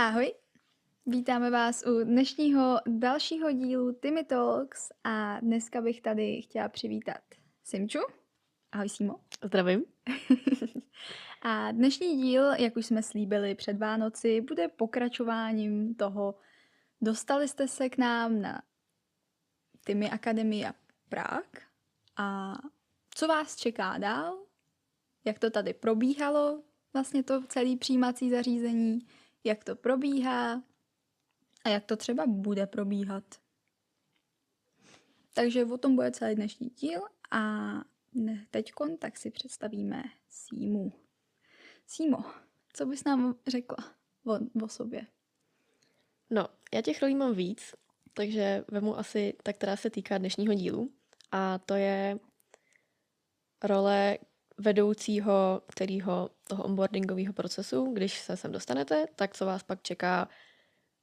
Ahoj, 0.00 0.34
vítáme 1.06 1.50
vás 1.50 1.84
u 1.86 2.04
dnešního 2.04 2.80
dalšího 2.86 3.52
dílu 3.52 3.92
Timmy 3.92 4.24
Talks 4.24 4.92
a 5.04 5.40
dneska 5.40 5.80
bych 5.80 6.00
tady 6.00 6.42
chtěla 6.42 6.68
přivítat 6.68 7.20
Simču. 7.64 7.98
Ahoj 8.72 8.88
Simo. 8.88 9.20
Zdravím. 9.44 9.84
a 11.42 11.72
dnešní 11.72 12.22
díl, 12.22 12.52
jak 12.52 12.76
už 12.76 12.86
jsme 12.86 13.02
slíbili 13.02 13.54
před 13.54 13.78
Vánoci, 13.78 14.40
bude 14.40 14.68
pokračováním 14.68 15.94
toho, 15.94 16.34
dostali 17.00 17.48
jste 17.48 17.68
se 17.68 17.88
k 17.88 17.98
nám 17.98 18.40
na 18.40 18.62
Timmy 19.86 20.10
Akademia 20.10 20.74
Prague 21.08 21.62
a 22.16 22.54
co 23.14 23.26
vás 23.28 23.56
čeká 23.56 23.98
dál, 23.98 24.38
jak 25.24 25.38
to 25.38 25.50
tady 25.50 25.74
probíhalo, 25.74 26.62
vlastně 26.92 27.22
to 27.22 27.42
celé 27.46 27.76
přijímací 27.76 28.30
zařízení, 28.30 29.00
jak 29.44 29.64
to 29.64 29.76
probíhá 29.76 30.62
a 31.64 31.68
jak 31.68 31.84
to 31.84 31.96
třeba 31.96 32.26
bude 32.26 32.66
probíhat. 32.66 33.24
Takže 35.34 35.64
o 35.64 35.78
tom 35.78 35.96
bude 35.96 36.10
celý 36.10 36.34
dnešní 36.34 36.68
díl 36.68 37.00
a 37.30 37.70
teď 38.50 38.72
tak 38.98 39.16
si 39.16 39.30
představíme 39.30 40.02
Símu. 40.28 40.92
Símo, 41.86 42.24
co 42.72 42.86
bys 42.86 43.04
nám 43.04 43.34
řekla 43.46 43.94
o, 44.24 44.64
o 44.64 44.68
sobě? 44.68 45.06
No, 46.30 46.48
já 46.74 46.82
těch 46.82 47.02
rolí 47.02 47.14
mám 47.14 47.34
víc, 47.34 47.74
takže 48.14 48.64
vemu 48.68 48.98
asi 48.98 49.34
ta, 49.42 49.52
která 49.52 49.76
se 49.76 49.90
týká 49.90 50.18
dnešního 50.18 50.54
dílu. 50.54 50.92
A 51.32 51.58
to 51.58 51.74
je 51.74 52.18
role 53.62 54.18
vedoucího 54.60 55.62
kterýho 55.68 56.30
toho 56.48 56.64
onboardingového 56.64 57.32
procesu, 57.32 57.92
když 57.92 58.20
se 58.20 58.36
sem 58.36 58.52
dostanete, 58.52 59.06
tak 59.16 59.36
co 59.36 59.46
vás 59.46 59.62
pak 59.62 59.82
čeká 59.82 60.28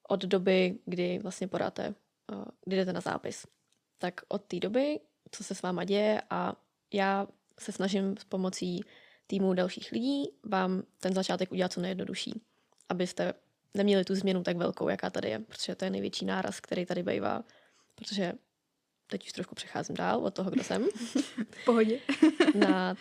od 0.07 0.25
doby, 0.25 0.79
kdy 0.85 1.19
vlastně 1.19 1.47
podáte, 1.47 1.93
eh, 2.31 2.45
kdy 2.65 2.75
jdete 2.75 2.93
na 2.93 3.01
zápis. 3.01 3.47
Tak 3.97 4.21
od 4.27 4.43
té 4.43 4.59
doby, 4.59 4.99
co 5.31 5.43
se 5.43 5.55
s 5.55 5.61
váma 5.61 5.83
děje 5.83 6.21
a 6.29 6.53
já 6.93 7.27
se 7.59 7.71
snažím 7.71 8.17
s 8.17 8.23
pomocí 8.23 8.81
týmu 9.27 9.53
dalších 9.53 9.91
lidí 9.91 10.29
vám 10.43 10.83
ten 10.99 11.13
začátek 11.13 11.51
udělat 11.51 11.73
co 11.73 11.81
nejjednodušší, 11.81 12.41
abyste 12.89 13.33
neměli 13.73 14.05
tu 14.05 14.15
změnu 14.15 14.43
tak 14.43 14.57
velkou, 14.57 14.89
jaká 14.89 15.09
tady 15.09 15.29
je, 15.29 15.39
protože 15.39 15.75
to 15.75 15.85
je 15.85 15.91
největší 15.91 16.25
náraz, 16.25 16.59
který 16.59 16.85
tady 16.85 17.03
bývá, 17.03 17.43
protože 17.95 18.33
teď 19.07 19.25
už 19.25 19.31
trošku 19.31 19.55
přecházím 19.55 19.95
dál 19.95 20.25
od 20.25 20.33
toho, 20.33 20.51
kdo 20.51 20.63
jsem. 20.63 20.87
Pohodě. 21.65 21.99
na 22.55 22.95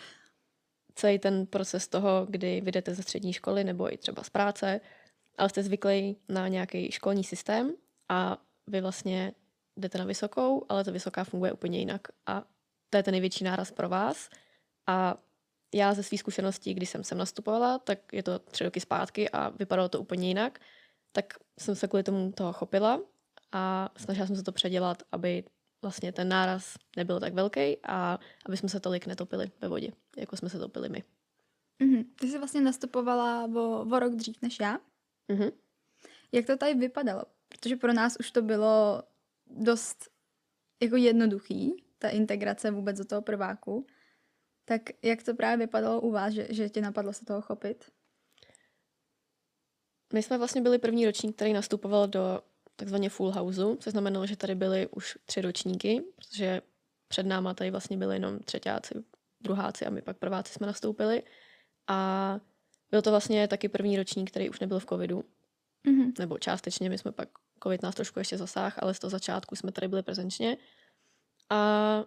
celý 0.97 1.19
ten 1.19 1.45
proces 1.45 1.87
toho, 1.87 2.27
kdy 2.29 2.61
vyjdete 2.61 2.93
ze 2.95 3.03
střední 3.03 3.33
školy 3.33 3.63
nebo 3.63 3.93
i 3.93 3.97
třeba 3.97 4.23
z 4.23 4.29
práce, 4.29 4.81
ale 5.37 5.49
jste 5.49 5.63
zvyklí 5.63 6.17
na 6.29 6.47
nějaký 6.47 6.91
školní 6.91 7.23
systém 7.23 7.73
a 8.09 8.37
vy 8.67 8.81
vlastně 8.81 9.33
jdete 9.77 9.97
na 9.97 10.05
vysokou, 10.05 10.65
ale 10.69 10.83
ta 10.83 10.91
vysoká 10.91 11.23
funguje 11.23 11.51
úplně 11.51 11.79
jinak. 11.79 12.01
A 12.25 12.43
to 12.89 12.97
je 12.97 13.03
ten 13.03 13.11
největší 13.11 13.43
náraz 13.43 13.71
pro 13.71 13.89
vás. 13.89 14.29
A 14.87 15.17
já 15.73 15.93
ze 15.93 16.03
své 16.03 16.17
zkušeností, 16.17 16.73
když 16.73 16.89
jsem 16.89 17.03
sem 17.03 17.17
nastupovala, 17.17 17.79
tak 17.79 18.13
je 18.13 18.23
to 18.23 18.39
tři 18.39 18.63
roky 18.63 18.79
zpátky 18.79 19.29
a 19.29 19.49
vypadalo 19.49 19.89
to 19.89 20.01
úplně 20.01 20.27
jinak, 20.27 20.59
tak 21.11 21.33
jsem 21.59 21.75
se 21.75 21.87
kvůli 21.87 22.03
tomu 22.03 22.31
toho 22.31 22.53
chopila 22.53 22.99
a 23.51 23.89
snažila 23.97 24.27
jsem 24.27 24.35
se 24.35 24.43
to 24.43 24.51
předělat, 24.51 25.03
aby 25.11 25.43
vlastně 25.81 26.11
ten 26.11 26.29
náraz 26.29 26.75
nebyl 26.97 27.19
tak 27.19 27.33
velký 27.33 27.77
a 27.83 28.19
aby 28.45 28.57
jsme 28.57 28.69
se 28.69 28.79
tolik 28.79 29.07
netopili 29.07 29.51
ve 29.61 29.67
vodě, 29.67 29.91
jako 30.17 30.37
jsme 30.37 30.49
se 30.49 30.59
topili 30.59 30.89
my. 30.89 31.03
Mm-hmm. 31.81 32.05
Ty 32.19 32.27
jsi 32.27 32.37
vlastně 32.37 32.61
nastupovala 32.61 33.49
o, 33.55 33.85
o 33.91 33.99
rok 33.99 34.15
dřív 34.15 34.41
než 34.41 34.59
já. 34.59 34.79
Mm-hmm. 35.29 35.51
Jak 36.31 36.45
to 36.45 36.57
tady 36.57 36.73
vypadalo? 36.73 37.23
Protože 37.49 37.75
pro 37.75 37.93
nás 37.93 38.17
už 38.19 38.31
to 38.31 38.41
bylo 38.41 39.03
dost 39.47 40.09
jako 40.81 40.95
jednoduchý, 40.95 41.83
ta 41.99 42.09
integrace 42.09 42.71
vůbec 42.71 42.97
do 42.97 43.05
toho 43.05 43.21
prváku. 43.21 43.87
Tak 44.65 44.81
jak 45.01 45.23
to 45.23 45.33
právě 45.33 45.65
vypadalo 45.65 46.01
u 46.01 46.11
vás, 46.11 46.33
že, 46.33 46.47
že 46.49 46.69
tě 46.69 46.81
napadlo 46.81 47.13
se 47.13 47.25
toho 47.25 47.41
chopit? 47.41 47.91
My 50.13 50.23
jsme 50.23 50.37
vlastně 50.37 50.61
byli 50.61 50.79
první 50.79 51.05
ročník, 51.05 51.35
který 51.35 51.53
nastupoval 51.53 52.07
do 52.07 52.41
takzvaně 52.77 53.09
full 53.09 53.31
houseu, 53.31 53.75
což 53.75 53.91
znamenalo, 53.91 54.25
že 54.25 54.35
tady 54.35 54.55
byly 54.55 54.87
už 54.87 55.17
tři 55.25 55.41
ročníky, 55.41 56.03
protože 56.15 56.61
před 57.07 57.25
náma 57.25 57.53
tady 57.53 57.71
vlastně 57.71 57.97
byli 57.97 58.15
jenom 58.15 58.39
třetíáci, 58.39 58.93
druháci 59.41 59.85
a 59.85 59.89
my 59.89 60.01
pak 60.01 60.17
prváci 60.17 60.53
jsme 60.53 60.67
nastoupili. 60.67 61.23
A 61.87 62.39
byl 62.91 63.01
to 63.01 63.09
vlastně 63.09 63.47
taky 63.47 63.69
první 63.69 63.97
ročník, 63.97 64.31
který 64.31 64.49
už 64.49 64.59
nebyl 64.59 64.79
v 64.79 64.85
covidu. 64.85 65.23
Mm-hmm. 65.87 66.13
Nebo 66.19 66.37
částečně, 66.37 66.89
my 66.89 66.97
jsme 66.97 67.11
pak, 67.11 67.29
covid 67.63 67.83
nás 67.83 67.95
trošku 67.95 68.19
ještě 68.19 68.37
zasáh, 68.37 68.83
ale 68.83 68.93
z 68.93 68.99
toho 68.99 69.11
začátku 69.11 69.55
jsme 69.55 69.71
tady 69.71 69.87
byli 69.87 70.03
prezenčně. 70.03 70.57
A 71.49 72.03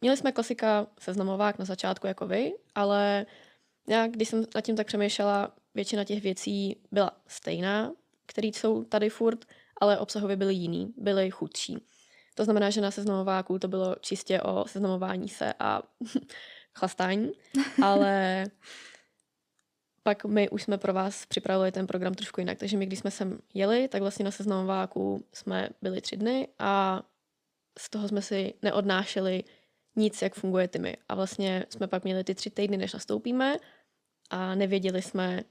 měli 0.00 0.16
jsme 0.16 0.32
klasika 0.32 0.86
seznamovák 0.98 1.58
na 1.58 1.64
začátku 1.64 2.06
jako 2.06 2.26
vy, 2.26 2.52
ale 2.74 3.26
já, 3.88 4.06
když 4.06 4.28
jsem 4.28 4.44
nad 4.54 4.60
tím 4.60 4.76
tak 4.76 4.86
přemýšlela, 4.86 5.56
většina 5.74 6.04
těch 6.04 6.22
věcí 6.22 6.76
byla 6.90 7.10
stejná, 7.26 7.92
které 8.26 8.48
jsou 8.48 8.84
tady 8.84 9.10
furt, 9.10 9.44
ale 9.82 9.98
obsahově 9.98 10.36
byly 10.36 10.54
jiný, 10.54 10.94
byly 10.96 11.30
chudší. 11.30 11.86
To 12.34 12.44
znamená, 12.44 12.70
že 12.70 12.80
na 12.80 12.90
seznamováku 12.90 13.58
to 13.58 13.68
bylo 13.68 13.96
čistě 14.00 14.40
o 14.40 14.64
seznamování 14.68 15.28
se 15.28 15.54
a 15.58 15.82
chlastání, 16.74 17.32
ale 17.82 18.44
pak 20.02 20.24
my 20.24 20.48
už 20.48 20.62
jsme 20.62 20.78
pro 20.78 20.92
vás 20.92 21.26
připravili 21.26 21.72
ten 21.72 21.86
program 21.86 22.14
trošku 22.14 22.40
jinak. 22.40 22.58
Takže 22.58 22.76
my, 22.76 22.86
když 22.86 22.98
jsme 22.98 23.10
sem 23.10 23.38
jeli, 23.54 23.88
tak 23.88 24.02
vlastně 24.02 24.24
na 24.24 24.30
seznamováku 24.30 25.24
jsme 25.32 25.68
byli 25.82 26.00
tři 26.00 26.16
dny 26.16 26.48
a 26.58 27.02
z 27.78 27.90
toho 27.90 28.08
jsme 28.08 28.22
si 28.22 28.54
neodnášeli 28.62 29.44
nic, 29.96 30.22
jak 30.22 30.34
funguje 30.34 30.68
Tymy. 30.68 30.96
A 31.08 31.14
vlastně 31.14 31.66
jsme 31.68 31.86
pak 31.86 32.04
měli 32.04 32.24
ty 32.24 32.34
tři 32.34 32.50
týdny, 32.50 32.76
než 32.76 32.92
nastoupíme 32.92 33.56
a 34.30 34.54
nevěděli 34.54 35.02
jsme, 35.02 35.42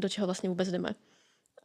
do 0.00 0.08
čeho 0.08 0.26
vlastně 0.26 0.48
vůbec 0.48 0.68
jdeme. 0.68 0.94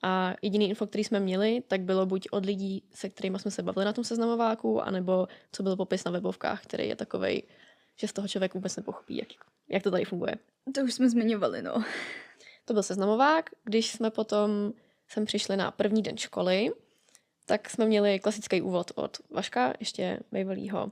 A 0.03 0.33
jediný 0.41 0.69
info, 0.69 0.87
který 0.87 1.03
jsme 1.03 1.19
měli, 1.19 1.63
tak 1.67 1.81
bylo 1.81 2.05
buď 2.05 2.27
od 2.31 2.45
lidí, 2.45 2.83
se 2.93 3.09
kterými 3.09 3.39
jsme 3.39 3.51
se 3.51 3.63
bavili 3.63 3.85
na 3.85 3.93
tom 3.93 4.03
seznamováku, 4.03 4.81
anebo 4.81 5.27
co 5.51 5.63
byl 5.63 5.75
popis 5.75 6.03
na 6.03 6.11
webovkách, 6.11 6.63
který 6.63 6.87
je 6.87 6.95
takový, 6.95 7.43
že 7.95 8.07
z 8.07 8.13
toho 8.13 8.27
člověk 8.27 8.53
vůbec 8.53 8.75
nepochopí, 8.75 9.17
jak, 9.17 9.27
jak 9.69 9.83
to 9.83 9.91
tady 9.91 10.05
funguje. 10.05 10.35
To 10.75 10.81
už 10.81 10.93
jsme 10.93 11.09
zmiňovali, 11.09 11.61
no. 11.61 11.83
To 12.65 12.73
byl 12.73 12.83
seznamovák. 12.83 13.49
Když 13.63 13.91
jsme 13.91 14.11
potom 14.11 14.73
sem 15.07 15.25
přišli 15.25 15.57
na 15.57 15.71
první 15.71 16.01
den 16.01 16.17
školy, 16.17 16.71
tak 17.45 17.69
jsme 17.69 17.85
měli 17.85 18.19
klasický 18.19 18.61
úvod 18.61 18.91
od 18.95 19.17
Vaška, 19.29 19.73
ještě 19.79 20.19
bývalého 20.31 20.83
uh, 20.83 20.89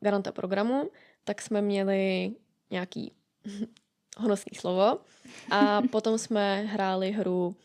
garanta 0.00 0.32
programu, 0.32 0.90
tak 1.24 1.42
jsme 1.42 1.62
měli 1.62 2.32
nějaký 2.70 3.12
honosný 4.18 4.56
slovo 4.56 4.98
a 5.50 5.82
potom 5.82 6.18
jsme 6.18 6.62
hráli 6.62 7.12
hru 7.12 7.56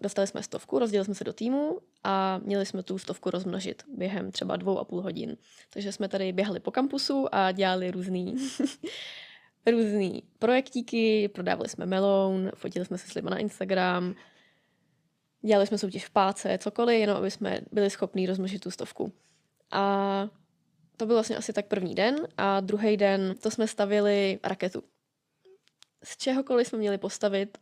dostali 0.00 0.26
jsme 0.26 0.42
stovku, 0.42 0.78
rozdělili 0.78 1.04
jsme 1.04 1.14
se 1.14 1.24
do 1.24 1.32
týmu 1.32 1.78
a 2.04 2.38
měli 2.38 2.66
jsme 2.66 2.82
tu 2.82 2.98
stovku 2.98 3.30
rozmnožit 3.30 3.82
během 3.88 4.32
třeba 4.32 4.56
dvou 4.56 4.78
a 4.78 4.84
půl 4.84 5.02
hodin. 5.02 5.36
Takže 5.70 5.92
jsme 5.92 6.08
tady 6.08 6.32
běhali 6.32 6.60
po 6.60 6.70
kampusu 6.70 7.26
a 7.32 7.52
dělali 7.52 7.90
různý, 7.90 8.36
různý 9.66 10.22
projektíky, 10.38 11.28
prodávali 11.28 11.68
jsme 11.68 11.86
meloun, 11.86 12.50
fotili 12.54 12.84
jsme 12.84 12.98
se 12.98 13.08
s 13.08 13.14
lidmi 13.14 13.30
na 13.30 13.38
Instagram, 13.38 14.14
dělali 15.42 15.66
jsme 15.66 15.78
soutěž 15.78 16.06
v 16.06 16.10
páce, 16.10 16.58
cokoliv, 16.58 17.00
jenom 17.00 17.16
aby 17.16 17.30
jsme 17.30 17.60
byli 17.72 17.90
schopní 17.90 18.26
rozmnožit 18.26 18.62
tu 18.62 18.70
stovku. 18.70 19.12
A 19.70 20.28
to 20.96 21.06
byl 21.06 21.16
vlastně 21.16 21.36
asi 21.36 21.52
tak 21.52 21.66
první 21.66 21.94
den 21.94 22.16
a 22.36 22.60
druhý 22.60 22.96
den 22.96 23.34
to 23.42 23.50
jsme 23.50 23.68
stavili 23.68 24.38
raketu. 24.42 24.82
Z 26.04 26.16
čehokoliv 26.16 26.68
jsme 26.68 26.78
měli 26.78 26.98
postavit 26.98 27.58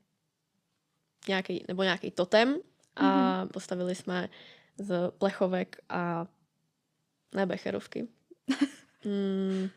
nějaký, 1.28 1.65
nebo 1.69 1.83
nějaký 1.83 2.10
totem 2.10 2.56
a 2.97 3.05
mm-hmm. 3.05 3.49
postavili 3.49 3.94
jsme 3.94 4.29
z 4.79 5.11
plechovek 5.19 5.76
a 5.88 6.26
ne 7.35 7.47
becherovky. 7.47 8.08
mm, 9.05 9.69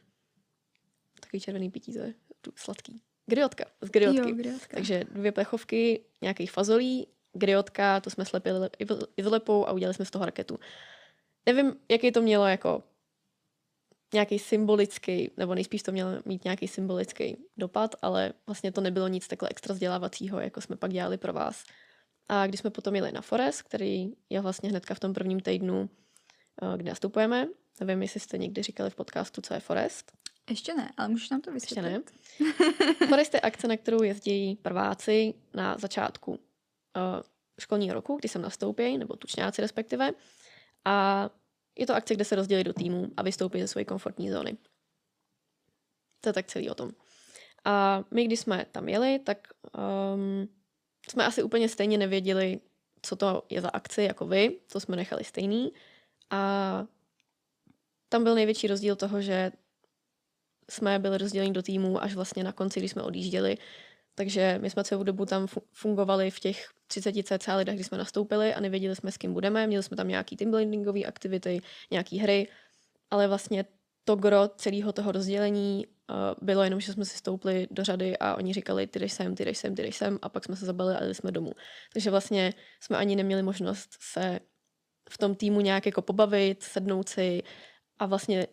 takový 1.20 1.40
červený 1.40 1.72
pití, 1.72 1.94
to 1.94 2.00
je 2.00 2.14
sladký. 2.56 3.02
Griotka, 3.26 3.66
z 3.82 3.90
griotky. 3.90 4.30
Jo, 4.30 4.36
griotka. 4.36 4.78
Takže 4.78 5.04
dvě 5.12 5.32
plechovky, 5.32 6.06
nějakých 6.22 6.52
fazolí, 6.52 7.08
griotka, 7.34 8.00
to 8.00 8.10
jsme 8.10 8.26
slepili 8.26 8.70
izlepou 9.18 9.68
a 9.68 9.72
udělali 9.72 9.94
jsme 9.94 10.06
z 10.06 10.12
toho 10.12 10.26
raketu. 10.26 10.60
Nevím, 11.46 11.76
jaký 11.90 12.12
to 12.12 12.22
mělo 12.22 12.46
jako 12.48 12.84
nějaký 14.16 14.40
symbolický, 14.40 15.32
nebo 15.38 15.56
nejspíš 15.56 15.84
to 15.84 15.92
mělo 15.92 16.12
mít 16.26 16.44
nějaký 16.44 16.68
symbolický 16.68 17.38
dopad, 17.58 17.96
ale 18.02 18.34
vlastně 18.48 18.72
to 18.72 18.82
nebylo 18.82 19.08
nic 19.08 19.28
takhle 19.28 19.50
extra 19.50 19.74
vzdělávacího, 19.74 20.40
jako 20.40 20.62
jsme 20.62 20.76
pak 20.76 20.92
dělali 20.92 21.18
pro 21.18 21.34
vás. 21.34 21.64
A 22.30 22.48
když 22.48 22.60
jsme 22.60 22.70
potom 22.70 22.96
jeli 22.96 23.12
na 23.12 23.22
Forest, 23.22 23.62
který 23.62 24.14
je 24.30 24.42
vlastně 24.42 24.70
hnedka 24.70 24.96
v 24.96 25.00
tom 25.00 25.14
prvním 25.14 25.40
týdnu, 25.40 25.90
eh, 26.62 26.78
kdy 26.78 26.90
nastupujeme, 26.90 27.48
nevím, 27.80 28.02
jestli 28.02 28.20
jste 28.20 28.38
někdy 28.38 28.64
říkali 28.64 28.90
v 28.90 28.96
podcastu, 28.96 29.42
co 29.42 29.54
je 29.54 29.60
Forest. 29.60 30.12
Ještě 30.50 30.74
ne, 30.74 30.92
ale 30.98 31.08
můžeš 31.08 31.30
nám 31.30 31.42
to 31.42 31.52
vysvětlit. 31.52 32.12
Ještě 32.40 32.44
ne. 32.44 33.08
Forest 33.08 33.34
je 33.34 33.40
akce, 33.40 33.68
na 33.68 33.78
kterou 33.78 34.04
jezdí 34.04 34.56
prváci 34.56 35.34
na 35.54 35.78
začátku 35.78 36.32
uh, 36.32 36.38
školního 37.60 37.94
roku, 37.94 38.16
kdy 38.16 38.30
jsem 38.30 38.42
nastoupí, 38.42 38.98
nebo 38.98 39.16
tučňáci 39.16 39.62
respektive. 39.62 40.12
A 40.86 41.30
je 41.78 41.88
to 41.88 41.96
akce, 41.96 42.16
kde 42.16 42.26
se 42.26 42.36
rozdělí 42.36 42.64
do 42.64 42.74
týmů 42.74 43.08
a 43.18 43.24
vystoupí 43.24 43.62
ze 43.62 43.68
své 43.68 43.86
komfortní 43.86 44.32
zóny. 44.32 44.58
To 46.22 46.30
je 46.30 46.34
tak 46.34 46.48
celý 46.48 46.70
o 46.70 46.76
tom. 46.76 46.92
A 47.66 48.04
my, 48.12 48.26
když 48.26 48.40
jsme 48.40 48.66
tam 48.72 48.90
jeli, 48.90 49.20
tak 49.20 49.48
um, 50.14 50.48
jsme 51.10 51.26
asi 51.26 51.44
úplně 51.44 51.70
stejně 51.70 51.98
nevěděli, 51.98 52.60
co 53.02 53.16
to 53.16 53.44
je 53.50 53.62
za 53.62 53.70
akci 53.70 54.02
jako 54.02 54.28
vy, 54.28 54.60
to 54.72 54.80
jsme 54.80 54.96
nechali 54.96 55.24
stejný. 55.24 55.72
A 56.30 56.86
tam 58.10 58.24
byl 58.24 58.36
největší 58.36 58.68
rozdíl 58.68 58.96
toho, 58.96 59.22
že 59.22 59.52
jsme 60.70 61.00
byli 61.00 61.18
rozděleni 61.18 61.54
do 61.54 61.62
týmů 61.62 62.04
až 62.04 62.16
vlastně 62.16 62.44
na 62.44 62.52
konci, 62.52 62.80
když 62.80 62.92
jsme 62.92 63.04
odjížděli. 63.04 63.58
Takže 64.16 64.60
my 64.62 64.70
jsme 64.70 64.84
celou 64.84 65.04
dobu 65.04 65.26
tam 65.26 65.48
fungovali 65.74 66.32
v 66.32 66.40
těch 66.40 66.68
30 66.88 67.14
cca 67.24 67.56
lidech, 67.56 67.76
kdy 67.76 67.84
jsme 67.84 67.98
nastoupili 67.98 68.54
a 68.54 68.60
nevěděli 68.60 68.96
jsme, 68.96 69.12
s 69.12 69.18
kým 69.18 69.34
budeme. 69.34 69.68
Měli 69.68 69.84
jsme 69.84 69.98
tam 69.98 70.08
nějaký 70.08 70.38
teambuildingové 70.38 71.04
aktivity, 71.04 71.62
nějaký 71.92 72.18
hry, 72.20 72.48
ale 73.12 73.28
vlastně 73.28 73.66
to 74.04 74.16
gro 74.16 74.48
celého 74.48 74.94
toho 74.94 75.12
rozdělení 75.12 75.86
uh, 75.88 76.16
bylo 76.42 76.64
jenom, 76.64 76.80
že 76.80 76.94
jsme 76.94 77.06
si 77.06 77.18
stoupli 77.18 77.68
do 77.72 77.84
řady 77.84 78.18
a 78.18 78.36
oni 78.36 78.54
říkali, 78.54 78.88
ty 78.88 79.00
jdeš 79.00 79.14
sem, 79.14 79.36
ty 79.36 79.46
jdeš 79.46 79.58
sem, 79.58 79.76
ty 79.76 79.82
jdeš 79.82 79.96
sem 79.96 80.20
a 80.22 80.30
pak 80.30 80.46
jsme 80.46 80.56
se 80.56 80.66
zabili 80.66 80.96
a 80.96 81.02
jeli 81.02 81.16
jsme 81.16 81.32
domů. 81.32 81.52
Takže 81.94 82.10
vlastně 82.10 82.54
jsme 82.80 82.98
ani 82.98 83.16
neměli 83.16 83.44
možnost 83.44 83.90
se 84.00 84.40
v 85.10 85.18
tom 85.18 85.36
týmu 85.36 85.62
nějak 85.62 85.86
jako 85.86 86.02
pobavit, 86.02 86.64
sednout 86.64 87.10
si 87.10 87.44
a 88.00 88.06
vlastně 88.06 88.48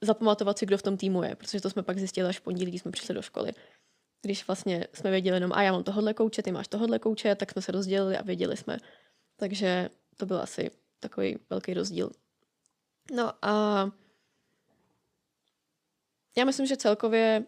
zapamatovat 0.00 0.58
si, 0.58 0.66
kdo 0.66 0.78
v 0.78 0.82
tom 0.82 0.96
týmu 0.96 1.22
je, 1.22 1.36
protože 1.36 1.60
to 1.60 1.70
jsme 1.70 1.82
pak 1.82 1.98
zjistili 1.98 2.28
až 2.28 2.38
v 2.38 2.42
pondělí, 2.42 2.70
když 2.70 2.80
jsme 2.80 2.90
přišli 2.90 3.14
do 3.14 3.22
školy. 3.22 3.52
Když 4.22 4.46
vlastně 4.46 4.86
jsme 4.94 5.10
věděli 5.10 5.36
jenom, 5.36 5.52
a 5.52 5.62
já 5.62 5.72
mám 5.72 5.84
tohohle 5.84 6.14
kouče, 6.14 6.42
ty 6.42 6.52
máš 6.52 6.68
tohohle 6.68 6.98
kouče, 6.98 7.34
tak 7.34 7.52
jsme 7.52 7.62
se 7.62 7.72
rozdělili 7.72 8.16
a 8.16 8.22
věděli 8.22 8.56
jsme. 8.56 8.78
Takže 9.36 9.88
to 10.16 10.26
byl 10.26 10.40
asi 10.40 10.70
takový 11.00 11.38
velký 11.50 11.74
rozdíl. 11.74 12.10
No 13.12 13.32
a 13.42 13.84
já 16.36 16.44
myslím, 16.44 16.66
že 16.66 16.76
celkově 16.76 17.44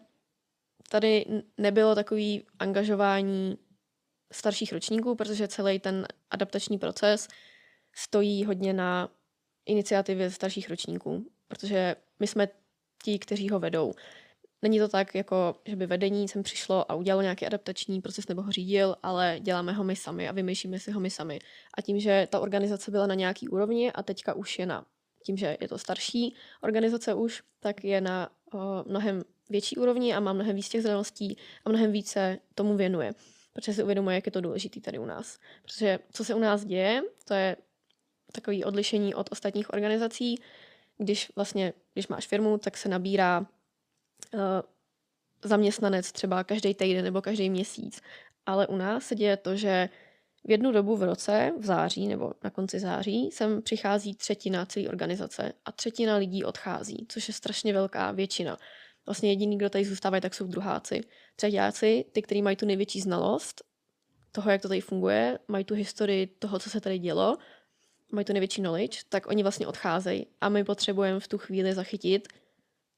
tady 0.89 1.25
nebylo 1.57 1.95
takový 1.95 2.45
angažování 2.59 3.57
starších 4.31 4.73
ročníků, 4.73 5.15
protože 5.15 5.47
celý 5.47 5.79
ten 5.79 6.07
adaptační 6.31 6.77
proces 6.77 7.27
stojí 7.95 8.45
hodně 8.45 8.73
na 8.73 9.09
iniciativě 9.65 10.31
starších 10.31 10.69
ročníků, 10.69 11.31
protože 11.47 11.95
my 12.19 12.27
jsme 12.27 12.47
ti, 13.03 13.19
kteří 13.19 13.49
ho 13.49 13.59
vedou. 13.59 13.93
Není 14.63 14.79
to 14.79 14.87
tak, 14.87 15.15
jako, 15.15 15.55
že 15.65 15.75
by 15.75 15.87
vedení 15.87 16.27
sem 16.27 16.43
přišlo 16.43 16.91
a 16.91 16.95
udělalo 16.95 17.21
nějaký 17.21 17.45
adaptační 17.45 18.01
proces 18.01 18.27
nebo 18.27 18.41
ho 18.41 18.51
řídil, 18.51 18.95
ale 19.03 19.37
děláme 19.39 19.73
ho 19.73 19.83
my 19.83 19.95
sami 19.95 20.29
a 20.29 20.31
vymýšlíme 20.31 20.79
si 20.79 20.91
ho 20.91 20.99
my 20.99 21.09
sami. 21.09 21.39
A 21.77 21.81
tím, 21.81 21.99
že 21.99 22.27
ta 22.31 22.39
organizace 22.39 22.91
byla 22.91 23.07
na 23.07 23.15
nějaký 23.15 23.49
úrovni 23.49 23.91
a 23.91 24.03
teďka 24.03 24.33
už 24.33 24.59
je 24.59 24.65
na, 24.65 24.85
tím, 25.23 25.37
že 25.37 25.57
je 25.61 25.67
to 25.67 25.77
starší 25.77 26.35
organizace 26.61 27.13
už, 27.13 27.43
tak 27.59 27.83
je 27.83 28.01
na 28.01 28.29
o, 28.53 28.83
mnohem 28.87 29.23
větší 29.49 29.77
úrovni 29.77 30.13
a 30.13 30.19
má 30.19 30.33
mnohem 30.33 30.55
víc 30.55 30.69
těch 30.69 30.81
znalostí 30.81 31.37
a 31.65 31.69
mnohem 31.69 31.91
více 31.91 32.39
tomu 32.55 32.77
věnuje. 32.77 33.13
Protože 33.53 33.73
si 33.73 33.83
uvědomuje, 33.83 34.15
jak 34.15 34.25
je 34.25 34.31
to 34.31 34.41
důležité 34.41 34.81
tady 34.81 34.99
u 34.99 35.05
nás. 35.05 35.39
Protože 35.61 35.99
co 36.11 36.25
se 36.25 36.33
u 36.33 36.39
nás 36.39 36.65
děje, 36.65 37.01
to 37.27 37.33
je 37.33 37.57
takové 38.31 38.65
odlišení 38.65 39.15
od 39.15 39.31
ostatních 39.31 39.73
organizací, 39.73 40.39
když 40.97 41.31
vlastně, 41.35 41.73
když 41.93 42.07
máš 42.07 42.27
firmu, 42.27 42.57
tak 42.57 42.77
se 42.77 42.89
nabírá 42.89 43.45
zaměstnanec 45.43 46.11
třeba 46.11 46.43
každý 46.43 46.73
týden 46.73 47.03
nebo 47.03 47.21
každý 47.21 47.49
měsíc. 47.49 48.01
Ale 48.45 48.67
u 48.67 48.75
nás 48.75 49.03
se 49.03 49.15
děje 49.15 49.37
to, 49.37 49.55
že 49.55 49.89
v 50.45 50.51
jednu 50.51 50.71
dobu 50.71 50.95
v 50.95 51.03
roce, 51.03 51.51
v 51.59 51.65
září 51.65 52.07
nebo 52.07 52.33
na 52.43 52.49
konci 52.49 52.79
září, 52.79 53.31
sem 53.31 53.61
přichází 53.61 54.15
třetina 54.15 54.65
celé 54.65 54.87
organizace 54.87 55.53
a 55.65 55.71
třetina 55.71 56.15
lidí 56.17 56.43
odchází, 56.43 57.05
což 57.09 57.27
je 57.27 57.33
strašně 57.33 57.73
velká 57.73 58.11
většina. 58.11 58.57
Vlastně 59.05 59.29
jediný, 59.29 59.57
kdo 59.57 59.69
tady 59.69 59.85
zůstávají, 59.85 60.21
tak 60.21 60.33
jsou 60.33 60.47
druháci. 60.47 61.01
Třetíáci, 61.35 62.05
ty, 62.11 62.21
kteří 62.21 62.41
mají 62.41 62.55
tu 62.55 62.65
největší 62.65 63.01
znalost 63.01 63.63
toho, 64.31 64.51
jak 64.51 64.61
to 64.61 64.67
tady 64.67 64.81
funguje, 64.81 65.39
mají 65.47 65.65
tu 65.65 65.75
historii 65.75 66.27
toho, 66.27 66.59
co 66.59 66.69
se 66.69 66.81
tady 66.81 66.99
dělo, 66.99 67.37
mají 68.11 68.25
tu 68.25 68.33
největší 68.33 68.61
knowledge, 68.61 68.99
tak 69.09 69.27
oni 69.27 69.43
vlastně 69.43 69.67
odcházejí 69.67 70.27
a 70.41 70.49
my 70.49 70.63
potřebujeme 70.63 71.19
v 71.19 71.27
tu 71.27 71.37
chvíli 71.37 71.73
zachytit, 71.73 72.27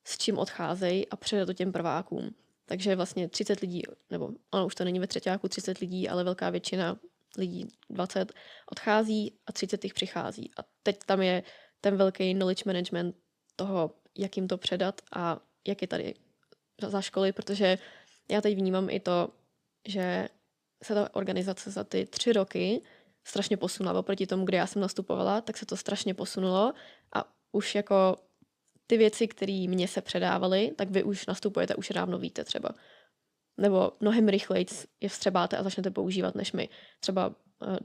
s 0.08 0.18
čím 0.18 0.38
odcházejí 0.38 1.10
a 1.10 1.16
předat 1.16 1.46
to 1.46 1.54
těm 1.54 1.72
prvákům. 1.72 2.36
Takže 2.66 2.96
vlastně 2.96 3.30
30 3.30 3.60
lidí, 3.60 3.84
nebo 4.10 4.30
ono 4.54 4.66
už 4.66 4.76
to 4.76 4.84
není 4.84 5.00
ve 5.00 5.08
třetíku 5.08 5.48
30 5.48 5.78
lidí, 5.78 6.10
ale 6.10 6.24
velká 6.24 6.50
většina 6.50 6.98
lidí, 7.38 7.68
20, 7.90 8.34
odchází 8.72 9.40
a 9.46 9.52
30 9.52 9.84
jich 9.84 9.94
přichází. 9.94 10.52
A 10.60 10.64
teď 10.84 11.00
tam 11.06 11.22
je 11.22 11.44
ten 11.82 11.98
velký 11.98 12.34
knowledge 12.34 12.64
management 12.66 13.16
toho, 13.56 13.92
jak 14.18 14.38
jim 14.38 14.48
to 14.48 14.58
předat 14.58 15.02
a 15.16 15.40
jak 15.68 15.82
je 15.82 15.88
tady 15.88 16.14
za 16.88 17.02
školy, 17.02 17.32
protože 17.32 17.78
já 18.32 18.42
teď 18.42 18.56
vnímám 18.56 18.90
i 18.90 19.00
to, 19.00 19.30
že 19.88 20.30
se 20.84 20.94
ta 20.94 21.16
organizace 21.16 21.72
za 21.72 21.84
ty 21.84 22.06
tři 22.06 22.34
roky 22.34 22.82
strašně 23.24 23.58
posunula. 23.58 24.00
Oproti 24.00 24.28
tomu, 24.28 24.46
kde 24.46 24.58
já 24.58 24.68
jsem 24.68 24.82
nastupovala, 24.82 25.42
tak 25.42 25.58
se 25.58 25.66
to 25.66 25.78
strašně 25.78 26.14
posunulo 26.14 26.74
a 27.14 27.34
už 27.52 27.76
jako 27.76 28.18
ty 28.88 28.98
věci, 28.98 29.28
které 29.28 29.66
mě 29.68 29.88
se 29.88 30.02
předávaly, 30.02 30.72
tak 30.76 30.90
vy 30.90 31.04
už 31.04 31.26
nastupujete, 31.26 31.76
už 31.76 31.90
dávno 31.90 32.18
víte 32.18 32.44
třeba. 32.44 32.70
Nebo 33.58 33.92
mnohem 34.00 34.28
rychleji 34.28 34.66
je 35.02 35.10
vstřebáte 35.10 35.58
a 35.58 35.64
začnete 35.64 35.92
používat 35.92 36.36
než 36.36 36.52
my. 36.52 36.70
Třeba 37.00 37.36
eh, 37.68 37.78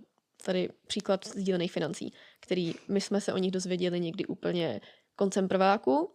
tady 0.45 0.69
příklad 0.87 1.27
sdílených 1.27 1.73
financí, 1.73 2.13
který 2.41 2.75
my 2.89 3.01
jsme 3.01 3.21
se 3.21 3.33
o 3.33 3.39
nich 3.39 3.51
dozvěděli 3.51 4.01
někdy 4.01 4.27
úplně 4.27 4.81
koncem 5.17 5.49
prváku 5.49 6.13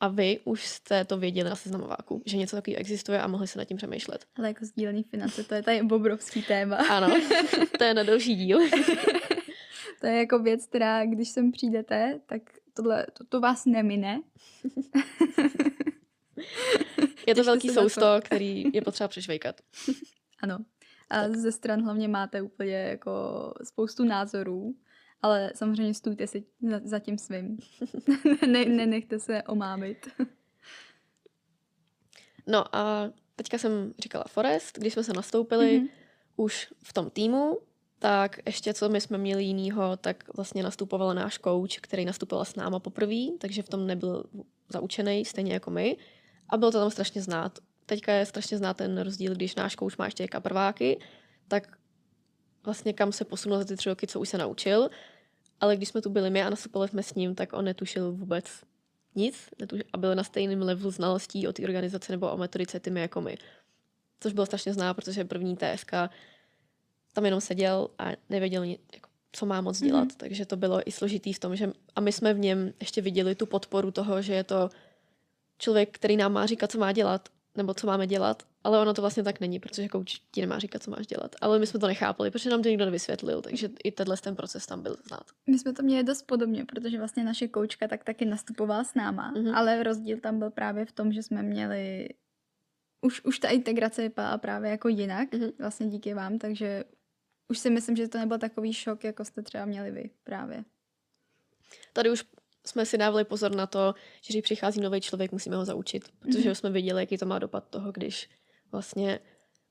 a 0.00 0.08
vy 0.08 0.40
už 0.44 0.66
jste 0.66 1.04
to 1.04 1.18
věděli 1.18 1.50
na 1.50 1.56
seznamováku, 1.56 2.22
že 2.26 2.36
něco 2.36 2.56
takového 2.56 2.80
existuje 2.80 3.20
a 3.20 3.26
mohli 3.26 3.46
se 3.46 3.58
nad 3.58 3.64
tím 3.64 3.76
přemýšlet. 3.76 4.24
Ale 4.36 4.48
jako 4.48 4.64
sdílený 4.64 5.02
finance, 5.02 5.44
to 5.44 5.54
je 5.54 5.62
tady 5.62 5.82
obrovský 5.82 6.42
téma. 6.42 6.76
Ano, 6.90 7.20
to 7.78 7.84
je 7.84 7.94
na 7.94 8.02
další 8.02 8.36
díl. 8.36 8.58
to 10.00 10.06
je 10.06 10.18
jako 10.18 10.38
věc, 10.38 10.66
která, 10.66 11.06
když 11.06 11.28
sem 11.28 11.52
přijdete, 11.52 12.20
tak 12.26 12.42
tohle, 12.82 13.06
to, 13.12 13.24
to 13.24 13.40
vás 13.40 13.66
nemine. 13.66 14.22
je 17.26 17.34
to 17.34 17.44
velký 17.44 17.68
sousto, 17.68 18.00
to. 18.00 18.20
který 18.24 18.64
je 18.72 18.82
potřeba 18.82 19.08
přešvejkat. 19.08 19.60
ano. 20.42 20.58
A 21.10 21.22
tak. 21.22 21.36
ze 21.36 21.52
stran 21.52 21.82
hlavně 21.82 22.08
máte 22.08 22.42
úplně 22.42 22.76
jako 22.76 23.54
spoustu 23.64 24.04
názorů 24.04 24.74
ale 25.22 25.52
samozřejmě 25.54 25.94
stůjte 25.94 26.26
si 26.26 26.44
za, 26.84 26.98
tím 26.98 27.18
svým. 27.18 27.58
ne, 28.46 28.64
nenechte 28.64 29.18
se 29.18 29.42
omámit. 29.42 30.08
no 32.46 32.76
a 32.76 33.12
teďka 33.36 33.58
jsem 33.58 33.94
říkala 33.98 34.24
Forest, 34.28 34.78
když 34.78 34.92
jsme 34.92 35.04
se 35.04 35.12
nastoupili 35.12 35.80
mm-hmm. 35.80 35.88
už 36.36 36.72
v 36.82 36.92
tom 36.92 37.10
týmu, 37.10 37.58
tak 37.98 38.38
ještě 38.46 38.74
co 38.74 38.88
my 38.88 39.00
jsme 39.00 39.18
měli 39.18 39.44
jinýho, 39.44 39.96
tak 39.96 40.24
vlastně 40.36 40.62
nastupoval 40.62 41.14
náš 41.14 41.38
coach, 41.38 41.76
který 41.80 42.04
nastupoval 42.04 42.44
s 42.44 42.56
náma 42.56 42.78
poprvé, 42.78 43.38
takže 43.38 43.62
v 43.62 43.68
tom 43.68 43.86
nebyl 43.86 44.24
zaučený, 44.68 45.24
stejně 45.24 45.52
jako 45.52 45.70
my. 45.70 45.96
A 46.48 46.56
bylo 46.56 46.70
to 46.70 46.78
tam 46.78 46.90
strašně 46.90 47.22
znát. 47.22 47.58
Teďka 47.86 48.12
je 48.12 48.26
strašně 48.26 48.58
znát 48.58 48.76
ten 48.76 48.98
rozdíl, 48.98 49.34
když 49.34 49.54
náš 49.54 49.76
coach 49.76 49.98
má 49.98 50.04
ještě 50.04 50.28
prváky, 50.40 51.00
tak 51.48 51.78
vlastně 52.64 52.92
kam 52.92 53.12
se 53.12 53.24
posunul 53.24 53.58
za 53.58 53.64
ty 53.64 53.76
tři 53.76 53.88
roky, 53.88 54.06
co 54.06 54.20
už 54.20 54.28
se 54.28 54.38
naučil. 54.38 54.88
Ale 55.60 55.76
když 55.76 55.88
jsme 55.88 56.02
tu 56.02 56.10
byli 56.10 56.30
my 56.30 56.42
a 56.42 56.50
nastupovali 56.50 56.88
jsme 56.88 57.02
s 57.02 57.14
ním, 57.14 57.34
tak 57.34 57.52
on 57.52 57.64
netušil 57.64 58.12
vůbec 58.12 58.44
nic 59.14 59.50
a 59.92 59.98
byl 59.98 60.14
na 60.14 60.24
stejném 60.24 60.62
levelu 60.62 60.90
znalostí 60.90 61.48
o 61.48 61.52
té 61.52 61.62
organizace 61.62 62.12
nebo 62.12 62.30
o 62.30 62.36
metodice 62.36 62.80
tymi 62.80 63.00
jako 63.00 63.20
my. 63.20 63.38
Což 64.20 64.32
bylo 64.32 64.46
strašně 64.46 64.72
zná, 64.74 64.94
protože 64.94 65.24
první 65.24 65.56
TSK 65.56 65.92
tam 67.12 67.24
jenom 67.24 67.40
seděl 67.40 67.88
a 67.98 68.08
nevěděl, 68.30 68.64
jako, 68.64 69.08
co 69.32 69.46
má 69.46 69.60
moc 69.60 69.80
dělat. 69.80 70.08
Mm-hmm. 70.08 70.16
Takže 70.16 70.46
to 70.46 70.56
bylo 70.56 70.88
i 70.88 70.92
složitý 70.92 71.32
v 71.32 71.38
tom, 71.38 71.56
že 71.56 71.72
a 71.96 72.00
my 72.00 72.12
jsme 72.12 72.34
v 72.34 72.38
něm 72.38 72.72
ještě 72.80 73.02
viděli 73.02 73.34
tu 73.34 73.46
podporu 73.46 73.90
toho, 73.90 74.22
že 74.22 74.34
je 74.34 74.44
to 74.44 74.70
člověk, 75.58 75.90
který 75.90 76.16
nám 76.16 76.32
má 76.32 76.46
říkat, 76.46 76.70
co 76.70 76.78
má 76.78 76.92
dělat 76.92 77.28
nebo 77.56 77.74
co 77.74 77.86
máme 77.86 78.06
dělat, 78.06 78.42
ale 78.64 78.80
ono 78.80 78.94
to 78.94 79.02
vlastně 79.02 79.22
tak 79.22 79.40
není, 79.40 79.60
protože 79.60 79.88
kouč 79.88 80.20
ti 80.30 80.40
nemá 80.40 80.58
říkat, 80.58 80.82
co 80.82 80.90
máš 80.90 81.06
dělat. 81.06 81.36
Ale 81.40 81.58
my 81.58 81.66
jsme 81.66 81.80
to 81.80 81.86
nechápali, 81.86 82.30
protože 82.30 82.50
nám 82.50 82.62
to 82.62 82.68
nikdo 82.68 82.84
nevysvětlil, 82.84 83.42
takže 83.42 83.70
i 83.84 83.92
tenhle 83.92 84.16
ten 84.16 84.36
proces 84.36 84.66
tam 84.66 84.82
byl 84.82 84.96
znát. 85.06 85.24
My 85.50 85.58
jsme 85.58 85.72
to 85.72 85.82
měli 85.82 86.04
dost 86.04 86.22
podobně, 86.22 86.64
protože 86.64 86.98
vlastně 86.98 87.24
naše 87.24 87.48
koučka 87.48 87.88
tak 87.88 88.04
taky 88.04 88.24
nastupovala 88.24 88.84
s 88.84 88.94
náma, 88.94 89.34
mm-hmm. 89.34 89.56
ale 89.56 89.82
rozdíl 89.82 90.20
tam 90.20 90.38
byl 90.38 90.50
právě 90.50 90.84
v 90.84 90.92
tom, 90.92 91.12
že 91.12 91.22
jsme 91.22 91.42
měli 91.42 92.08
už, 93.00 93.24
už 93.24 93.38
ta 93.38 93.48
integrace 93.48 94.02
vypadala 94.02 94.38
právě 94.38 94.70
jako 94.70 94.88
jinak, 94.88 95.32
mm-hmm. 95.32 95.52
vlastně 95.58 95.86
díky 95.86 96.14
vám, 96.14 96.38
takže 96.38 96.84
už 97.48 97.58
si 97.58 97.70
myslím, 97.70 97.96
že 97.96 98.08
to 98.08 98.18
nebyl 98.18 98.38
takový 98.38 98.72
šok, 98.72 99.04
jako 99.04 99.24
jste 99.24 99.42
třeba 99.42 99.64
měli 99.64 99.90
vy 99.90 100.10
právě. 100.24 100.64
Tady 101.92 102.10
už 102.10 102.24
jsme 102.66 102.86
si 102.86 102.98
dávali 102.98 103.24
pozor 103.24 103.54
na 103.54 103.66
to, 103.66 103.94
že 104.20 104.34
když 104.34 104.42
přichází 104.42 104.80
nový 104.80 105.00
člověk, 105.00 105.32
musíme 105.32 105.56
ho 105.56 105.64
zaučit, 105.64 106.08
protože 106.18 106.50
mm-hmm. 106.50 106.54
jsme 106.54 106.70
viděli, 106.70 107.02
jaký 107.02 107.18
to 107.18 107.26
má 107.26 107.38
dopad 107.38 107.68
toho, 107.70 107.92
když 107.92 108.30
vlastně 108.72 109.20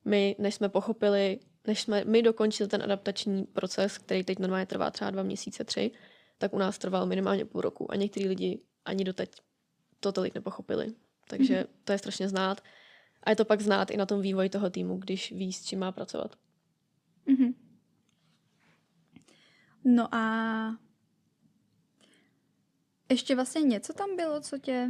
my, 0.06 0.36
než 0.40 0.56
jsme 0.56 0.70
pochopili, 0.70 1.40
než 1.68 1.82
jsme 1.82 2.04
my 2.06 2.22
dokončili 2.22 2.70
ten 2.70 2.84
adaptační 2.84 3.44
proces, 3.44 3.98
který 3.98 4.24
teď 4.24 4.40
normálně 4.40 4.66
trvá 4.66 4.92
třeba 4.92 5.12
dva 5.12 5.24
měsíce, 5.24 5.64
tři, 5.64 5.92
tak 6.38 6.54
u 6.54 6.58
nás 6.58 6.78
trval 6.78 7.06
minimálně 7.06 7.46
půl 7.46 7.62
roku 7.62 7.92
a 7.92 7.96
některý 7.96 8.28
lidi 8.28 8.62
ani 8.86 9.04
doteď 9.04 9.32
to 10.00 10.12
tolik 10.12 10.36
nepochopili. 10.36 10.94
Takže 11.28 11.54
mm-hmm. 11.54 11.68
to 11.84 11.92
je 11.92 11.98
strašně 11.98 12.30
znát. 12.30 12.62
A 13.24 13.30
je 13.30 13.36
to 13.36 13.46
pak 13.46 13.62
znát 13.62 13.92
i 13.92 13.98
na 13.98 14.06
tom 14.06 14.22
vývoji 14.22 14.50
toho 14.50 14.70
týmu, 14.70 14.98
když 14.98 15.32
ví, 15.32 15.54
s 15.54 15.66
čím 15.66 15.80
má 15.80 15.92
pracovat. 15.92 16.36
Mm-hmm. 17.28 17.54
No 19.90 20.16
a 20.16 20.78
ještě 23.10 23.36
vlastně 23.36 23.62
něco 23.62 23.94
tam 23.94 24.16
bylo, 24.16 24.42
co 24.42 24.58
tě... 24.58 24.90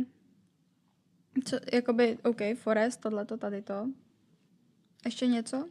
Co, 1.46 1.58
jakoby, 1.74 2.18
OK, 2.24 2.38
Forest, 2.56 3.01
tohleto, 3.01 3.38
tady 3.38 3.62
to. 3.62 3.88
Ještě 5.06 5.27
něco? 5.27 5.70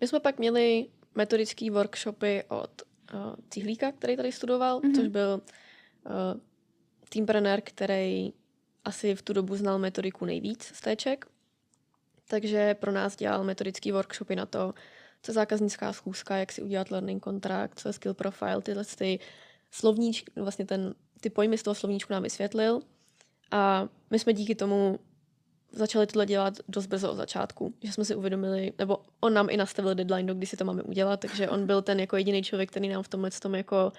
My 0.00 0.08
jsme 0.08 0.20
pak 0.20 0.38
měli 0.38 0.90
metodické 1.14 1.70
workshopy 1.70 2.44
od 2.48 2.82
uh, 3.14 3.34
Cihlíka, 3.50 3.92
který 3.92 4.16
tady 4.16 4.32
studoval, 4.32 4.80
mm-hmm. 4.80 4.96
což 4.96 5.08
byl 5.08 5.42
uh, 6.04 6.40
teampreneur, 7.08 7.60
který 7.60 8.32
asi 8.84 9.14
v 9.14 9.22
tu 9.22 9.32
dobu 9.32 9.56
znal 9.56 9.78
metodiku 9.78 10.24
nejvíc 10.24 10.62
z 10.62 10.80
téček. 10.80 11.26
Takže 12.28 12.74
pro 12.74 12.92
nás 12.92 13.16
dělal 13.16 13.44
metodický 13.44 13.92
workshopy 13.92 14.36
na 14.36 14.46
to, 14.46 14.74
co 15.22 15.30
je 15.30 15.34
zákaznická 15.34 15.92
schůzka, 15.92 16.36
jak 16.36 16.52
si 16.52 16.62
udělat 16.62 16.90
learning 16.90 17.24
contract, 17.24 17.78
co 17.78 17.88
je 17.88 17.92
skill 17.92 18.14
profile, 18.14 18.62
tyhle 18.62 18.84
ty 18.84 19.18
slovníčky, 19.70 20.32
vlastně 20.36 20.66
ten, 20.66 20.94
ty 21.20 21.30
pojmy 21.30 21.58
z 21.58 21.62
toho 21.62 21.74
slovníčku 21.74 22.12
nám 22.12 22.22
vysvětlil. 22.22 22.80
A 23.50 23.88
my 24.10 24.18
jsme 24.18 24.32
díky 24.32 24.54
tomu 24.54 24.98
začali 25.72 26.06
tohle 26.06 26.26
dělat 26.26 26.54
dost 26.68 26.86
brzo 26.86 27.10
od 27.12 27.16
začátku, 27.16 27.74
že 27.82 27.92
jsme 27.92 28.04
si 28.04 28.14
uvědomili, 28.14 28.72
nebo 28.78 28.98
on 29.20 29.34
nám 29.34 29.50
i 29.50 29.56
nastavil 29.56 29.94
deadline, 29.94 30.26
do 30.26 30.34
kdy 30.34 30.46
si 30.46 30.56
to 30.56 30.64
máme 30.64 30.82
udělat, 30.82 31.20
takže 31.20 31.48
on 31.48 31.66
byl 31.66 31.82
ten 31.82 32.00
jako 32.00 32.16
jediný 32.16 32.42
člověk, 32.42 32.70
který 32.70 32.88
nám 32.88 33.02
v 33.02 33.08
tomhle 33.08 33.30
tom 33.30 33.54
jako 33.54 33.92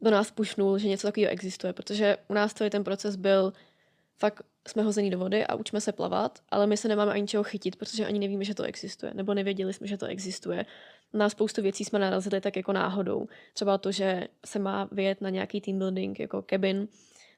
do 0.00 0.10
nás 0.10 0.30
pušnul, 0.30 0.78
že 0.78 0.88
něco 0.88 1.08
takového 1.08 1.32
existuje, 1.32 1.72
protože 1.72 2.16
u 2.28 2.34
nás 2.34 2.54
celý 2.54 2.70
ten 2.70 2.84
proces 2.84 3.16
byl 3.16 3.52
fakt 4.20 4.42
jsme 4.68 4.82
hození 4.82 5.10
do 5.10 5.18
vody 5.18 5.46
a 5.46 5.54
učíme 5.54 5.80
se 5.80 5.92
plavat, 5.92 6.38
ale 6.48 6.66
my 6.66 6.76
se 6.76 6.88
nemáme 6.88 7.12
ani 7.12 7.26
čeho 7.26 7.44
chytit, 7.44 7.76
protože 7.76 8.06
ani 8.06 8.18
nevíme, 8.18 8.44
že 8.44 8.54
to 8.54 8.62
existuje, 8.62 9.14
nebo 9.14 9.34
nevěděli 9.34 9.72
jsme, 9.72 9.86
že 9.86 9.96
to 9.96 10.06
existuje. 10.06 10.66
Na 11.12 11.28
spoustu 11.28 11.62
věcí 11.62 11.84
jsme 11.84 11.98
narazili 11.98 12.40
tak 12.40 12.56
jako 12.56 12.72
náhodou. 12.72 13.26
Třeba 13.54 13.78
to, 13.78 13.92
že 13.92 14.28
se 14.46 14.58
má 14.58 14.88
vyjet 14.92 15.20
na 15.20 15.30
nějaký 15.30 15.60
team 15.60 15.78
building 15.78 16.20
jako 16.20 16.44
cabin, 16.50 16.88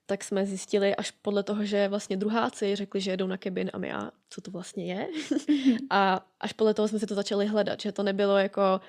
tak 0.06 0.24
jsme 0.24 0.46
zjistili 0.46 0.96
až 0.96 1.10
podle 1.10 1.42
toho, 1.42 1.64
že 1.64 1.88
vlastně 1.88 2.16
druháci 2.16 2.76
řekli, 2.76 3.00
že 3.00 3.10
jedou 3.10 3.26
na 3.26 3.36
cabin 3.36 3.70
a 3.72 3.78
my 3.78 3.92
a 3.92 4.10
co 4.28 4.40
to 4.40 4.50
vlastně 4.50 4.94
je. 4.94 5.08
a 5.90 6.26
až 6.40 6.52
podle 6.52 6.74
toho 6.74 6.88
jsme 6.88 6.98
si 6.98 7.06
to 7.06 7.14
začali 7.14 7.46
hledat, 7.46 7.80
že 7.80 7.92
to 7.92 8.02
nebylo 8.02 8.36
jako, 8.36 8.80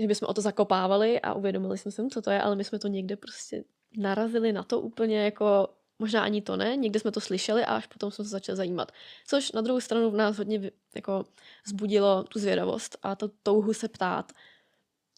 že 0.00 0.06
bychom 0.06 0.28
o 0.28 0.34
to 0.34 0.40
zakopávali 0.40 1.20
a 1.20 1.34
uvědomili 1.34 1.78
jsme 1.78 1.90
si, 1.90 2.02
co 2.08 2.22
to 2.22 2.30
je, 2.30 2.42
ale 2.42 2.56
my 2.56 2.64
jsme 2.64 2.78
to 2.78 2.88
někde 2.88 3.16
prostě 3.16 3.64
narazili 3.98 4.52
na 4.52 4.62
to 4.62 4.80
úplně 4.80 5.24
jako 5.24 5.68
Možná 6.02 6.22
ani 6.22 6.42
to 6.42 6.56
ne, 6.56 6.76
někde 6.76 7.00
jsme 7.00 7.12
to 7.12 7.20
slyšeli 7.20 7.64
a 7.64 7.76
až 7.76 7.86
potom 7.86 8.10
jsme 8.10 8.24
se 8.24 8.30
začali 8.30 8.56
zajímat. 8.56 8.92
Což 9.26 9.52
na 9.52 9.60
druhou 9.60 9.80
stranu 9.80 10.10
v 10.10 10.16
nás 10.16 10.38
hodně 10.38 10.70
jako 10.94 11.24
zbudilo 11.66 12.22
tu 12.22 12.38
zvědavost 12.38 12.96
a 13.02 13.16
to 13.16 13.30
touhu 13.42 13.74
se 13.74 13.88
ptát. 13.88 14.32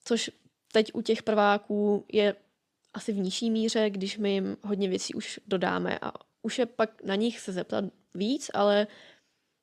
Což 0.05 0.31
teď 0.73 0.91
u 0.95 1.03
těch 1.03 1.23
prváků 1.23 2.05
je 2.13 2.35
asi 2.95 3.13
v 3.13 3.19
nižší 3.19 3.51
míře, 3.51 3.91
když 3.91 4.19
my 4.19 4.33
jim 4.33 4.57
hodně 4.63 4.89
věcí 4.89 5.15
už 5.15 5.41
dodáme 5.47 5.99
a 6.03 6.13
už 6.43 6.59
je 6.59 6.67
pak 6.67 7.03
na 7.03 7.15
nich 7.15 7.41
se 7.41 7.53
zeptat 7.53 7.85
víc, 8.15 8.51
ale 8.55 8.87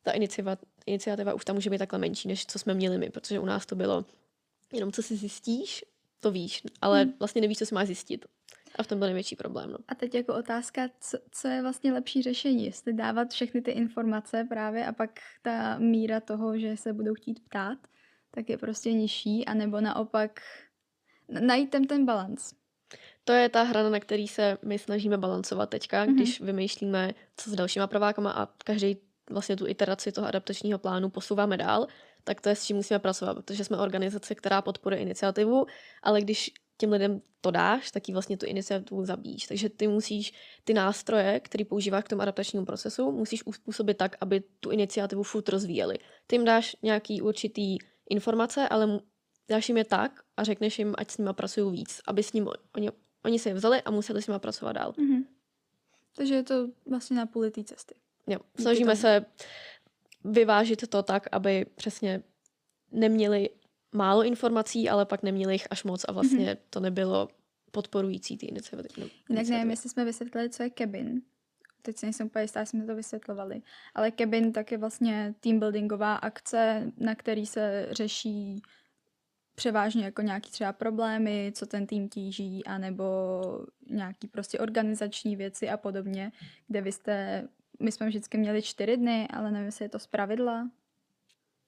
ta 0.04 0.12
iniciativa, 0.12 0.58
iniciativa 0.86 1.34
už 1.34 1.46
tam 1.46 1.56
může 1.56 1.70
být 1.70 1.78
takhle 1.78 2.00
menší, 2.00 2.28
než 2.28 2.46
co 2.46 2.60
jsme 2.60 2.74
měli 2.74 2.98
my, 2.98 3.10
protože 3.10 3.40
u 3.40 3.46
nás 3.46 3.66
to 3.66 3.76
bylo 3.76 4.06
jenom 4.74 4.92
co 4.92 5.04
si 5.04 5.16
zjistíš, 5.16 5.86
to 6.20 6.32
víš, 6.32 6.64
ale 6.82 7.04
hmm. 7.04 7.14
vlastně 7.20 7.42
nevíš, 7.42 7.58
co 7.58 7.66
si 7.66 7.76
máš 7.76 7.88
zjistit. 7.88 8.26
A 8.76 8.84
v 8.84 8.88
tom 8.88 9.00
byl 9.00 9.08
největší 9.08 9.36
problém. 9.36 9.72
No. 9.72 9.78
A 9.88 9.96
teď 9.96 10.16
jako 10.16 10.36
otázka, 10.36 10.82
co, 11.00 11.18
co 11.32 11.48
je 11.48 11.62
vlastně 11.62 11.94
lepší 11.94 12.22
řešení? 12.22 12.66
Jestli 12.66 12.94
dávat 12.94 13.32
všechny 13.32 13.62
ty 13.62 13.72
informace 13.72 14.46
právě 14.50 14.86
a 14.86 14.92
pak 14.92 15.20
ta 15.42 15.78
míra 15.80 16.20
toho, 16.20 16.60
že 16.60 16.78
se 16.78 16.94
budou 16.94 17.14
chtít 17.14 17.40
ptát, 17.40 17.78
tak 18.32 18.50
je 18.50 18.58
prostě 18.58 18.94
nižší, 18.94 19.46
anebo 19.46 19.82
naopak 19.82 20.42
najít 21.28 21.70
ten, 21.70 21.88
ten 21.88 22.06
balans. 22.06 22.54
To 23.24 23.34
je 23.34 23.50
ta 23.50 23.64
hra, 23.64 23.90
na 23.90 24.00
který 24.00 24.28
se 24.28 24.58
my 24.66 24.80
snažíme 24.80 25.18
balancovat 25.18 25.70
teďka, 25.70 26.06
mm-hmm. 26.06 26.14
když 26.14 26.42
vymýšlíme, 26.42 27.12
co 27.38 27.50
s 27.50 27.56
dalšíma 27.56 27.88
prvákama 27.88 28.32
a 28.32 28.46
každý 28.46 28.98
vlastně 29.30 29.56
tu 29.56 29.68
iteraci 29.68 30.12
toho 30.12 30.28
adaptačního 30.28 30.80
plánu 30.80 31.10
posouváme 31.10 31.58
dál, 31.58 31.88
tak 32.24 32.42
to 32.42 32.50
je 32.50 32.56
s 32.56 32.66
čím 32.66 32.76
musíme 32.76 33.00
pracovat, 33.00 33.34
protože 33.34 33.64
jsme 33.64 33.78
organizace, 33.78 34.36
která 34.36 34.62
podporuje 34.62 35.02
iniciativu, 35.02 35.66
ale 36.04 36.22
když 36.22 36.52
těm 36.82 36.92
lidem 36.92 37.22
to 37.42 37.52
dáš, 37.52 37.92
tak 37.92 38.08
ji 38.08 38.14
vlastně 38.14 38.38
tu 38.38 38.46
iniciativu 38.46 39.06
zabíjíš. 39.06 39.48
Takže 39.48 39.70
ty 39.70 39.88
musíš 39.88 40.34
ty 40.64 40.74
nástroje, 40.74 41.40
které 41.40 41.66
používáš 41.66 42.04
k 42.04 42.10
tomu 42.10 42.22
adaptačnímu 42.22 42.66
procesu, 42.66 43.12
musíš 43.12 43.46
uspůsobit 43.46 43.98
tak, 43.98 44.18
aby 44.22 44.44
tu 44.60 44.70
iniciativu 44.70 45.24
furt 45.24 45.50
rozvíjeli. 45.50 45.98
Ty 46.28 46.36
jim 46.36 46.46
dáš 46.46 46.76
nějaký 46.82 47.22
určitý 47.22 47.78
informace, 48.10 48.70
ale 48.70 49.00
dáš 49.50 49.70
jim 49.70 49.78
je 49.78 49.86
tak 49.86 50.22
a 50.38 50.44
řekneš 50.44 50.80
jim, 50.80 50.96
ať 50.98 51.12
s 51.12 51.18
nimi 51.18 51.30
pracují 51.34 51.72
víc, 51.72 52.02
aby 52.08 52.24
s 52.24 52.34
ním 52.34 52.50
oni, 52.76 52.90
oni 53.26 53.40
se 53.40 53.50
je 53.50 53.54
vzali 53.54 53.82
a 53.82 53.92
museli 53.92 54.22
s 54.22 54.28
nimi 54.28 54.40
pracovat 54.40 54.74
dál. 54.74 54.92
Mm-hmm. 54.92 55.26
Takže 56.16 56.36
je 56.36 56.44
to 56.44 56.68
vlastně 56.86 57.18
na 57.18 57.26
půli 57.26 57.52
té 57.52 57.64
cesty. 57.64 57.96
Jo, 58.28 58.40
snažíme 58.60 58.96
se 58.96 59.26
vyvážit 60.24 60.90
to 60.90 61.04
tak, 61.04 61.28
aby 61.32 61.66
přesně 61.76 62.24
neměli 62.92 63.50
málo 63.92 64.24
informací, 64.24 64.90
ale 64.90 65.06
pak 65.06 65.24
neměli 65.24 65.54
jich 65.54 65.68
až 65.70 65.84
moc 65.84 66.06
a 66.08 66.12
vlastně 66.12 66.54
mm-hmm. 66.54 66.60
to 66.70 66.80
nebylo 66.80 67.28
podporující 67.72 68.38
ty 68.38 68.46
iniciativy. 68.46 69.10
Jinak 69.30 69.48
nevím, 69.48 69.70
jestli 69.70 69.90
jsme 69.90 70.06
vysvětlili, 70.06 70.50
co 70.50 70.64
je 70.64 70.72
cabin. 70.78 71.22
Teď 71.82 71.98
si 71.98 72.06
nejsem 72.06 72.28
úplně 72.28 72.44
jistá, 72.44 72.66
jsme 72.66 72.86
to 72.86 72.96
vysvětlovali. 72.96 73.62
Ale 73.96 74.12
cabin 74.12 74.54
tak 74.54 74.72
je 74.72 74.78
vlastně 74.78 75.36
teambuildingová 75.40 76.16
akce, 76.16 76.92
na 76.98 77.16
který 77.16 77.46
se 77.46 77.88
řeší 77.92 78.62
převážně 79.56 80.06
jako 80.06 80.22
nějaký 80.22 80.52
třeba 80.52 80.74
problémy, 80.74 81.52
co 81.56 81.66
ten 81.66 81.88
tým 81.88 82.10
tíží, 82.10 82.66
anebo 82.66 83.06
nějaký 83.90 84.28
prostě 84.28 84.60
organizační 84.60 85.36
věci 85.36 85.70
a 85.70 85.78
podobně, 85.78 86.32
kde 86.68 86.82
vy 86.82 86.92
jste, 86.92 87.48
my 87.80 87.92
jsme 87.92 88.08
vždycky 88.08 88.38
měli 88.38 88.62
čtyři 88.62 88.98
dny, 88.98 89.28
ale 89.28 89.52
nevím, 89.52 89.66
jestli 89.66 89.86
je 89.86 89.90
to 89.90 90.00
z 90.00 90.08
pravidla 90.08 90.70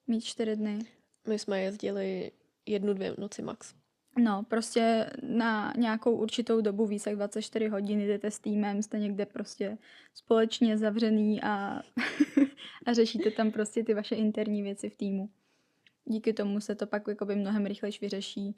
mít 0.08 0.22
čtyři 0.22 0.56
dny. 0.56 0.80
My 1.27 1.39
jsme 1.39 1.62
jezdili 1.62 2.32
jednu, 2.65 2.94
dvě 2.94 3.15
noci 3.18 3.42
max. 3.42 3.74
No, 4.18 4.44
prostě 4.44 5.10
na 5.22 5.74
nějakou 5.77 6.15
určitou 6.15 6.62
dobu, 6.62 6.86
víc 6.86 7.06
jak 7.06 7.15
24 7.15 7.68
hodin 7.68 8.01
jdete 8.01 8.32
s 8.32 8.39
týmem, 8.39 8.82
jste 8.82 9.00
někde 9.00 9.25
prostě 9.25 9.77
společně 10.13 10.77
zavřený 10.77 11.44
a, 11.44 11.82
a 12.86 12.94
řešíte 12.94 13.32
tam 13.32 13.51
prostě 13.51 13.84
ty 13.84 13.94
vaše 13.94 14.15
interní 14.15 14.63
věci 14.63 14.89
v 14.89 14.96
týmu. 14.96 15.30
Díky 16.06 16.34
tomu 16.34 16.60
se 16.60 16.75
to 16.75 16.88
pak 16.88 17.08
jakoby 17.08 17.36
mnohem 17.36 17.65
rychlejš 17.65 18.01
vyřeší 18.01 18.56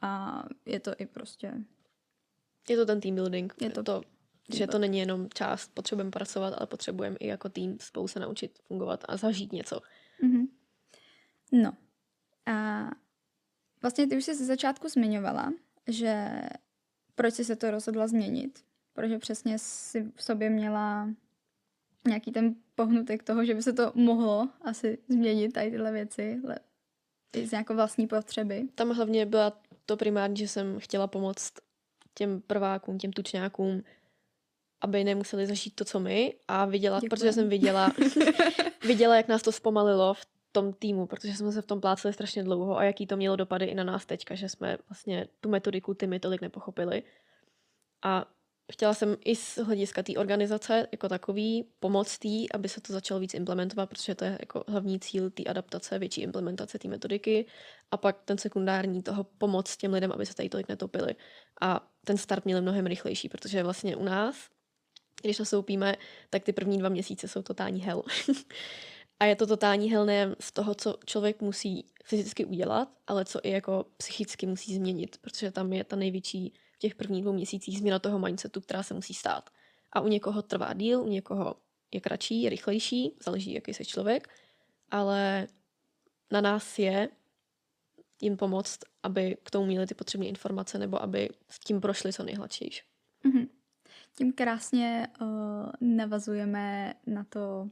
a 0.00 0.42
je 0.66 0.80
to 0.80 0.92
i 0.98 1.06
prostě... 1.06 1.54
Je 2.68 2.76
to 2.76 2.86
ten 2.86 3.00
team 3.00 3.14
building. 3.14 3.54
Je 3.60 3.70
to, 3.70 3.82
to 3.82 4.02
že 4.54 4.66
to 4.66 4.78
není 4.78 4.98
jenom 4.98 5.28
část, 5.34 5.74
potřebujeme 5.74 6.10
pracovat, 6.10 6.54
ale 6.58 6.66
potřebujeme 6.66 7.16
i 7.16 7.26
jako 7.26 7.48
tým 7.48 7.78
spolu 7.80 8.08
se 8.08 8.20
naučit 8.20 8.58
fungovat 8.66 9.04
a 9.08 9.16
zažít 9.16 9.52
něco. 9.52 9.80
Mm-hmm. 10.24 10.48
No, 11.52 11.72
a 12.46 12.86
vlastně 13.82 14.06
ty 14.06 14.16
už 14.16 14.24
jsi 14.24 14.34
ze 14.34 14.44
začátku 14.44 14.88
zmiňovala, 14.88 15.52
že 15.86 16.42
proč 17.14 17.34
jsi 17.34 17.44
se 17.44 17.56
to 17.56 17.70
rozhodla 17.70 18.06
změnit, 18.06 18.64
protože 18.92 19.18
přesně 19.18 19.58
si 19.58 20.12
v 20.14 20.22
sobě 20.22 20.50
měla 20.50 21.08
nějaký 22.06 22.32
ten 22.32 22.54
pohnutek 22.74 23.22
toho, 23.22 23.44
že 23.44 23.54
by 23.54 23.62
se 23.62 23.72
to 23.72 23.92
mohlo 23.94 24.48
asi 24.62 24.98
změnit, 25.08 25.52
tady 25.52 25.70
tyhle 25.70 25.92
věci, 25.92 26.40
i 27.36 27.46
z 27.46 27.50
nějaké 27.50 27.74
vlastní 27.74 28.06
potřeby. 28.06 28.68
Tam 28.74 28.90
hlavně 28.90 29.26
byla 29.26 29.60
to 29.86 29.96
primární, 29.96 30.36
že 30.36 30.48
jsem 30.48 30.78
chtěla 30.78 31.06
pomoct 31.06 31.52
těm 32.14 32.40
prvákům, 32.40 32.98
těm 32.98 33.12
tučňákům, 33.12 33.82
aby 34.80 35.04
nemuseli 35.04 35.46
zažít 35.46 35.74
to, 35.74 35.84
co 35.84 36.00
my 36.00 36.34
a 36.48 36.64
viděla, 36.64 36.96
Děkuji. 36.96 37.08
protože 37.08 37.32
jsem 37.32 37.48
viděla, 37.48 37.92
viděla, 38.86 39.16
jak 39.16 39.28
nás 39.28 39.42
to 39.42 39.52
zpomalilo 39.52 40.14
v 40.14 40.26
tom 40.52 40.72
týmu, 40.72 41.06
protože 41.06 41.34
jsme 41.34 41.52
se 41.52 41.62
v 41.62 41.66
tom 41.66 41.80
pláceli 41.80 42.14
strašně 42.14 42.44
dlouho 42.44 42.78
a 42.78 42.84
jaký 42.84 43.06
to 43.06 43.16
mělo 43.16 43.36
dopady 43.36 43.66
i 43.66 43.74
na 43.74 43.84
nás 43.84 44.06
teďka, 44.06 44.34
že 44.34 44.48
jsme 44.48 44.78
vlastně 44.88 45.28
tu 45.40 45.48
metodiku 45.48 45.96
my 46.06 46.20
tolik 46.20 46.40
nepochopili. 46.40 47.02
A 48.02 48.26
chtěla 48.72 48.94
jsem 48.94 49.16
i 49.24 49.36
z 49.36 49.58
hlediska 49.58 50.02
té 50.02 50.12
organizace 50.12 50.86
jako 50.92 51.08
takový 51.08 51.64
pomoct 51.80 52.18
tý, 52.18 52.52
aby 52.52 52.68
se 52.68 52.80
to 52.80 52.92
začalo 52.92 53.20
víc 53.20 53.34
implementovat, 53.34 53.88
protože 53.88 54.14
to 54.14 54.24
je 54.24 54.38
jako 54.40 54.64
hlavní 54.68 55.00
cíl 55.00 55.30
té 55.30 55.44
adaptace, 55.44 55.98
větší 55.98 56.22
implementace 56.22 56.78
té 56.78 56.88
metodiky 56.88 57.46
a 57.90 57.96
pak 57.96 58.22
ten 58.24 58.38
sekundární 58.38 59.02
toho 59.02 59.24
pomoct 59.24 59.76
těm 59.76 59.92
lidem, 59.92 60.12
aby 60.12 60.26
se 60.26 60.34
tady 60.34 60.48
tolik 60.48 60.68
netopili. 60.68 61.14
A 61.60 61.90
ten 62.04 62.16
start 62.16 62.44
měl 62.44 62.62
mnohem 62.62 62.86
rychlejší, 62.86 63.28
protože 63.28 63.62
vlastně 63.62 63.96
u 63.96 64.04
nás, 64.04 64.36
když 65.22 65.38
nastoupíme, 65.38 65.96
tak 66.30 66.44
ty 66.44 66.52
první 66.52 66.78
dva 66.78 66.88
měsíce 66.88 67.28
jsou 67.28 67.42
totální 67.42 67.80
hell. 67.80 68.02
A 69.20 69.24
je 69.24 69.36
to 69.36 69.46
totální 69.46 69.90
helné 69.90 70.36
z 70.40 70.52
toho, 70.52 70.74
co 70.74 70.98
člověk 71.06 71.42
musí 71.42 71.86
fyzicky 72.04 72.44
udělat, 72.44 72.88
ale 73.06 73.24
co 73.24 73.40
i 73.42 73.50
jako 73.50 73.86
psychicky 73.96 74.46
musí 74.46 74.74
změnit, 74.74 75.18
protože 75.20 75.50
tam 75.50 75.72
je 75.72 75.84
ta 75.84 75.96
největší 75.96 76.52
v 76.72 76.78
těch 76.78 76.94
prvních 76.94 77.22
dvou 77.22 77.32
měsících 77.32 77.78
změna 77.78 77.98
toho 77.98 78.18
mindsetu, 78.18 78.60
která 78.60 78.82
se 78.82 78.94
musí 78.94 79.14
stát. 79.14 79.50
A 79.92 80.00
u 80.00 80.08
někoho 80.08 80.42
trvá 80.42 80.72
díl, 80.72 81.02
u 81.02 81.08
někoho 81.08 81.54
je 81.92 82.00
kratší, 82.00 82.42
je 82.42 82.50
rychlejší, 82.50 83.16
záleží, 83.24 83.52
jaký 83.52 83.74
jsi 83.74 83.84
člověk, 83.84 84.28
ale 84.90 85.48
na 86.30 86.40
nás 86.40 86.78
je 86.78 87.08
jim 88.20 88.36
pomoct, 88.36 88.78
aby 89.02 89.36
k 89.42 89.50
tomu 89.50 89.66
měli 89.66 89.86
ty 89.86 89.94
potřebné 89.94 90.26
informace 90.26 90.78
nebo 90.78 91.02
aby 91.02 91.28
s 91.48 91.58
tím 91.58 91.80
prošli 91.80 92.12
co 92.12 92.22
nejhladčejší. 92.22 92.82
Mhm. 93.24 93.48
Tím 94.16 94.32
krásně 94.32 95.08
uh, 95.20 95.28
navazujeme 95.80 96.94
na 97.06 97.24
to, 97.24 97.70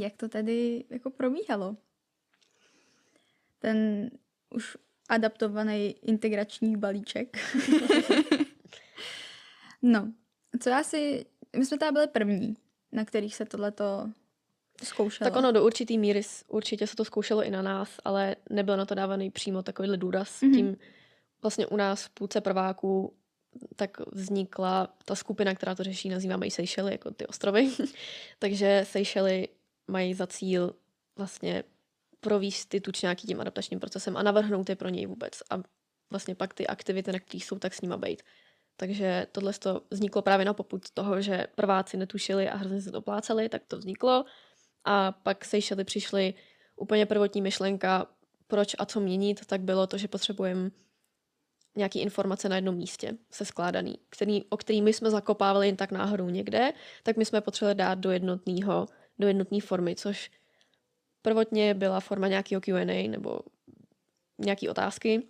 jak 0.00 0.16
to 0.16 0.28
tedy 0.28 0.84
jako 0.90 1.10
probíhalo. 1.10 1.76
Ten 3.58 4.10
už 4.50 4.76
adaptovaný 5.08 5.96
integrační 6.02 6.76
balíček. 6.76 7.36
no, 9.82 10.12
co 10.60 10.70
já 10.70 10.82
si... 10.82 11.26
My 11.56 11.66
jsme 11.66 11.78
tady 11.78 11.92
byli 11.92 12.06
první, 12.06 12.56
na 12.92 13.04
kterých 13.04 13.34
se 13.34 13.44
tohleto 13.44 14.10
zkoušelo. 14.82 15.30
Tak 15.30 15.38
ono 15.38 15.52
do 15.52 15.64
určitý 15.64 15.98
míry 15.98 16.22
určitě 16.48 16.86
se 16.86 16.96
to 16.96 17.04
zkoušelo 17.04 17.44
i 17.44 17.50
na 17.50 17.62
nás, 17.62 17.90
ale 18.04 18.36
nebyl 18.50 18.76
na 18.76 18.86
to 18.86 18.94
dávaný 18.94 19.30
přímo 19.30 19.62
takovýhle 19.62 19.96
důraz. 19.96 20.42
Mhm. 20.42 20.52
Mm-hmm. 20.52 20.56
Tím 20.56 20.76
vlastně 21.42 21.66
u 21.66 21.76
nás 21.76 22.04
v 22.04 22.10
půlce 22.10 22.40
prváků 22.40 23.14
tak 23.76 23.90
vznikla 24.12 24.94
ta 25.04 25.14
skupina, 25.14 25.54
která 25.54 25.74
to 25.74 25.82
řeší, 25.82 26.08
nazýváme 26.08 26.46
ji 26.46 26.50
Seychely, 26.50 26.92
jako 26.92 27.10
ty 27.10 27.26
ostrovy. 27.26 27.70
Takže 28.38 28.84
Seychely 28.88 29.48
mají 29.92 30.14
za 30.14 30.26
cíl 30.26 30.74
vlastně 31.16 31.64
províst 32.20 32.68
ty 32.68 32.80
tučňáky 32.80 33.26
tím 33.26 33.40
adaptačním 33.40 33.80
procesem 33.80 34.16
a 34.16 34.22
navrhnout 34.22 34.68
je 34.68 34.76
pro 34.76 34.88
něj 34.88 35.06
vůbec. 35.06 35.32
A 35.50 35.62
vlastně 36.10 36.34
pak 36.34 36.54
ty 36.54 36.66
aktivity, 36.66 37.12
na 37.12 37.18
kterých 37.18 37.44
jsou, 37.44 37.58
tak 37.58 37.74
s 37.74 37.80
nima 37.80 37.96
být. 37.96 38.22
Takže 38.76 39.26
tohle 39.32 39.52
to 39.52 39.82
vzniklo 39.90 40.22
právě 40.22 40.46
na 40.46 40.54
popud 40.54 40.90
toho, 40.90 41.20
že 41.20 41.46
prváci 41.54 41.96
netušili 41.96 42.48
a 42.48 42.56
hrozně 42.56 42.80
se 42.80 42.90
to 42.92 43.02
pláceli, 43.02 43.48
tak 43.48 43.62
to 43.68 43.78
vzniklo. 43.78 44.24
A 44.84 45.12
pak 45.12 45.44
Seychely 45.44 45.84
přišly 45.84 46.34
úplně 46.76 47.06
prvotní 47.06 47.42
myšlenka, 47.42 48.06
proč 48.46 48.74
a 48.78 48.86
co 48.86 49.00
měnit, 49.00 49.46
tak 49.46 49.60
bylo 49.60 49.86
to, 49.86 49.98
že 49.98 50.08
potřebujeme 50.08 50.70
nějaký 51.76 51.98
informace 52.00 52.48
na 52.48 52.56
jednom 52.56 52.74
místě 52.74 53.16
se 53.30 53.44
skládaný, 53.44 53.98
který, 54.10 54.44
o 54.44 54.56
který 54.56 54.82
my 54.82 54.92
jsme 54.92 55.10
zakopávali 55.10 55.66
jen 55.66 55.76
tak 55.76 55.92
náhodou 55.92 56.28
někde, 56.28 56.72
tak 57.02 57.16
my 57.16 57.24
jsme 57.24 57.40
potřebovali 57.40 57.74
dát 57.74 57.98
do 57.98 58.10
jednotného, 58.10 58.86
do 59.18 59.26
jednotné 59.28 59.60
formy, 59.60 59.96
což 59.96 60.30
prvotně 61.22 61.74
byla 61.74 62.00
forma 62.00 62.28
nějakého 62.28 62.60
Q&A 62.60 63.08
nebo 63.08 63.40
nějaký 64.38 64.68
otázky 64.68 65.22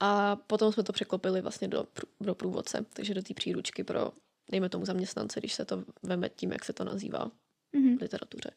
a 0.00 0.36
potom 0.36 0.72
jsme 0.72 0.82
to 0.82 0.92
překlopili 0.92 1.40
vlastně 1.40 1.68
do, 1.68 1.86
do 2.20 2.34
průvodce, 2.34 2.84
takže 2.92 3.14
do 3.14 3.22
té 3.22 3.34
příručky 3.34 3.84
pro, 3.84 4.12
dejme 4.50 4.68
tomu 4.68 4.84
zaměstnance, 4.84 5.40
když 5.40 5.54
se 5.54 5.64
to 5.64 5.84
veme 6.02 6.28
tím, 6.28 6.52
jak 6.52 6.64
se 6.64 6.72
to 6.72 6.84
nazývá 6.84 7.30
Mhm. 7.72 7.98
v 7.98 8.00
literatuře. 8.02 8.50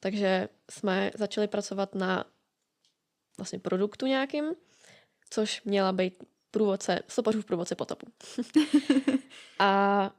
Takže 0.00 0.48
jsme 0.70 1.10
začali 1.14 1.48
pracovat 1.48 1.94
na 1.94 2.24
vlastně 3.38 3.58
produktu 3.58 4.06
nějakým, 4.06 4.44
což 5.30 5.62
měla 5.62 5.92
být 5.92 6.24
průvodce, 6.50 6.98
stopařův 7.08 7.44
průvodce 7.44 7.74
potapu. 7.74 8.06
a 9.58 10.10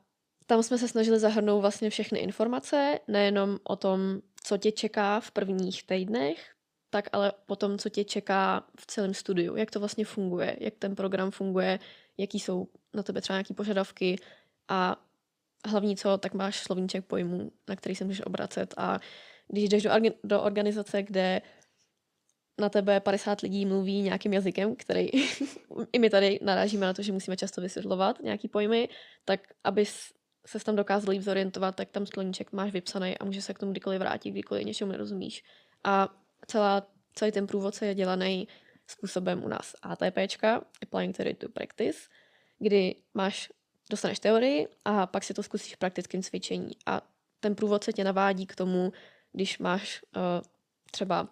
tam 0.48 0.64
jsme 0.64 0.78
se 0.78 0.88
snažili 0.88 1.20
zahrnout 1.20 1.62
vlastně 1.62 1.90
všechny 1.90 2.20
informace, 2.20 3.00
nejenom 3.08 3.60
o 3.64 3.76
tom, 3.76 4.22
co 4.44 4.58
tě 4.58 4.72
čeká 4.72 5.20
v 5.20 5.32
prvních 5.32 5.84
týdnech, 5.88 6.52
tak 6.90 7.10
ale 7.12 7.34
potom, 7.46 7.78
co 7.78 7.90
tě 7.90 8.04
čeká 8.04 8.68
v 8.80 8.86
celém 8.86 9.14
studiu, 9.14 9.56
jak 9.56 9.72
to 9.72 9.80
vlastně 9.80 10.06
funguje, 10.06 10.58
jak 10.60 10.74
ten 10.80 10.96
program 10.96 11.32
funguje, 11.32 11.80
jaký 12.18 12.40
jsou 12.40 12.68
na 12.94 13.04
tebe 13.04 13.22
třeba 13.22 13.38
nějaké 13.38 13.54
požadavky 13.54 14.16
a 14.68 14.96
hlavní 15.66 15.98
co, 15.98 16.18
tak 16.18 16.34
máš 16.34 16.60
slovníček 16.60 17.06
pojmů, 17.06 17.52
na 17.68 17.76
který 17.76 17.96
se 17.96 18.06
můžeš 18.06 18.26
obracet. 18.26 18.74
A 18.78 19.00
když 19.48 19.70
jdeš 19.70 19.84
do, 19.84 19.92
do 20.24 20.42
organizace, 20.42 21.04
kde 21.04 21.42
na 22.60 22.70
tebe 22.70 23.00
50 23.00 23.42
lidí 23.42 23.66
mluví 23.66 24.02
nějakým 24.02 24.34
jazykem, 24.34 24.76
který 24.76 25.10
i 25.94 26.00
my 26.00 26.10
tady 26.10 26.40
narážíme 26.42 26.86
na 26.86 26.94
to, 26.94 27.02
že 27.02 27.12
musíme 27.12 27.38
často 27.38 27.62
vysvětlovat 27.62 28.20
nějaký 28.24 28.48
pojmy, 28.48 28.90
tak 29.26 29.40
abys 29.64 30.17
se 30.48 30.60
tam 30.60 30.76
dokázal 30.76 31.12
líp 31.12 31.22
zorientovat, 31.22 31.76
tak 31.76 31.90
tam 31.90 32.06
sloníček 32.06 32.52
máš 32.52 32.72
vypsaný 32.72 33.18
a 33.18 33.26
může 33.26 33.42
se 33.42 33.54
k 33.54 33.60
tomu 33.60 33.72
kdykoliv 33.72 34.00
vrátit, 34.00 34.32
kdykoliv 34.32 34.66
něčemu 34.66 34.92
nerozumíš. 34.92 35.44
A 35.84 36.10
celá, 36.48 36.88
celý 37.14 37.32
ten 37.32 37.48
průvodce 37.48 37.86
je 37.86 37.96
dělaný 37.96 38.48
způsobem 38.88 39.44
u 39.44 39.48
nás 39.48 39.76
ATPčka, 39.82 40.62
Applying 40.82 41.18
Theory 41.18 41.34
to 41.34 41.50
Practice, 41.50 42.00
kdy 42.60 42.96
máš, 43.14 43.50
dostaneš 43.90 44.20
teorii 44.20 44.68
a 44.86 45.08
pak 45.08 45.24
si 45.24 45.34
to 45.34 45.44
zkusíš 45.44 45.76
v 45.76 45.78
praktickém 45.78 46.22
cvičení. 46.22 46.72
A 46.86 47.02
ten 47.40 47.56
průvodce 47.56 47.94
tě 47.94 48.04
navádí 48.04 48.46
k 48.46 48.56
tomu, 48.56 48.94
když 49.32 49.60
máš 49.60 50.02
uh, 50.16 50.22
třeba 50.92 51.28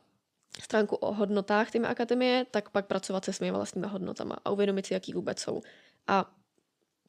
stránku 0.63 0.95
o 0.95 1.13
hodnotách 1.13 1.71
té 1.71 1.80
akademie, 1.80 2.45
tak 2.51 2.69
pak 2.69 2.86
pracovat 2.86 3.25
se 3.25 3.34
svými 3.34 3.51
vlastními 3.51 3.88
hodnotama 3.88 4.36
a 4.45 4.49
uvědomit 4.49 4.86
si, 4.86 4.93
jaký 4.93 5.13
vůbec 5.13 5.39
jsou. 5.39 5.62
A 6.08 6.35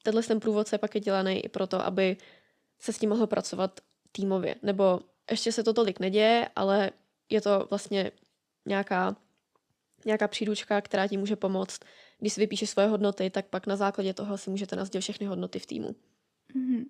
tenhle 0.07 0.23
ten 0.23 0.41
průvodce 0.41 0.79
pak 0.79 0.95
je 0.95 1.01
dělaný 1.01 1.45
i 1.45 1.49
proto, 1.49 1.85
aby 1.85 2.17
se 2.79 2.93
s 2.93 2.99
tím 2.99 3.11
mohlo 3.11 3.27
pracovat 3.27 3.81
týmově. 4.13 4.55
Nebo 4.63 5.01
ještě 5.31 5.53
se 5.53 5.63
to 5.63 5.73
tolik 5.73 6.01
neděje, 6.01 6.49
ale 6.57 6.91
je 7.31 7.41
to 7.41 7.67
vlastně 7.71 8.11
nějaká, 8.67 9.17
nějaká 10.05 10.29
příručka, 10.29 10.81
která 10.81 11.09
ti 11.09 11.17
může 11.17 11.37
pomoct. 11.37 11.81
Když 12.19 12.33
si 12.33 12.41
vypíšeš 12.41 12.71
svoje 12.71 12.89
hodnoty, 12.89 13.31
tak 13.31 13.47
pak 13.47 13.67
na 13.67 13.77
základě 13.77 14.15
toho 14.15 14.39
si 14.39 14.51
můžete 14.51 14.77
nazdělit 14.77 15.03
všechny 15.03 15.27
hodnoty 15.27 15.59
v 15.59 15.67
týmu. 15.67 15.97
Mhm. 16.55 16.85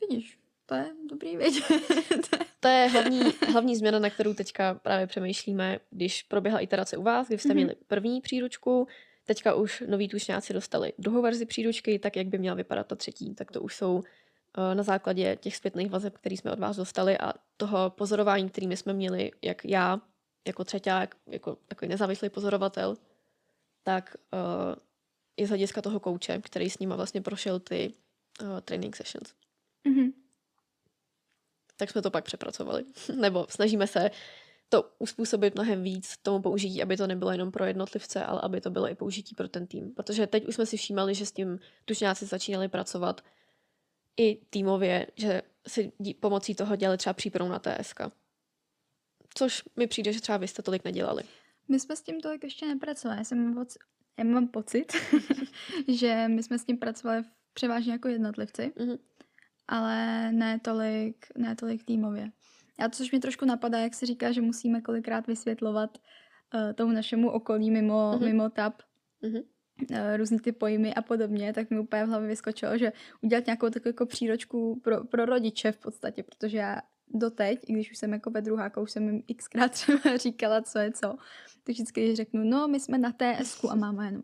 Vidíš, 0.00 0.38
to 0.66 0.74
je 0.74 0.86
dobrý 1.10 1.36
vědět. 1.36 1.64
To 2.60 2.68
je 2.68 2.88
hlavní, 2.88 3.20
hlavní 3.52 3.76
změna, 3.76 3.98
na 3.98 4.10
kterou 4.10 4.34
teďka 4.34 4.74
právě 4.74 5.06
přemýšlíme, 5.06 5.78
když 5.90 6.22
proběhla 6.22 6.60
iterace 6.60 6.96
u 6.96 7.02
vás, 7.02 7.26
kdy 7.28 7.38
jste 7.38 7.48
Mhm. 7.48 7.56
měli 7.56 7.74
první 7.86 8.20
příručku, 8.20 8.88
teďka 9.26 9.54
už 9.54 9.82
noví 9.88 10.08
tušňáci 10.08 10.52
dostali 10.52 10.92
druhou 10.98 11.22
verzi 11.22 11.46
příručky, 11.46 11.98
tak 11.98 12.16
jak 12.16 12.26
by 12.26 12.38
měla 12.38 12.56
vypadat 12.56 12.86
ta 12.86 12.96
třetí, 12.96 13.34
tak 13.34 13.52
to 13.52 13.60
už 13.60 13.76
jsou 13.76 14.02
eh, 14.58 14.74
na 14.74 14.82
základě 14.82 15.36
těch 15.36 15.56
zpětných 15.56 15.90
vazeb, 15.90 16.18
který 16.18 16.36
jsme 16.36 16.52
od 16.52 16.58
vás 16.58 16.76
dostali 16.76 17.18
a 17.18 17.32
toho 17.56 17.90
pozorování, 17.90 18.48
kterými 18.50 18.76
jsme 18.76 18.92
měli, 18.92 19.30
jak 19.42 19.64
já, 19.64 20.00
jako 20.46 20.64
třeťák, 20.64 21.16
jako 21.26 21.56
takový 21.68 21.88
nezávislý 21.88 22.30
pozorovatel, 22.30 22.96
tak 23.82 24.16
uh, 24.32 24.74
i 25.36 25.46
z 25.46 25.48
hlediska 25.48 25.82
toho 25.82 26.00
kouče, 26.00 26.38
který 26.38 26.70
s 26.70 26.78
nima 26.78 26.96
vlastně 26.96 27.22
prošel 27.22 27.60
ty 27.60 27.92
uh, 28.42 28.60
training 28.60 28.96
sessions 28.96 29.34
Mhm. 29.84 30.12
tak 31.76 31.90
jsme 31.90 32.02
to 32.02 32.10
pak 32.10 32.24
přepracovali. 32.24 32.84
Nebo 33.20 33.46
snažíme 33.50 33.86
se 33.86 34.10
to 34.68 34.90
uspůsobit 34.98 35.54
mnohem 35.54 35.82
víc 35.82 36.16
tomu 36.22 36.42
použití, 36.42 36.82
aby 36.82 36.96
to 36.96 37.06
nebylo 37.06 37.32
jenom 37.32 37.52
pro 37.52 37.64
jednotlivce, 37.64 38.24
ale 38.24 38.40
aby 38.40 38.60
to 38.60 38.70
bylo 38.70 38.90
i 38.90 38.94
použití 38.94 39.34
pro 39.34 39.48
ten 39.48 39.66
tým. 39.66 39.94
Protože 39.94 40.26
teď 40.26 40.46
už 40.46 40.54
jsme 40.54 40.66
si 40.66 40.76
všímali, 40.76 41.14
že 41.14 41.26
s 41.26 41.32
tím 41.32 41.58
tušňáci 41.84 42.26
začínali 42.26 42.68
pracovat 42.68 43.20
i 44.16 44.36
týmově, 44.50 45.06
že 45.16 45.42
si 45.68 45.92
pomocí 46.20 46.54
toho 46.54 46.76
dělali 46.76 46.98
třeba 46.98 47.12
přípravu 47.14 47.50
na 47.50 47.58
TSK. 47.58 48.00
Což 49.34 49.62
mi 49.76 49.86
přijde, 49.86 50.12
že 50.12 50.20
třeba 50.20 50.38
vy 50.38 50.48
jste 50.48 50.62
tolik 50.62 50.84
nedělali. 50.84 51.22
My 51.68 51.80
jsme 51.80 51.96
s 51.96 52.02
tím 52.02 52.20
tolik 52.20 52.44
ještě 52.44 52.66
nepracovali. 52.66 53.20
Já, 53.20 53.24
jsem 53.24 53.44
mám 53.44 53.64
poc- 53.64 53.76
já 54.18 54.24
mám 54.24 54.48
pocit, 54.48 54.92
že 55.88 56.24
my 56.28 56.42
jsme 56.42 56.58
s 56.58 56.64
tím 56.64 56.78
pracovali 56.78 57.22
převážně 57.52 57.92
jako 57.92 58.08
jednotlivci, 58.08 58.72
Mhm. 58.78 58.96
ale 59.68 60.32
ne 60.32 60.60
tolik, 60.60 61.26
ne 61.36 61.56
tolik 61.56 61.84
týmově. 61.84 62.30
A 62.78 62.88
což 62.88 63.12
mi 63.12 63.20
trošku 63.20 63.44
napadá, 63.44 63.78
jak 63.78 63.94
se 63.94 64.06
říká, 64.06 64.32
že 64.32 64.40
musíme 64.42 64.80
kolikrát 64.80 65.26
vysvětlovat 65.26 65.98
uh, 66.54 66.72
tomu 66.72 66.92
našemu 66.92 67.30
okolí 67.30 67.70
mimo, 67.70 68.12
Mhm. 68.16 68.24
mimo 68.24 68.50
tab 68.50 68.82
Mhm. 69.22 69.36
uh, 69.90 69.96
různý 70.16 70.38
ty 70.38 70.52
pojmy 70.52 70.94
a 70.94 71.02
podobně, 71.02 71.52
tak 71.52 71.70
mi 71.70 71.78
úplně 71.78 72.04
v 72.04 72.08
hlavě 72.08 72.28
vyskočilo, 72.28 72.78
že 72.78 72.92
udělat 73.22 73.46
nějakou 73.46 73.70
takovou 73.70 73.88
jako 73.88 74.06
příročku 74.06 74.80
pro, 74.84 75.04
pro 75.04 75.24
rodiče 75.24 75.72
v 75.72 75.78
podstatě, 75.78 76.22
protože 76.22 76.58
já 76.58 76.80
doteď, 77.08 77.60
i 77.66 77.72
když 77.72 77.90
už 77.90 77.98
jsem 77.98 78.12
jako 78.12 78.30
ve 78.30 78.42
druháku, 78.42 78.80
už 78.80 78.90
jsem 78.90 79.08
jim 79.08 79.22
xkrát 79.36 79.72
třeba 79.72 80.16
říkala, 80.16 80.62
co 80.62 80.78
je 80.78 80.92
co, 80.92 81.08
tak 81.64 81.68
vždycky 81.74 82.04
když 82.04 82.16
řeknu, 82.16 82.44
no 82.44 82.68
my 82.68 82.80
jsme 82.80 82.98
na 82.98 83.12
TSku 83.12 83.70
a 83.70 83.74
máma 83.74 84.04
jenom, 84.06 84.22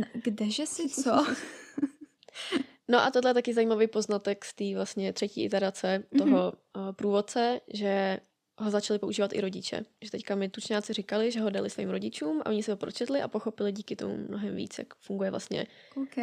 "Na- 0.00 0.06
kdeže 0.24 0.66
si 0.66 0.88
co? 0.88 1.26
No 2.88 3.00
a 3.00 3.10
tohle 3.10 3.30
je 3.30 3.34
taky 3.34 3.54
zajímavý 3.54 3.86
poznatek 3.86 4.44
z 4.44 4.54
té 4.54 4.74
vlastně 4.74 5.12
třetí 5.12 5.44
iterace 5.44 6.04
toho 6.18 6.52
uh, 6.52 6.92
průvodce, 6.92 7.60
že 7.72 8.20
ho 8.58 8.70
začali 8.70 8.98
používat 8.98 9.32
i 9.32 9.40
rodiče. 9.40 9.84
Že 10.04 10.10
teďka 10.10 10.34
mi 10.34 10.48
tučňáci 10.48 10.92
říkali, 10.92 11.32
že 11.32 11.40
ho 11.40 11.50
dali 11.50 11.70
svým 11.70 11.90
rodičům 11.90 12.42
a 12.44 12.46
oni 12.46 12.62
si 12.62 12.70
ho 12.70 12.76
pročetli 12.76 13.22
a 13.22 13.28
pochopili 13.28 13.72
díky 13.72 13.96
tomu 13.96 14.16
mnohem 14.16 14.56
víc, 14.56 14.78
jak 14.78 14.94
funguje 14.94 15.30
vlastně 15.30 15.66
OK. 15.96 16.16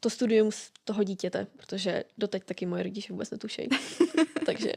to 0.00 0.10
studium 0.10 0.52
z 0.52 0.70
toho 0.84 1.04
dítěte, 1.04 1.46
protože 1.56 2.04
doteď 2.18 2.44
taky 2.44 2.66
moje 2.66 2.82
rodiče 2.82 3.12
vůbec 3.12 3.30
netušejí. 3.30 3.68
Takže 4.46 4.72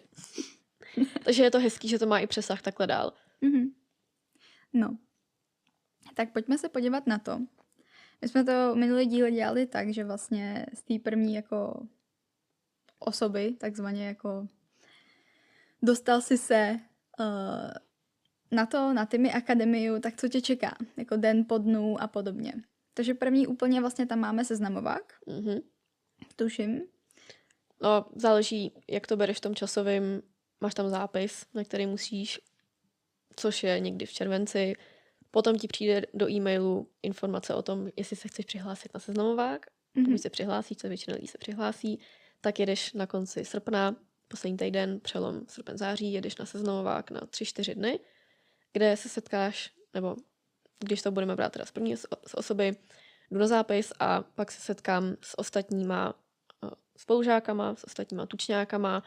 Takže 1.23 1.43
je 1.43 1.51
to 1.51 1.59
hezký, 1.59 1.87
že 1.87 1.99
to 1.99 2.05
má 2.05 2.19
i 2.19 2.27
přesah 2.27 2.61
takhle 2.61 2.87
dál. 2.87 3.13
Mhm. 3.41 3.71
No, 4.73 4.97
tak 6.13 6.33
pojďme 6.33 6.57
se 6.57 6.69
podívat 6.69 7.07
na 7.07 7.17
to. 7.19 7.39
My 8.21 8.27
jsme 8.27 8.43
to 8.43 8.75
minulý 8.75 9.05
díl 9.05 9.29
dělali 9.29 9.65
tak, 9.67 9.93
že 9.93 10.03
vlastně 10.03 10.65
z 10.73 10.81
té 10.83 10.93
první 11.03 11.33
jako 11.35 11.87
osoby, 12.99 13.55
takzvaně 13.59 14.07
jako 14.07 14.47
dostal 15.81 16.21
si 16.21 16.37
se 16.37 16.79
uh, 17.19 17.25
na 18.51 18.65
to, 18.65 18.93
na 18.93 19.05
Tymi 19.05 19.33
Akademiu, 19.33 19.99
tak 19.99 20.15
co 20.17 20.27
tě 20.27 20.41
čeká? 20.41 20.77
Jako 20.97 21.17
den 21.17 21.45
po 21.45 21.57
dnu 21.57 22.01
a 22.01 22.07
podobně. 22.07 22.53
Takže 22.93 23.13
první 23.13 23.47
úplně 23.47 23.81
vlastně 23.81 24.05
tam 24.05 24.19
máme 24.19 24.45
seznamovák, 24.45 25.13
Mhm. 25.27 25.59
tuším. 26.35 26.81
No, 27.81 28.05
záleží, 28.15 28.73
jak 28.89 29.07
to 29.07 29.17
bereš 29.17 29.37
v 29.37 29.41
tom 29.41 29.55
časovém. 29.55 30.21
Máš 30.61 30.73
tam 30.73 30.89
zápis, 30.89 31.45
na 31.53 31.63
který 31.63 31.85
musíš, 31.85 32.39
což 33.35 33.63
je 33.63 33.79
někdy 33.79 34.05
v 34.05 34.13
červenci. 34.13 34.75
Potom 35.31 35.57
ti 35.57 35.67
přijde 35.67 36.01
do 36.13 36.29
e-mailu 36.29 36.89
informace 37.03 37.53
o 37.53 37.61
tom, 37.61 37.89
jestli 37.95 38.15
se 38.15 38.27
chceš 38.27 38.45
přihlásit 38.45 38.93
na 38.93 38.99
seznamovák. 38.99 39.65
Mhm. 39.95 40.05
Pokud 40.05 40.21
se 40.21 40.29
přihlásíš, 40.29 40.77
co 40.77 40.87
většina 40.87 41.15
lidí 41.15 41.27
se 41.27 41.37
přihlásí, 41.37 41.99
tak 42.41 42.59
jedeš 42.59 42.93
na 42.93 43.07
konci 43.07 43.45
srpna, 43.45 43.95
poslední 44.27 44.57
týden, 44.57 44.99
přelom 44.99 45.41
srpen 45.47 45.77
září, 45.77 46.13
jedeš 46.13 46.37
na 46.37 46.45
seznamovák 46.45 47.11
na 47.11 47.21
3-4 47.21 47.75
dny, 47.75 47.99
kde 48.73 48.97
se 48.97 49.09
setkáš, 49.09 49.71
nebo 49.93 50.15
když 50.79 51.01
to 51.01 51.11
budeme 51.11 51.35
brát 51.35 51.53
teda 51.53 51.65
z 51.65 51.71
první 51.71 51.95
osoby, 52.35 52.75
jdu 53.31 53.39
na 53.39 53.47
zápis 53.47 53.93
a 53.99 54.21
pak 54.21 54.51
se 54.51 54.61
setkám 54.61 55.15
s 55.21 55.39
ostatníma 55.39 56.13
eh, 56.63 56.69
spolužákama, 56.97 57.75
s 57.75 57.83
ostatníma 57.83 58.25
tučňákama 58.25 59.03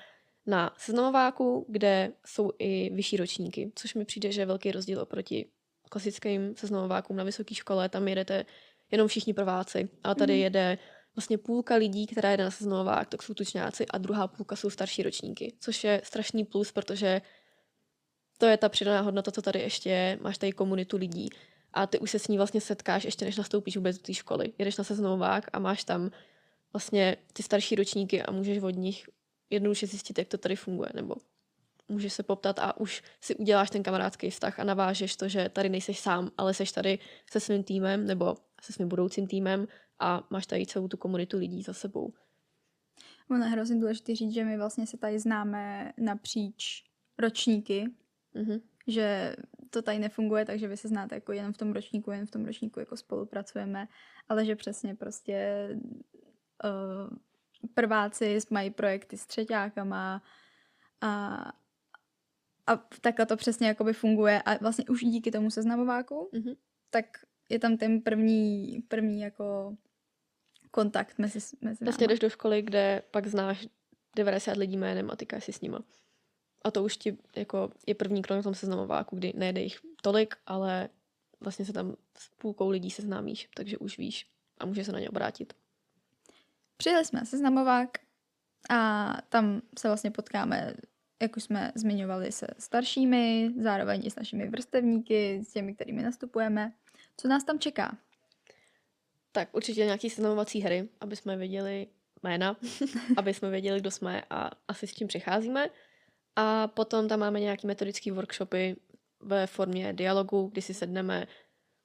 na 0.47 0.75
seznamováku, 0.79 1.67
kde 1.69 2.13
jsou 2.27 2.51
i 2.59 2.91
vyšší 2.91 3.17
ročníky, 3.17 3.73
což 3.75 3.95
mi 3.95 4.05
přijde, 4.05 4.33
že 4.33 4.41
je 4.41 4.47
velký 4.47 4.73
rozdíl 4.73 5.01
oproti 5.01 5.51
klasickým 5.91 6.57
seznamovákům 6.57 7.17
na 7.17 7.25
vysoké 7.25 7.55
škole, 7.55 7.89
tam 7.89 8.09
jedete 8.09 8.47
jenom 8.91 9.09
všichni 9.09 9.35
prváci, 9.35 9.89
ale 10.05 10.15
tady 10.15 10.33
Mhm. 10.33 10.43
jede 10.43 10.79
vlastně 11.17 11.39
půlka 11.39 11.75
lidí, 11.75 12.07
která 12.07 12.31
jede 12.31 12.45
na 12.45 12.51
seznamovák, 12.51 13.09
tak 13.09 13.23
jsou 13.23 13.35
tučňáci 13.35 13.87
a 13.87 13.99
druhá 13.99 14.29
půlka 14.29 14.57
jsou 14.57 14.71
starší 14.71 15.03
ročníky, 15.03 15.53
což 15.61 15.85
je 15.85 16.01
strašný 16.05 16.45
plus, 16.45 16.73
protože 16.73 17.23
to 18.39 18.47
je 18.47 18.57
ta 18.57 18.69
přidaná 18.69 19.01
hodnota, 19.01 19.31
co 19.31 19.43
tady 19.43 19.59
ještě 19.59 19.91
je, 19.91 20.19
máš 20.23 20.39
tady 20.39 20.53
komunitu 20.53 20.97
lidí 20.97 21.29
a 21.73 21.87
ty 21.87 21.99
už 21.99 22.11
se 22.11 22.19
s 22.19 22.29
ní 22.29 22.37
vlastně 22.37 22.61
setkáš, 22.61 23.05
ještě 23.05 23.25
než 23.25 23.37
nastoupíš 23.37 23.77
vůbec 23.77 23.97
do 23.97 24.03
té 24.03 24.15
školy. 24.15 24.53
Jedeš 24.59 24.77
na 24.77 24.85
seznamovák 24.85 25.47
a 25.53 25.59
máš 25.59 25.85
tam 25.85 26.11
vlastně 26.73 27.17
ty 27.33 27.43
starší 27.43 27.75
ročníky 27.75 28.23
a 28.23 28.31
můžeš 28.31 28.63
od 28.63 28.71
nich 28.71 29.09
jednoduše 29.51 29.87
zjistit, 29.87 30.19
jak 30.19 30.29
to 30.29 30.39
tady 30.39 30.57
funguje, 30.57 30.91
nebo 30.95 31.15
můžeš 31.91 32.13
se 32.13 32.23
poptat 32.23 32.59
a 32.59 32.77
už 32.77 33.03
si 33.21 33.35
uděláš 33.37 33.71
ten 33.71 33.83
kamarádský 33.83 34.31
vztah 34.31 34.61
a 34.61 34.65
navážeš 34.65 35.17
to, 35.17 35.29
že 35.29 35.49
tady 35.49 35.69
nejseš 35.69 36.01
sám, 36.01 36.31
ale 36.39 36.55
seš 36.55 36.73
tady 36.73 36.99
se 37.31 37.41
svým 37.41 37.65
týmem 37.65 38.07
nebo 38.07 38.37
se 38.61 38.73
svým 38.73 38.89
budoucím 38.89 39.27
týmem 39.27 39.67
a 39.99 40.27
máš 40.31 40.47
tady 40.47 40.67
celou 40.67 40.89
tu 40.89 40.97
komunitu 40.97 41.39
lidí 41.39 41.63
za 41.63 41.73
sebou. 41.73 42.13
Ono 43.31 43.45
je 43.45 43.51
hrozně 43.51 43.81
důležité 43.81 44.17
říct, 44.17 44.35
že 44.35 44.45
my 44.45 44.57
vlastně 44.57 44.87
se 44.87 44.97
tady 44.97 45.19
známe 45.19 45.93
napříč 45.99 46.85
ročníky, 47.19 47.91
Mhm. 48.35 48.61
že 48.87 49.37
to 49.71 49.83
tady 49.83 49.99
nefunguje, 49.99 50.45
takže 50.45 50.69
vy 50.69 50.77
se 50.77 50.89
znáte 50.89 51.15
jako 51.15 51.33
jenom 51.33 51.53
v 51.53 51.59
tom 51.59 51.73
ročníku, 51.73 52.11
jen 52.11 52.27
v 52.27 52.31
tom 52.31 52.45
ročníku 52.45 52.81
jako 52.81 52.97
spolupracujeme, 52.97 53.89
ale 54.29 54.45
že 54.45 54.57
přesně 54.57 54.95
prostě 54.95 55.69
uh, 56.65 57.17
prváci 57.75 58.39
mají 58.51 58.71
projekty 58.71 59.19
s 59.19 59.27
třetíákama 59.27 60.23
a, 61.01 61.37
a 62.71 62.77
takhle 62.77 63.27
to 63.27 63.37
přesně 63.37 63.69
jakoby 63.69 63.93
funguje 63.93 64.43
a 64.43 64.57
vlastně 64.59 64.85
už 64.91 65.01
díky 65.01 65.31
tomu 65.31 65.51
seznamováku, 65.51 66.31
Mhm. 66.33 66.55
tak 66.91 67.05
je 67.49 67.59
tam 67.59 67.77
ten 67.77 68.01
první, 68.01 68.83
první 68.89 69.21
jako 69.21 69.77
kontakt 70.71 71.19
mezi, 71.19 71.39
mezi 71.61 71.85
Vlastně 71.85 72.05
náma. 72.05 72.11
jdeš 72.13 72.19
do 72.19 72.31
školy, 72.31 72.63
kde 72.63 73.03
pak 73.11 73.27
znáš 73.27 73.67
90 74.17 74.57
lidí 74.57 74.77
jménem 74.77 75.11
a 75.11 75.17
tykáš 75.17 75.45
si 75.45 75.53
s 75.53 75.61
nima. 75.61 75.81
A 76.65 76.71
to 76.71 76.85
už 76.85 76.97
ti 76.97 77.19
jako 77.37 77.71
je 77.87 77.95
první 77.95 78.23
krok 78.23 78.37
na 78.37 78.43
tom 78.43 78.55
seznamováku, 78.55 79.17
kdy 79.17 79.33
nejde 79.37 79.61
jich 79.61 79.81
tolik, 80.03 80.35
ale 80.47 80.89
vlastně 81.41 81.65
se 81.65 81.73
tam 81.73 81.97
s 82.19 82.29
půlkou 82.29 82.69
lidí 82.69 82.91
seznámíš, 82.91 83.49
takže 83.55 83.79
už 83.79 83.99
víš 83.99 84.27
a 84.59 84.67
můžeš 84.67 84.87
se 84.87 84.93
na 84.93 85.01
ně 85.01 85.11
obrátit. 85.11 85.53
Přijeli 86.77 87.05
jsme 87.05 87.21
na 87.21 87.27
seznamovák 87.27 87.99
a 88.71 89.13
tam 89.29 89.63
se 89.79 89.89
vlastně 89.89 90.11
potkáme, 90.11 90.75
jak 91.21 91.37
už 91.37 91.43
jsme 91.43 91.73
zmiňovali, 91.75 92.33
se 92.33 92.47
staršími, 92.59 93.51
zároveň 93.59 94.07
i 94.07 94.11
s 94.11 94.17
našimi 94.17 94.49
vrstevníky, 94.49 95.41
s 95.45 95.53
těmi, 95.53 95.75
kterými 95.75 96.03
nastupujeme. 96.03 96.73
Co 97.17 97.29
nás 97.29 97.45
tam 97.45 97.59
čeká? 97.59 97.97
Tak 99.33 99.49
určitě 99.53 99.85
nějaký 99.85 100.11
seznamovací 100.11 100.61
hry, 100.61 100.89
aby 101.01 101.17
jsme 101.17 101.37
věděli 101.37 101.87
jména, 102.23 102.57
aby 103.17 103.35
jsme 103.35 103.51
věděli, 103.51 103.81
kdo 103.81 103.91
jsme 103.91 104.23
a 104.31 104.51
asi 104.69 104.87
s 104.87 104.95
čím 104.95 105.09
přicházíme. 105.09 105.71
A 106.37 106.69
potom 106.69 107.09
tam 107.09 107.21
máme 107.21 107.41
nějaký 107.41 107.67
metodický 107.67 108.11
workshopy 108.11 108.77
ve 109.21 109.47
formě 109.47 109.93
dialogu, 109.93 110.49
kdy 110.53 110.63
si 110.63 110.75
sedneme 110.75 111.27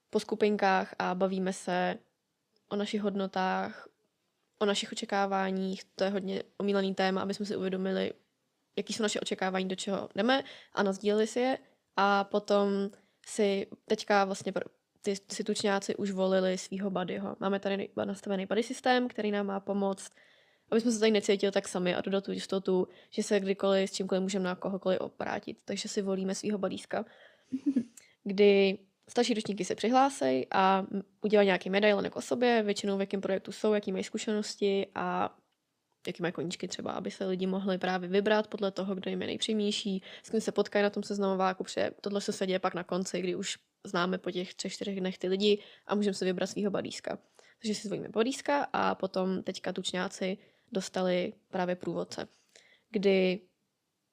po 0.09 0.19
skupinkách 0.19 0.95
a 0.99 1.15
bavíme 1.15 1.53
se 1.53 1.97
o 2.69 2.75
našich 2.75 3.01
hodnotách, 3.01 3.87
o 4.59 4.65
našich 4.65 4.91
očekáváních. 4.91 5.83
To 5.95 6.03
je 6.03 6.09
hodně 6.09 6.43
omílaný 6.57 6.95
téma, 6.95 7.21
aby 7.21 7.33
jsme 7.33 7.45
si 7.45 7.55
uvědomili, 7.55 8.11
jaký 8.75 8.93
jsou 8.93 9.03
naše 9.03 9.19
očekávání, 9.19 9.67
do 9.67 9.75
čeho 9.75 10.09
jdeme 10.15 10.43
a 10.73 10.83
nazdíleli 10.83 11.27
si 11.27 11.39
je. 11.39 11.57
A 11.97 12.23
potom 12.23 12.69
si 13.25 13.67
teďka 13.85 14.25
vlastně 14.25 14.53
ty, 15.01 15.13
ty 15.37 15.43
tučňáci 15.43 15.95
už 15.95 16.11
volili 16.11 16.57
svého 16.57 16.89
buddyho. 16.89 17.35
Máme 17.39 17.59
tady 17.59 17.89
nastavený 18.05 18.45
buddy 18.45 18.63
systém, 18.63 19.07
který 19.07 19.31
nám 19.31 19.45
má 19.45 19.59
pomoct, 19.59 20.11
aby 20.71 20.81
jsme 20.81 20.91
se 20.91 20.99
tady 20.99 21.11
necítili 21.11 21.51
tak 21.51 21.67
sami 21.67 21.95
a 21.95 22.01
dodat 22.01 22.23
tu 22.23 22.31
jistotu, 22.31 22.87
že 23.09 23.23
se 23.23 23.39
kdykoliv 23.39 23.89
s 23.89 23.93
čímkoliv 23.93 24.21
můžeme 24.21 24.45
na 24.45 24.55
kohokoliv 24.55 24.99
obrátit. 24.99 25.57
Takže 25.65 25.89
si 25.89 26.01
volíme 26.01 26.35
svého 26.35 26.57
buddyska, 26.57 27.05
kdy 28.23 28.77
starší 29.07 29.33
ročníky 29.33 29.65
se 29.65 29.75
přihlásí 29.75 30.47
a 30.51 30.85
udělají 31.21 31.45
nějaký 31.45 31.69
medailonek 31.69 32.15
o 32.15 32.21
sobě, 32.21 32.63
většinou 32.63 32.97
v 32.97 32.99
jakém 32.99 33.21
projektu 33.21 33.51
jsou, 33.51 33.73
jaký 33.73 33.91
mají 33.91 34.03
zkušenosti 34.03 34.87
a 34.95 35.37
jaký 36.07 36.21
mají 36.21 36.33
koníčky 36.33 36.67
třeba, 36.67 36.91
aby 36.91 37.11
se 37.11 37.25
lidi 37.25 37.47
mohli 37.47 37.77
právě 37.77 38.09
vybrat 38.09 38.47
podle 38.47 38.71
toho, 38.71 38.95
kdo 38.95 39.09
jim 39.09 39.21
je 39.21 39.27
nejpřímější, 39.27 40.01
s 40.23 40.29
kým 40.29 40.41
se 40.41 40.51
potkají 40.51 40.83
na 40.83 40.89
tom 40.89 41.03
seznamováku, 41.03 41.63
protože 41.63 41.91
tohle 42.01 42.21
se 42.21 42.47
děje 42.47 42.59
pak 42.59 42.73
na 42.73 42.83
konci, 42.83 43.21
kdy 43.21 43.35
už 43.35 43.57
známe 43.83 44.17
po 44.17 44.31
těch 44.31 44.53
třech, 44.53 44.73
čtyřech 44.73 44.99
dnech 44.99 45.17
ty 45.17 45.27
lidi 45.27 45.63
a 45.87 45.95
můžeme 45.95 46.13
si 46.13 46.25
vybrat 46.25 46.47
svého 46.47 46.71
balíska. 46.71 47.17
Takže 47.61 47.75
si 47.75 47.87
zvolíme 47.87 48.09
balíska 48.09 48.67
a 48.73 48.95
potom 48.95 49.43
teďka 49.43 49.73
tučňáci 49.73 50.37
dostali 50.71 51.33
právě 51.49 51.75
průvodce, 51.75 52.27
kdy 52.89 53.41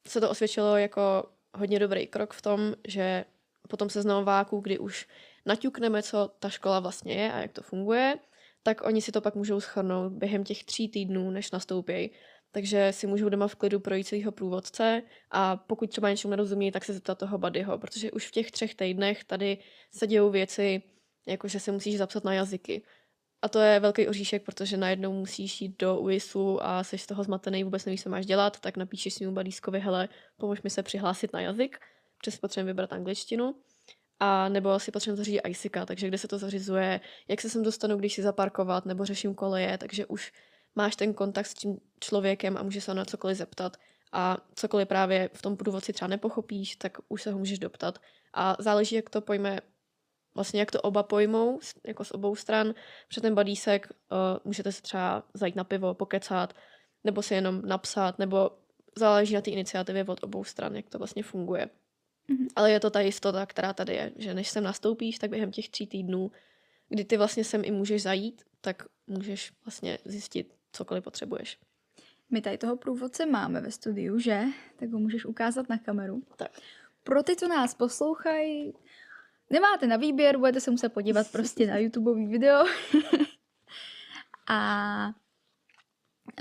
se 0.09 0.21
to 0.21 0.31
osvědčilo 0.31 0.77
jako 0.77 1.31
hodně 1.55 1.79
dobrý 1.79 2.07
krok 2.07 2.35
v 2.35 2.43
tom, 2.43 2.75
že 2.89 3.25
potom 3.69 3.91
seznamováku, 3.91 4.61
kdy 4.61 4.79
už 4.79 5.09
naťukneme, 5.47 6.03
co 6.03 6.31
ta 6.39 6.49
škola 6.49 6.81
vlastně 6.81 7.15
je 7.15 7.33
a 7.33 7.39
jak 7.39 7.53
to 7.53 7.63
funguje, 7.63 8.19
tak 8.62 8.87
oni 8.87 9.03
si 9.03 9.12
to 9.12 9.20
pak 9.20 9.35
můžou 9.35 9.61
schrnout 9.61 10.12
během 10.12 10.44
těch 10.44 10.64
tří 10.64 10.88
týdnů, 10.88 11.31
než 11.31 11.51
nastoupí. 11.51 12.11
Takže 12.53 12.92
si 12.92 13.07
můžou 13.07 13.29
doma 13.29 13.48
v 13.48 13.55
klidu 13.55 13.81
projít 13.81 14.07
celého 14.07 14.33
průvodce 14.33 15.03
a 15.31 15.57
pokud 15.57 15.90
třeba 15.90 16.11
něčemu 16.11 16.31
nerozumí, 16.31 16.72
tak 16.72 16.85
se 16.85 16.92
zeptat 16.92 17.18
toho 17.18 17.38
buddyho, 17.38 17.79
protože 17.79 18.11
už 18.11 18.29
v 18.29 18.31
těch 18.31 18.51
třech 18.51 18.75
týdnech 18.75 19.25
tady 19.25 19.59
se 19.90 20.07
dějou 20.07 20.31
věci, 20.31 20.83
jako 21.27 21.48
že 21.48 21.61
se 21.61 21.72
musíš 21.72 21.98
zapsat 21.98 22.25
na 22.25 22.35
jazyky. 22.35 22.83
A 23.42 23.48
to 23.48 23.59
je 23.59 23.81
velký 23.81 24.09
oříšek, 24.09 24.44
protože 24.44 24.77
najednou 24.77 25.12
musíš 25.12 25.61
jít 25.61 25.79
do 25.79 26.01
UISu 26.01 26.62
a 26.62 26.85
jsi 26.85 26.98
z 26.98 27.07
toho 27.07 27.25
zmatený, 27.25 27.64
vůbec 27.64 27.85
nevíš, 27.85 28.03
co 28.03 28.11
máš 28.11 28.27
dělat, 28.27 28.61
tak 28.61 28.77
napíšeš 28.77 29.14
svým 29.14 29.35
buddyskovi, 29.35 29.81
hele, 29.81 30.09
pomož 30.37 30.62
mi 30.62 30.70
se 30.70 30.83
přihlásit 30.83 31.33
na 31.33 31.40
jazyk, 31.40 31.79
přes 32.20 32.38
potřebujeme 32.38 32.72
vybrat 32.72 32.92
angličtinu. 32.92 33.55
A 34.25 34.49
nebo 34.49 34.79
si 34.79 34.91
potřebujeme 34.91 35.17
zařídit 35.17 35.41
ISICA, 35.49 35.87
takže 35.87 36.09
kde 36.09 36.19
se 36.19 36.29
to 36.29 36.39
zařizuje, 36.39 37.01
jak 37.29 37.41
se 37.41 37.51
sem 37.51 37.63
dostanu, 37.63 37.97
když 37.97 38.15
si 38.15 38.23
zaparkovat, 38.23 38.87
nebo 38.87 39.05
řeším 39.05 39.35
koleje, 39.35 39.79
takže 39.79 40.07
už 40.07 40.33
máš 40.75 40.97
ten 40.97 41.15
kontakt 41.15 41.47
s 41.47 41.55
tím 41.55 41.81
člověkem 42.01 42.57
a 42.57 42.63
můžeš 42.63 42.85
se 42.85 42.95
na 42.95 43.05
cokoliv 43.05 43.37
zeptat. 43.37 43.77
A 44.13 44.37
cokoliv 44.55 44.89
právě 44.89 45.31
v 45.33 45.43
tom 45.43 45.57
průvodci 45.57 45.93
třeba 45.93 46.09
nepochopíš, 46.09 46.77
tak 46.77 46.99
už 47.09 47.23
se 47.23 47.33
ho 47.33 47.39
můžeš 47.39 47.59
doptat. 47.59 47.99
A 48.35 48.57
záleží, 48.59 48.97
jak 48.97 49.11
to 49.11 49.21
pojme, 49.21 49.61
vlastně 50.35 50.61
jak 50.61 50.71
to 50.71 50.81
oba 50.81 51.03
pojmou, 51.03 51.61
jako 51.87 52.05
z 52.05 52.11
obou 52.11 52.37
stran. 52.37 52.75
Před 53.09 53.21
ten 53.21 53.35
badísek 53.35 53.89
uh, 53.91 54.19
můžete 54.45 54.73
se 54.73 54.83
třeba 54.83 55.23
zajít 55.35 55.57
na 55.57 55.65
pivo, 55.65 55.95
pokecat, 55.95 56.55
nebo 57.05 57.23
si 57.23 57.35
jenom 57.35 57.63
napsat, 57.63 58.19
nebo 58.19 58.51
záleží 58.99 59.35
na 59.35 59.41
té 59.41 59.51
iniciativě 59.51 60.05
od 60.05 60.25
obou 60.25 60.45
stran, 60.45 60.77
jak 60.77 60.89
to 60.89 60.99
vlastně 60.99 61.23
funguje. 61.23 61.69
Mhm. 62.29 62.47
Ale 62.57 62.71
je 62.71 62.81
to 62.81 62.91
ta 62.91 63.01
jistota, 63.01 63.47
která 63.47 63.73
tady 63.73 63.95
je, 63.95 64.13
že 64.17 64.35
než 64.35 64.49
sem 64.49 64.65
nastoupíš, 64.65 65.19
tak 65.19 65.31
během 65.31 65.53
těch 65.53 65.69
tří 65.69 65.87
týdnů, 65.87 66.31
kdy 66.89 67.05
ty 67.05 67.17
vlastně 67.17 67.45
sem 67.45 67.63
i 67.65 67.71
můžeš 67.71 68.03
zajít, 68.03 68.43
tak 68.61 68.83
můžeš 69.07 69.53
vlastně 69.65 69.99
zjistit, 70.05 70.55
cokoliv 70.73 71.05
potřebuješ. 71.05 71.59
My 72.31 72.41
tady 72.41 72.59
toho 72.59 72.77
průvodce 72.77 73.27
máme 73.27 73.61
ve 73.61 73.71
studiu, 73.71 74.19
že? 74.19 74.43
Tak 74.77 74.91
ho 74.91 74.99
můžeš 74.99 75.25
ukázat 75.25 75.69
na 75.69 75.79
kameru. 75.79 76.23
Tak. 76.37 76.51
Pro 77.05 77.23
ty, 77.23 77.37
co 77.37 77.49
nás 77.49 77.75
poslouchají, 77.75 78.73
nemáte 79.51 79.87
na 79.87 79.97
výběr, 79.97 80.39
budete 80.39 80.61
se 80.61 80.71
muset 80.71 80.89
podívat 80.89 81.27
prostě 81.33 81.67
na 81.67 81.77
YouTubeový 81.77 82.27
video. 82.27 82.65
a 84.49 85.15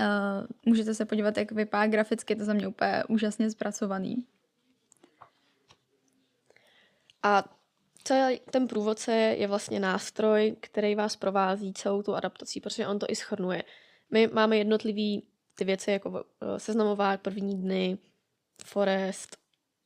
uh, 0.00 0.46
můžete 0.66 0.94
se 0.94 1.04
podívat, 1.04 1.36
jak 1.36 1.52
vypadá 1.52 1.86
graficky, 1.86 2.36
to 2.36 2.44
za 2.44 2.52
mě 2.52 2.68
úplně 2.68 3.02
úžasně 3.08 3.50
zpracovaný. 3.50 4.24
A 7.22 7.44
celý 8.04 8.40
ten 8.50 8.68
průvodce 8.68 9.12
je 9.12 9.46
vlastně 9.46 9.80
nástroj, 9.80 10.56
který 10.60 10.94
vás 10.94 11.16
provází 11.16 11.72
celou 11.72 12.02
tu 12.02 12.14
adaptací, 12.14 12.60
protože 12.60 12.86
on 12.86 12.98
to 12.98 13.06
i 13.08 13.16
schrnuje. 13.16 13.62
My 14.10 14.26
máme 14.26 14.56
jednotlivý 14.56 15.26
ty 15.54 15.64
věci 15.64 15.90
jako 15.90 16.24
eh, 16.40 16.60
seznamovák, 16.60 17.20
první 17.20 17.62
dny, 17.62 17.98
forest 18.64 19.36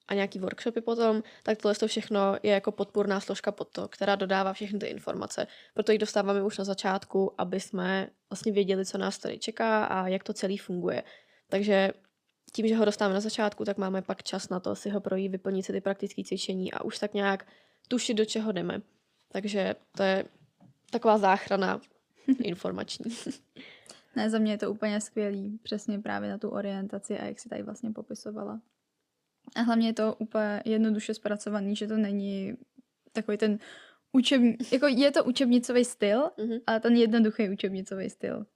a 0.09 0.15
nějaký 0.15 0.39
workshopy 0.39 0.81
potom, 0.81 1.23
tak 1.43 1.59
tohle 1.59 1.75
to 1.75 1.87
všechno 1.87 2.37
je 2.43 2.53
jako 2.53 2.73
podpůrná 2.73 3.21
složka 3.21 3.53
pod 3.53 3.69
to, 3.69 3.89
která 3.89 4.15
dodává 4.15 4.53
všechny 4.53 4.79
ty 4.79 4.87
informace. 4.87 5.47
Proto 5.75 5.93
ji 5.93 5.99
dostáváme 5.99 6.43
už 6.43 6.59
na 6.59 6.65
začátku, 6.65 7.33
aby 7.39 7.61
jsme 7.61 8.09
vlastně 8.31 8.53
věděli, 8.53 8.87
co 8.87 8.99
nás 8.99 9.19
tady 9.19 9.39
čeká 9.39 9.85
a 9.85 10.09
jak 10.09 10.25
to 10.25 10.33
celý 10.33 10.59
funguje. 10.59 11.03
Takže 11.49 11.93
tím, 12.57 12.69
že 12.69 12.77
ho 12.77 12.85
dostáváme 12.85 13.15
na 13.15 13.21
začátku, 13.21 13.65
tak 13.65 13.79
máme 13.79 14.03
pak 14.03 14.23
čas 14.23 14.49
na 14.49 14.61
to 14.61 14.77
si 14.77 14.91
ho 14.91 15.01
projít, 15.01 15.29
vyplnit 15.29 15.67
si 15.67 15.73
ty 15.73 15.81
praktické 15.81 16.25
cvičení 16.25 16.73
a 16.73 16.85
už 16.85 16.99
tak 16.99 17.15
nějak 17.15 17.47
tušit, 17.89 18.15
do 18.15 18.25
čeho 18.25 18.53
jdeme. 18.53 18.83
Takže 19.29 19.75
to 19.97 20.03
je 20.03 20.25
taková 20.91 21.19
záchrana 21.19 21.81
informační. 22.43 23.05
Ne, 24.17 24.31
za 24.31 24.39
mě 24.39 24.53
je 24.53 24.59
to 24.59 24.71
úplně 24.71 25.01
skvělý, 25.01 25.59
přesně 25.63 25.99
právě 25.99 26.31
na 26.31 26.39
tu 26.39 26.49
orientaci 26.49 27.19
a 27.19 27.25
jak 27.25 27.41
si 27.41 27.49
tady 27.49 27.63
vlastně 27.63 27.91
popisovala. 27.91 28.61
A 29.57 29.61
hlavně 29.61 29.89
je 29.89 29.93
to 29.93 30.15
úplně 30.19 30.63
jednoduše 30.65 31.15
zpracovaný, 31.15 31.77
že 31.77 31.87
to 31.89 31.97
není 31.97 32.57
takový 33.13 33.39
ten 33.39 33.59
učební, 34.13 34.57
jako 34.73 34.87
je 34.87 35.11
to 35.13 35.25
učebnicový 35.25 35.85
styl, 35.85 36.31
Mhm. 36.39 36.59
ale 36.67 36.81
ten 36.81 36.97
jednoduchý 36.97 37.49
učebnicový 37.49 38.11
styl. 38.11 38.47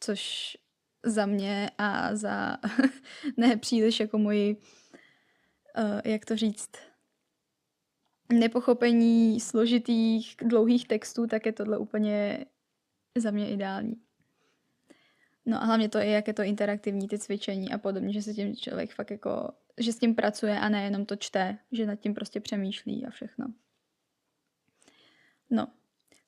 Což 0.00 0.56
za 1.02 1.26
mě 1.26 1.70
a 1.78 2.16
za 2.16 2.56
ne 3.36 3.56
příliš 3.56 4.00
jako 4.00 4.18
moji, 4.18 4.56
uh, 4.56 6.00
jak 6.04 6.24
to 6.24 6.36
říct, 6.36 6.70
nepochopení 8.32 9.40
složitých, 9.40 10.36
dlouhých 10.42 10.88
textů, 10.88 11.26
tak 11.26 11.46
je 11.46 11.52
tohle 11.52 11.78
úplně 11.78 12.44
za 13.18 13.30
mě 13.30 13.50
ideální. 13.50 13.96
No 15.46 15.62
a 15.62 15.64
hlavně 15.64 15.88
to 15.88 15.98
je, 15.98 16.06
jak 16.06 16.28
je 16.28 16.34
to 16.34 16.42
interaktivní, 16.42 17.08
ty 17.08 17.18
cvičení 17.18 17.72
a 17.72 17.78
podobně, 17.78 18.12
že 18.12 18.22
se 18.22 18.34
tím 18.34 18.56
člověk 18.56 18.94
fakt 18.94 19.10
jako, 19.10 19.52
že 19.78 19.92
s 19.92 19.98
tím 19.98 20.14
pracuje 20.14 20.60
a 20.60 20.68
nejenom 20.68 21.06
to 21.06 21.16
čte, 21.16 21.58
že 21.72 21.86
nad 21.86 21.96
tím 21.96 22.14
prostě 22.14 22.40
přemýšlí 22.40 23.06
a 23.06 23.10
všechno. 23.10 23.46
No, 25.50 25.66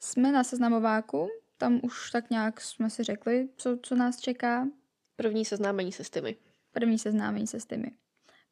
jsme 0.01 0.33
na 0.33 0.45
seznamováku, 0.45 1.29
tam 1.63 1.81
už 1.83 2.11
tak 2.11 2.31
nějak 2.31 2.61
jsme 2.61 2.91
si 2.91 3.03
řekli, 3.05 3.49
co, 3.57 3.79
co 3.83 3.95
nás 3.95 4.21
čeká. 4.21 4.69
První 5.17 5.45
seznámení 5.45 5.93
se 5.93 6.05
s 6.05 6.11
těmi. 6.11 6.37
První 6.73 6.99
seznámení 6.99 7.47
se 7.47 7.61
s 7.61 7.67
těmi. 7.67 7.91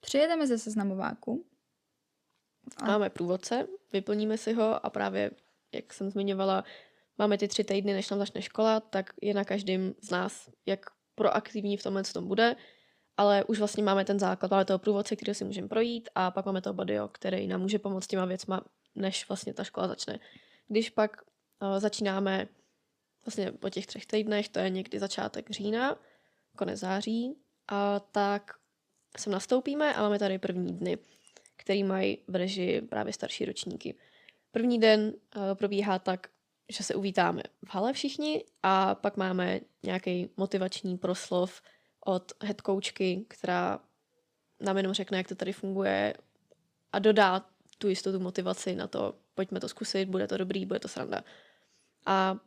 Přijedeme 0.01 0.46
ze 0.46 0.59
seznamováku. 0.59 1.46
A- 2.77 2.87
Máme 2.87 3.11
průvodce, 3.11 3.66
vyplníme 3.92 4.38
si 4.38 4.53
ho 4.53 4.87
a 4.87 4.90
právě, 4.90 5.31
jak 5.73 5.92
jsem 5.92 6.11
zmiňovala, 6.11 6.64
máme 7.18 7.38
ty 7.38 7.49
tři 7.49 7.64
týdny, 7.64 7.92
než 7.92 8.11
nám 8.11 8.18
začne 8.18 8.42
škola, 8.42 8.81
tak 8.81 9.11
je 9.23 9.35
na 9.35 9.44
každém 9.44 9.94
z 10.01 10.11
nás, 10.11 10.51
jak 10.66 10.81
proaktivní 11.14 11.77
v 11.77 11.83
tomhle 11.83 12.03
tom 12.03 12.29
bude, 12.29 12.57
ale 13.16 13.44
už 13.44 13.59
vlastně 13.59 13.83
máme 13.83 14.05
ten 14.05 14.18
základ, 14.18 14.51
máme 14.51 14.64
toho 14.64 14.79
průvodce, 14.79 15.16
který 15.16 15.35
si 15.35 15.44
můžeme 15.44 15.68
projít 15.68 16.09
a 16.14 16.31
pak 16.31 16.46
máme 16.46 16.62
toho 16.62 16.75
bodio, 16.75 17.09
který 17.09 17.46
nám 17.46 17.61
může 17.61 17.79
pomoct 17.79 18.07
těma 18.07 18.25
věcma, 18.25 18.64
než 18.94 19.29
vlastně 19.29 19.55
ta 19.55 19.64
škola 19.64 19.88
začne. 19.88 20.18
Když 20.68 20.90
pak 20.90 21.23
uh, 21.62 21.79
začínáme 21.79 22.49
vlastně 23.26 23.52
po 23.52 23.70
těch 23.70 23.87
třech 23.87 24.06
týdnech, 24.06 24.48
to 24.48 24.59
je 24.59 24.70
někdy 24.70 24.98
začátek 24.98 25.50
října, 25.50 25.96
konec 26.56 26.80
září, 26.80 27.37
a 27.68 28.00
tak 28.00 28.52
sem 29.18 29.33
nastoupíme 29.33 29.94
a 29.94 30.02
máme 30.02 30.18
tady 30.18 30.38
první 30.38 30.78
dny, 30.78 30.98
který 31.56 31.85
mají 31.85 32.18
v 32.28 32.35
režii 32.35 32.80
právě 32.80 33.12
starší 33.12 33.44
ročníky. 33.44 33.94
První 34.50 34.80
den 34.80 35.00
uh, 35.37 35.42
probíhá 35.54 35.98
tak, 35.98 36.28
že 36.68 36.85
se 36.85 36.94
uvítáme 36.94 37.42
v 37.64 37.74
hale 37.74 37.92
všichni 37.92 38.44
a 38.62 38.94
pak 38.94 39.16
máme 39.16 39.61
nějaký 39.83 40.30
motivační 40.37 40.98
proslov 40.98 41.62
od 42.04 42.33
headcoachky, 42.42 43.24
která 43.28 43.80
nám 44.61 44.76
jenom 44.76 44.92
řekne, 44.92 45.18
jak 45.18 45.28
to 45.28 45.35
tady 45.35 45.52
funguje 45.52 46.14
a 46.92 46.98
dodá 46.98 47.46
tu 47.78 47.88
jistotu 47.88 48.20
motivaci 48.20 48.74
na 48.74 48.87
to, 48.87 49.14
pojďme 49.35 49.61
to 49.61 49.68
zkusit, 49.68 50.09
bude 50.09 50.26
to 50.26 50.37
dobrý, 50.37 50.66
bude 50.66 50.80
to 50.80 50.88
sranda. 50.88 51.24
A 52.06 52.38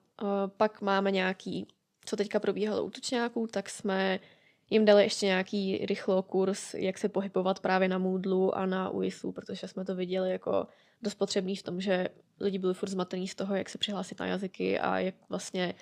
pak 0.57 0.81
máme 0.81 1.11
nějaký, 1.11 1.67
co 2.05 2.15
teďka 2.15 2.39
probíhalo 2.39 2.85
u 2.85 2.89
tučňáků, 2.89 3.47
tak 3.47 3.69
jsme 3.69 4.19
jim 4.69 4.85
dali 4.85 5.03
ještě 5.03 5.25
nějaký 5.25 5.85
rychlo 5.85 6.23
kurz, 6.23 6.73
jak 6.73 6.97
se 6.97 7.09
pohybovat 7.09 7.59
právě 7.59 7.87
na 7.87 7.97
Moodlu 7.97 8.57
a 8.57 8.65
na 8.65 8.89
UISu, 8.89 9.31
protože 9.31 9.67
jsme 9.67 9.85
to 9.85 9.95
viděli 9.95 10.31
jako 10.31 10.67
dost 11.01 11.15
potřebný 11.15 11.55
v 11.55 11.63
tom, 11.63 11.81
že 11.81 12.07
lidi 12.39 12.59
byli 12.59 12.73
furt 12.73 12.89
zmatený 12.89 13.27
z 13.27 13.35
toho, 13.35 13.55
jak 13.55 13.69
se 13.69 13.77
přihlásit 13.77 14.19
na 14.19 14.25
jazyky 14.25 14.79
a 14.79 14.99
jak 14.99 15.15
vlastně, 15.29 15.73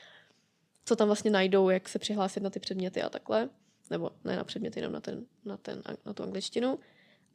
co 0.86 0.96
tam 0.96 1.08
vlastně 1.08 1.32
najdou, 1.32 1.70
jak 1.70 1.90
se 1.90 2.00
přihlásit 2.00 2.44
na 2.44 2.50
ty 2.50 2.60
předměty 2.60 3.02
a 3.02 3.10
takhle. 3.10 3.50
Nebo 3.90 4.12
ne 4.24 4.36
na 4.36 4.44
předměty, 4.44 4.80
jenom 4.80 4.94
na, 4.94 5.00
ten, 5.00 5.26
na, 5.46 5.58
ten, 5.58 5.82
na 6.06 6.14
tu 6.14 6.24
angličtinu. 6.24 6.80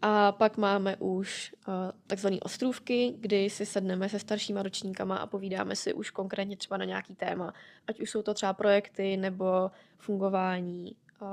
A 0.02 0.32
pak 0.32 0.56
máme 0.56 0.96
už 0.96 1.54
uh, 1.68 1.74
takzvané 2.06 2.40
ostrůvky, 2.40 3.14
kdy 3.18 3.50
si 3.50 3.66
sedneme 3.66 4.08
se 4.08 4.18
staršíma 4.18 4.62
ročníkama 4.62 5.16
a 5.16 5.26
povídáme 5.26 5.76
si 5.76 5.94
už 5.94 6.10
konkrétně 6.10 6.56
třeba 6.56 6.76
na 6.76 6.84
nějaký 6.84 7.14
téma. 7.14 7.54
Ať 7.86 8.00
už 8.00 8.10
jsou 8.10 8.22
to 8.22 8.34
třeba 8.34 8.52
projekty 8.52 9.16
nebo 9.16 9.70
fungování 9.98 10.96
uh, 11.20 11.28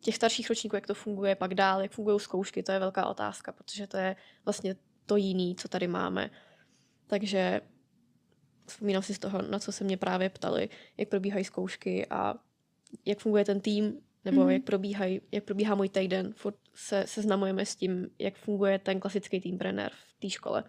těch 0.00 0.16
starších 0.16 0.48
ročníků, 0.48 0.76
jak 0.76 0.86
to 0.86 0.94
funguje, 0.94 1.34
pak 1.34 1.54
dál, 1.54 1.82
jak 1.82 1.92
fungují 1.92 2.20
zkoušky, 2.20 2.62
to 2.62 2.72
je 2.72 2.78
velká 2.78 3.06
otázka, 3.06 3.52
protože 3.52 3.86
to 3.86 3.96
je 3.96 4.16
vlastně 4.44 4.76
to 5.06 5.16
jiný, 5.16 5.54
co 5.54 5.68
tady 5.68 5.88
máme. 5.88 6.30
Takže 7.06 7.60
vzpomínám 8.66 9.02
si 9.02 9.14
z 9.14 9.18
toho, 9.18 9.42
na 9.42 9.58
co 9.58 9.72
se 9.72 9.84
mě 9.84 9.96
právě 9.96 10.30
ptali, 10.30 10.68
jak 10.96 11.08
probíhají 11.08 11.44
zkoušky 11.44 12.06
a 12.06 12.34
jak 13.04 13.18
funguje 13.18 13.44
ten 13.44 13.60
tým, 13.60 14.00
nebo 14.30 14.42
mm-hmm. 14.44 14.50
jak, 14.50 14.62
probíhaj, 14.64 15.20
jak 15.32 15.44
probíhá 15.44 15.74
můj 15.74 15.88
týden. 15.88 16.32
Furt 16.32 16.56
se 16.74 17.04
seznamujeme 17.06 17.66
s 17.66 17.76
tím, 17.76 18.10
jak 18.18 18.36
funguje 18.36 18.78
ten 18.78 19.00
klasický 19.00 19.40
tým 19.40 19.58
trenér 19.58 19.90
v 19.94 20.20
té 20.20 20.30
škole. 20.30 20.64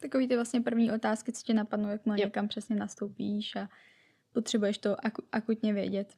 Takový 0.00 0.28
ty 0.28 0.34
vlastně 0.34 0.60
první 0.60 0.92
otázky, 0.92 1.32
co 1.32 1.42
tě 1.42 1.54
napadnou, 1.54 1.88
jak 1.88 2.00
Jo. 2.06 2.14
někam 2.14 2.48
přesně 2.48 2.76
nastoupíš 2.76 3.56
a 3.56 3.68
potřebuješ 4.32 4.78
to 4.78 4.96
aku- 5.06 5.24
akutně 5.32 5.72
vědět. 5.72 6.14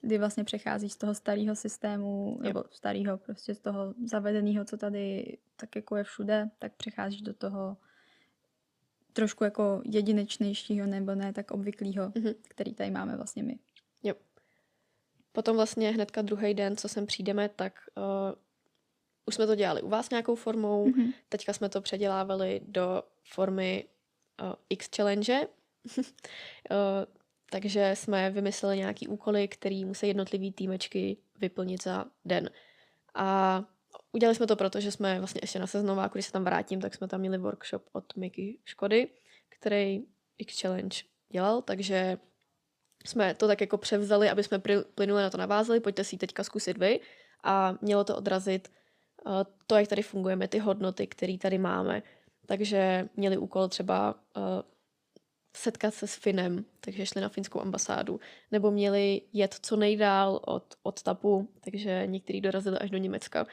Kdy 0.00 0.18
vlastně 0.18 0.44
přecházíš 0.44 0.92
z 0.92 0.96
toho 0.96 1.14
starého 1.14 1.56
systému, 1.56 2.38
nebo 2.42 2.64
starého 2.70 3.18
prostě 3.18 3.54
z 3.54 3.60
toho 3.60 3.94
zavedeného, 4.04 4.64
co 4.64 4.76
tady 4.76 5.38
tak 5.56 5.76
jako 5.76 5.96
je 5.96 6.04
všude, 6.04 6.50
tak 6.58 6.72
přecházíš 6.76 7.22
do 7.22 7.34
toho 7.34 7.76
trošku 9.12 9.44
jako 9.44 9.82
jedinečnějšího 9.84 10.86
nebo 10.86 11.14
ne 11.14 11.32
tak 11.32 11.50
obvyklého, 11.50 12.12
Mhm. 12.16 12.34
který 12.48 12.74
tady 12.74 12.90
máme 12.90 13.16
vlastně 13.16 13.42
my. 13.42 13.58
Potom 15.32 15.56
vlastně 15.56 15.90
hnedka 15.90 16.22
druhý 16.22 16.54
den, 16.54 16.76
co 16.76 16.88
sem 16.88 17.06
přijdeme, 17.06 17.48
tak 17.48 17.72
uh, 17.96 18.02
už 19.26 19.34
jsme 19.34 19.46
to 19.46 19.54
dělali 19.54 19.82
u 19.82 19.88
vás 19.88 20.10
nějakou 20.10 20.34
formou, 20.34 20.86
Mhm. 20.86 21.12
teďka 21.28 21.52
jsme 21.52 21.68
to 21.68 21.80
předělávali 21.80 22.60
do 22.64 23.02
formy 23.24 23.84
uh, 24.42 24.52
X 24.70 24.88
challenge. 24.96 25.46
uh, 25.96 26.06
takže 27.50 27.90
jsme 27.94 28.30
vymysleli 28.30 28.76
nějaký 28.78 29.08
úkoly, 29.08 29.48
který 29.48 29.84
musí 29.84 30.08
jednotlivý 30.08 30.52
týmečky 30.52 31.16
vyplnit 31.40 31.82
za 31.82 32.04
den. 32.24 32.50
A 33.14 33.64
udělali 34.12 34.34
jsme 34.34 34.46
to 34.46 34.56
proto, 34.56 34.80
že 34.80 34.92
jsme 34.92 35.18
vlastně 35.18 35.38
ještě 35.42 35.58
na 35.58 35.66
seznamováku, 35.66 36.12
když 36.12 36.26
se 36.26 36.32
tam 36.32 36.44
vrátím, 36.44 36.80
tak 36.80 36.94
jsme 36.94 37.08
tam 37.08 37.20
měli 37.20 37.38
workshop 37.38 37.82
od 37.92 38.16
Miky 38.16 38.58
Škody, 38.64 39.08
který 39.48 40.00
X 40.38 40.60
Challenge 40.60 40.96
dělal, 41.32 41.62
takže 41.62 42.18
jsme 43.08 43.34
to 43.34 43.46
tak 43.46 43.60
jako 43.60 43.78
převzali, 43.78 44.30
aby 44.30 44.44
jsme 44.44 44.58
plynule 44.94 45.22
na 45.22 45.30
to 45.30 45.38
navázali, 45.38 45.80
pojďte 45.80 46.04
si 46.04 46.14
ji 46.14 46.18
teďka 46.18 46.44
zkusit 46.44 46.78
vy 46.78 47.00
a 47.44 47.74
mělo 47.80 48.04
to 48.04 48.16
odrazit 48.16 48.68
uh, 49.26 49.32
to, 49.66 49.76
jak 49.76 49.88
tady 49.88 50.02
fungujeme, 50.02 50.48
ty 50.48 50.58
hodnoty, 50.58 51.06
které 51.06 51.38
tady 51.38 51.58
máme. 51.58 52.02
Takže 52.46 53.08
měli 53.16 53.36
úkol 53.36 53.68
třeba 53.68 54.14
uh, 54.36 54.42
setkat 55.56 55.94
se 55.94 56.06
s 56.06 56.14
Finem, 56.14 56.64
takže 56.80 57.06
šli 57.06 57.20
na 57.20 57.28
finskou 57.28 57.60
ambasádu, 57.60 58.20
nebo 58.52 58.70
měli 58.70 59.22
jet 59.32 59.54
co 59.62 59.76
nejdál 59.76 60.40
od, 60.46 60.74
od 60.82 61.02
TAPu, 61.02 61.48
takže 61.64 62.02
někteří 62.06 62.40
dorazili 62.40 62.78
až 62.78 62.90
do 62.90 62.98
Německa, 62.98 63.46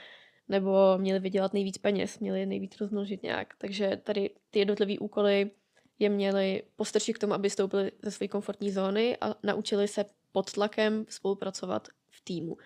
nebo 0.47 0.97
měli 0.97 1.19
vydělat 1.19 1.53
nejvíc 1.53 1.77
peněz, 1.77 2.19
měli 2.19 2.45
nejvíc 2.45 2.77
rozmnožit 2.77 3.23
nějak. 3.23 3.53
Takže 3.57 4.01
tady 4.03 4.29
ty 4.51 4.59
jednotlivé 4.59 4.99
úkoly 4.99 5.51
je 5.99 6.09
měli 6.09 6.63
postrčit 6.75 7.13
k 7.13 7.19
tomu, 7.19 7.33
aby 7.33 7.49
stoupili 7.49 7.91
ze 8.01 8.11
své 8.11 8.27
komfortní 8.27 8.71
zóny 8.71 9.17
a 9.21 9.35
naučili 9.43 9.87
se 9.87 10.05
pod 10.31 10.51
tlakem 10.51 11.05
spolupracovat 11.09 11.87
v 12.09 12.21
týmu. 12.23 12.57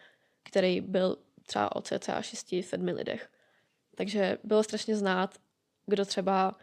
který 0.43 0.81
byl 0.81 1.17
třeba 1.47 1.75
o 1.75 1.81
cca 1.81 2.21
6-7 2.21 2.95
lidech. 2.95 3.29
Takže 3.95 4.37
bylo 4.43 4.63
strašně 4.63 4.95
znát, 4.95 5.37
kdo 5.85 6.05
třeba 6.05 6.57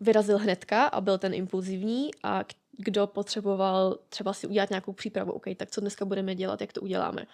vyrazil 0.00 0.38
hnedka 0.38 0.86
a 0.86 1.00
byl 1.00 1.18
ten 1.18 1.34
impulzivní 1.34 2.10
a 2.22 2.44
kdo 2.78 3.06
potřeboval 3.06 3.98
třeba 4.08 4.32
si 4.32 4.46
udělat 4.46 4.70
nějakou 4.70 4.92
přípravu. 4.92 5.32
OK, 5.32 5.44
tak 5.56 5.70
co 5.70 5.80
dneska 5.80 6.04
budeme 6.04 6.34
dělat, 6.34 6.60
jak 6.60 6.72
to 6.72 6.80
uděláme. 6.80 7.26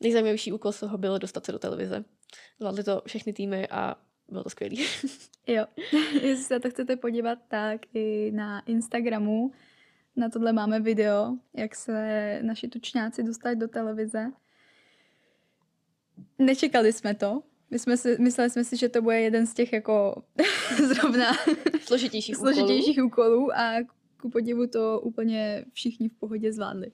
Nejzajímavější 0.00 0.52
úkol 0.52 0.72
z 0.72 0.80
toho 0.80 0.98
bylo 0.98 1.18
dostat 1.18 1.46
se 1.46 1.52
do 1.52 1.58
televize. 1.58 2.04
Zvládli 2.58 2.84
to 2.84 3.02
všechny 3.06 3.32
týmy 3.32 3.68
a 3.68 3.96
bylo 4.30 4.44
to 4.44 4.50
skvělý. 4.50 4.84
Jo, 5.46 5.66
jestli 6.12 6.36
se 6.36 6.60
to 6.60 6.70
chcete 6.70 6.96
podívat, 6.96 7.38
tak 7.48 7.80
i 7.94 8.30
na 8.34 8.60
Instagramu 8.60 9.52
na 10.16 10.28
tohle 10.28 10.52
máme 10.52 10.80
video, 10.80 11.36
jak 11.54 11.74
se 11.74 12.38
naši 12.42 12.68
tučňáci 12.68 13.22
dostali 13.22 13.56
do 13.56 13.68
televize. 13.68 14.32
Nečekali 16.38 16.92
jsme 16.92 17.14
to. 17.14 17.42
My 17.70 17.78
jsme 17.78 17.96
si, 17.96 18.16
mysleli 18.20 18.50
jsme 18.50 18.64
si, 18.64 18.76
že 18.76 18.88
to 18.88 19.02
bude 19.02 19.20
jeden 19.20 19.46
z 19.46 19.54
těch 19.54 19.72
jako 19.72 20.22
zrovna 20.86 21.32
složitějších, 21.80 22.38
úkolů. 22.38 22.54
složitějších 22.54 23.04
úkolů 23.04 23.52
a 23.52 23.74
ku 24.20 24.30
podivu 24.30 24.66
to 24.66 25.00
úplně 25.00 25.64
všichni 25.72 26.08
v 26.08 26.14
pohodě 26.14 26.52
zvládli. 26.52 26.92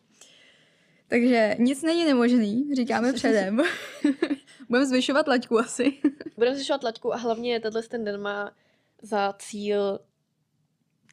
Takže 1.08 1.56
nic 1.58 1.82
není 1.82 2.04
nemožný, 2.04 2.74
říkáme 2.74 3.12
předem. 3.12 3.62
Budeme 4.68 4.86
zvyšovat 4.86 5.28
laťku 5.28 5.58
asi. 5.58 5.98
Budeme 6.36 6.56
zvyšovat 6.56 6.84
laťku 6.84 7.14
a 7.14 7.16
hlavně 7.16 7.60
tenhle 7.60 7.82
ten 7.82 8.04
den 8.04 8.20
má 8.20 8.52
za 9.02 9.34
cíl 9.38 10.00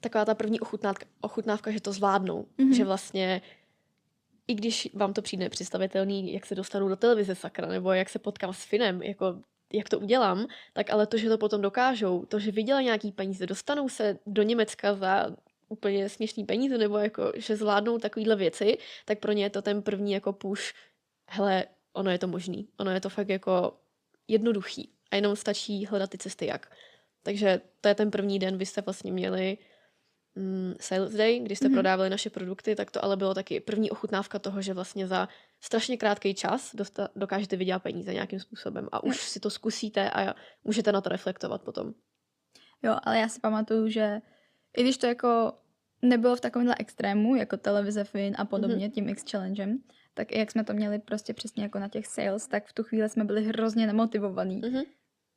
taková 0.02 0.26
ta 0.26 0.36
první 0.36 0.60
ochutnávka, 0.60 1.06
ochutnávka 1.22 1.72
že 1.72 1.82
to 1.82 1.94
zvládnou. 1.94 2.46
Mm-hmm. 2.58 2.76
Že 2.76 2.86
vlastně 2.86 3.42
i 4.48 4.54
když 4.54 4.90
vám 4.94 5.14
to 5.14 5.22
přijde 5.22 5.50
představitelný, 5.50 6.34
jak 6.34 6.46
se 6.46 6.56
dostanu 6.56 6.88
do 6.90 6.96
televize 6.96 7.36
sakra, 7.36 7.68
nebo 7.68 7.92
jak 7.92 8.10
se 8.10 8.20
potkám 8.20 8.54
s 8.54 8.64
Finem, 8.64 9.02
jako 9.02 9.36
jak 9.74 9.90
to 9.90 10.00
udělám, 10.00 10.48
tak 10.74 10.90
ale 10.90 11.08
to, 11.08 11.18
že 11.18 11.30
to 11.30 11.38
potom 11.38 11.62
dokážou, 11.62 12.26
to, 12.26 12.40
že 12.40 12.52
vydělají 12.52 12.86
nějaký 12.86 13.12
peníze, 13.12 13.46
dostanou 13.46 13.90
se 13.90 14.20
do 14.26 14.44
Německa 14.44 14.96
za 14.96 15.36
úplně 15.70 16.10
směšný 16.10 16.44
peníze, 16.44 16.78
nebo 16.78 16.98
jako, 16.98 17.32
že 17.36 17.56
zvládnou 17.56 17.98
takovýhle 17.98 18.36
věci, 18.36 18.78
tak 19.06 19.20
pro 19.20 19.32
ně 19.32 19.44
je 19.44 19.50
to 19.50 19.62
ten 19.62 19.82
první 19.82 20.12
jako 20.12 20.34
push, 20.34 20.74
hele, 21.30 21.66
ono 21.94 22.12
je 22.12 22.18
to 22.18 22.28
možný, 22.28 22.68
ono 22.78 22.92
je 22.92 23.02
to 23.02 23.10
fakt 23.10 23.30
jako 23.30 23.78
jednoduchý 24.28 24.90
a 25.12 25.16
jenom 25.16 25.36
stačí 25.36 25.86
hledat 25.86 26.10
ty 26.10 26.18
cesty 26.18 26.46
jak. 26.46 26.72
Takže 27.24 27.62
to 27.82 27.88
je 27.88 27.96
ten 27.96 28.12
první 28.12 28.40
den, 28.40 28.58
vy 28.58 28.66
jste 28.66 28.82
vlastně 28.82 29.12
měli 29.12 29.58
mm, 30.36 30.74
sales 30.80 31.14
day, 31.14 31.40
kdy 31.40 31.56
jste 31.56 31.68
mm-hmm. 31.68 31.74
prodávali 31.74 32.10
naše 32.10 32.30
produkty, 32.30 32.76
tak 32.76 32.92
to 32.92 33.04
ale 33.04 33.18
bylo 33.18 33.34
taky 33.34 33.60
první 33.60 33.92
ochutnávka 33.92 34.40
toho, 34.40 34.62
že 34.62 34.74
vlastně 34.74 35.08
za 35.08 35.28
strašně 35.62 35.98
krátký 35.98 36.34
čas 36.34 36.76
dosta- 36.76 37.10
dokážete 37.16 37.56
vydělat 37.56 37.84
peníze 37.84 38.14
nějakým 38.14 38.40
způsobem 38.40 38.90
a 38.92 39.04
už 39.04 39.22
si 39.22 39.40
to 39.40 39.50
zkusíte 39.50 40.12
a 40.12 40.36
můžete 40.64 40.92
na 40.92 41.02
to 41.02 41.10
reflektovat 41.10 41.62
potom. 41.62 41.94
Jo, 42.84 42.98
ale 43.04 43.20
já 43.20 43.28
si 43.28 43.40
pamatuju, 43.40 43.90
že 43.90 44.22
i 44.78 44.84
když 44.84 44.98
to 44.98 45.08
jako 45.08 45.54
nebylo 46.02 46.36
v 46.36 46.42
takovémhle 46.42 46.76
extrému, 46.80 47.36
jako 47.36 47.58
televize 47.58 48.04
Fin 48.04 48.36
a 48.38 48.46
podobně, 48.46 48.88
mm-hmm. 48.88 48.92
tím 48.92 49.10
X-Challengem, 49.10 49.78
tak 50.14 50.32
i 50.32 50.40
jak 50.40 50.52
jsme 50.52 50.64
to 50.64 50.74
měli 50.74 51.00
prostě 51.00 51.34
přesně 51.34 51.64
jako 51.64 51.80
na 51.80 51.88
těch 51.88 52.08
sales, 52.08 52.48
tak 52.48 52.66
v 52.66 52.74
tu 52.74 52.84
chvíli 52.84 53.10
jsme 53.10 53.24
byli 53.24 53.44
hrozně 53.44 53.88
nemotivovaní. 53.88 54.62
Mm-hmm. 54.62 54.84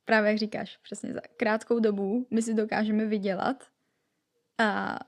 Právě 0.05 0.31
jak 0.31 0.39
říkáš, 0.39 0.77
přesně 0.77 1.13
za 1.13 1.21
krátkou 1.37 1.79
dobu 1.79 2.27
my 2.31 2.43
si 2.43 2.55
dokážeme 2.55 3.07
vydělat 3.07 3.65
a 4.59 4.99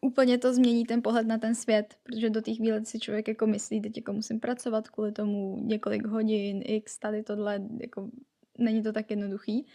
úplně 0.00 0.38
to 0.38 0.54
změní 0.54 0.84
ten 0.84 1.02
pohled 1.02 1.26
na 1.26 1.38
ten 1.38 1.54
svět, 1.54 1.96
protože 2.02 2.30
do 2.30 2.40
těch 2.40 2.56
chvíle 2.56 2.84
si 2.84 2.98
člověk 2.98 3.28
jako 3.28 3.46
myslí, 3.46 3.80
teď 3.80 3.96
jako 3.96 4.12
musím 4.12 4.40
pracovat 4.40 4.88
kvůli 4.88 5.12
tomu 5.12 5.58
několik 5.62 6.06
hodin, 6.06 6.62
x, 6.64 6.98
tady 6.98 7.22
tohle, 7.22 7.60
jako 7.80 8.10
není 8.58 8.82
to 8.82 8.92
tak 8.92 9.10
jednoduchý. 9.10 9.66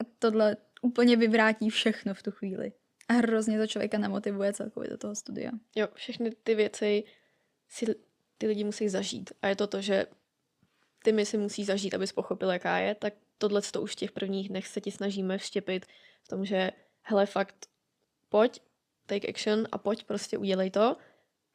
A 0.00 0.04
tohle 0.18 0.56
úplně 0.82 1.16
vyvrátí 1.16 1.70
všechno 1.70 2.14
v 2.14 2.22
tu 2.22 2.30
chvíli. 2.30 2.72
A 3.08 3.12
hrozně 3.12 3.58
to 3.58 3.66
člověka 3.66 3.98
nemotivuje 3.98 4.52
celkově 4.52 4.90
do 4.90 4.98
toho 4.98 5.14
studia. 5.14 5.50
Jo, 5.76 5.88
všechny 5.94 6.30
ty 6.30 6.54
věci 6.54 7.04
si 7.68 7.94
ty 8.38 8.46
lidi 8.46 8.64
musí 8.64 8.88
zažít. 8.88 9.32
A 9.42 9.48
je 9.48 9.56
to 9.56 9.66
to, 9.66 9.80
že 9.80 10.06
ty 11.04 11.12
my 11.12 11.26
si 11.26 11.38
musí 11.38 11.64
zažít, 11.64 11.94
abys 11.94 12.12
pochopil, 12.12 12.50
jaká 12.50 12.78
je, 12.78 12.94
tak 12.94 13.14
tohle 13.38 13.62
to 13.62 13.82
už 13.82 13.92
v 13.92 13.96
těch 13.96 14.12
prvních 14.12 14.48
dnech 14.48 14.66
se 14.66 14.80
ti 14.80 14.90
snažíme 14.90 15.38
vštěpit 15.38 15.86
v 16.22 16.28
tom, 16.28 16.44
že 16.44 16.70
hele, 17.02 17.26
fakt 17.26 17.66
pojď, 18.28 18.60
take 19.06 19.28
action 19.28 19.66
a 19.72 19.78
pojď, 19.78 20.04
prostě 20.04 20.38
udělej 20.38 20.70
to. 20.70 20.96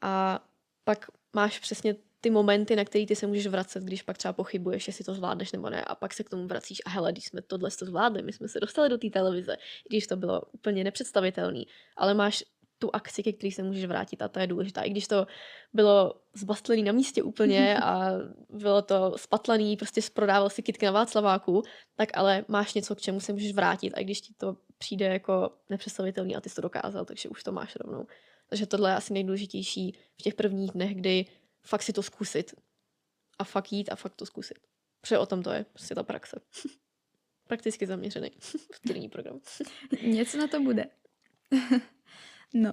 A 0.02 0.46
pak 0.84 1.06
máš 1.34 1.60
přesně 1.60 1.96
ty 2.22 2.30
momenty, 2.30 2.76
na 2.76 2.86
které 2.86 3.06
ty 3.06 3.16
se 3.16 3.28
můžeš 3.28 3.48
vracet, 3.48 3.84
když 3.84 4.02
pak 4.02 4.18
třeba 4.18 4.34
pochybuješ, 4.34 4.88
jestli 4.88 5.06
to 5.06 5.14
zvládneš 5.14 5.52
nebo 5.52 5.70
ne, 5.70 5.84
a 5.84 5.96
pak 5.96 6.14
se 6.14 6.24
k 6.24 6.30
tomu 6.30 6.48
vracíš 6.48 6.82
a 6.86 6.90
hele, 6.90 7.12
když 7.12 7.26
jsme 7.26 7.42
tohle 7.42 7.72
to 7.80 7.86
zvládli, 7.86 8.22
my 8.22 8.34
jsme 8.34 8.48
se 8.48 8.60
dostali 8.60 8.90
do 8.90 8.98
té 8.98 9.10
televize, 9.10 9.58
když 9.90 10.08
to 10.08 10.16
bylo 10.16 10.42
úplně 10.52 10.84
nepředstavitelné, 10.84 11.64
ale 11.98 12.14
máš 12.14 12.44
tu 12.82 12.90
akci, 12.94 13.24
ke 13.24 13.34
který 13.34 13.52
se 13.52 13.64
můžeš 13.64 13.86
vrátit 13.86 14.22
a 14.22 14.28
to 14.28 14.40
je 14.40 14.48
důležité. 14.48 14.82
I 14.82 14.90
když 14.90 15.08
to 15.08 15.28
bylo 15.74 16.22
zbastlený 16.34 16.84
na 16.84 16.92
místě 16.92 17.24
úplně 17.24 17.78
a 17.84 18.12
bylo 18.50 18.82
to 18.82 19.14
spatlaný, 19.18 19.78
prostě 19.78 20.02
prodával 20.14 20.50
si 20.50 20.64
kitky 20.64 20.86
na 20.86 20.92
Václaváku, 20.92 21.64
tak 21.96 22.10
ale 22.14 22.46
máš 22.48 22.74
něco, 22.74 22.96
k 22.96 23.02
čemu 23.02 23.20
se 23.20 23.34
můžeš 23.34 23.54
vrátit 23.54 23.94
a 23.94 24.00
i 24.00 24.04
když 24.04 24.22
ti 24.22 24.34
to 24.34 24.58
přijde 24.78 25.06
jako 25.06 25.52
nepředstavitelný 25.70 26.36
a 26.36 26.42
ty 26.42 26.50
jsi 26.50 26.56
to 26.56 26.62
dokázal, 26.62 27.06
takže 27.06 27.30
už 27.30 27.44
to 27.44 27.52
máš 27.52 27.76
rovnou. 27.76 28.06
Takže 28.50 28.66
tohle 28.66 28.90
je 28.92 28.96
asi 28.96 29.14
nejdůležitější 29.14 29.98
v 30.20 30.22
těch 30.22 30.34
prvních 30.34 30.72
dnech, 30.72 30.96
kdy 30.96 31.26
fakt 31.64 31.84
si 31.84 31.94
to 31.94 32.04
zkusit. 32.04 32.54
A 33.40 33.44
fakt 33.44 33.72
jít 33.72 33.90
a 33.90 33.96
fakt 33.96 34.16
to 34.16 34.26
zkusit. 34.26 34.60
Protože 35.02 35.18
o 35.18 35.26
tom 35.26 35.44
to 35.44 35.52
je, 35.52 35.66
prostě 35.74 35.96
ta 35.96 36.04
praxe. 36.04 36.42
Prakticky 37.48 37.88
zaměřený 37.88 38.32
studijní 38.74 39.10
program. 39.10 39.40
Něco 40.02 40.38
na 40.38 40.48
to 40.48 40.60
bude. 40.60 40.86
No. 42.54 42.72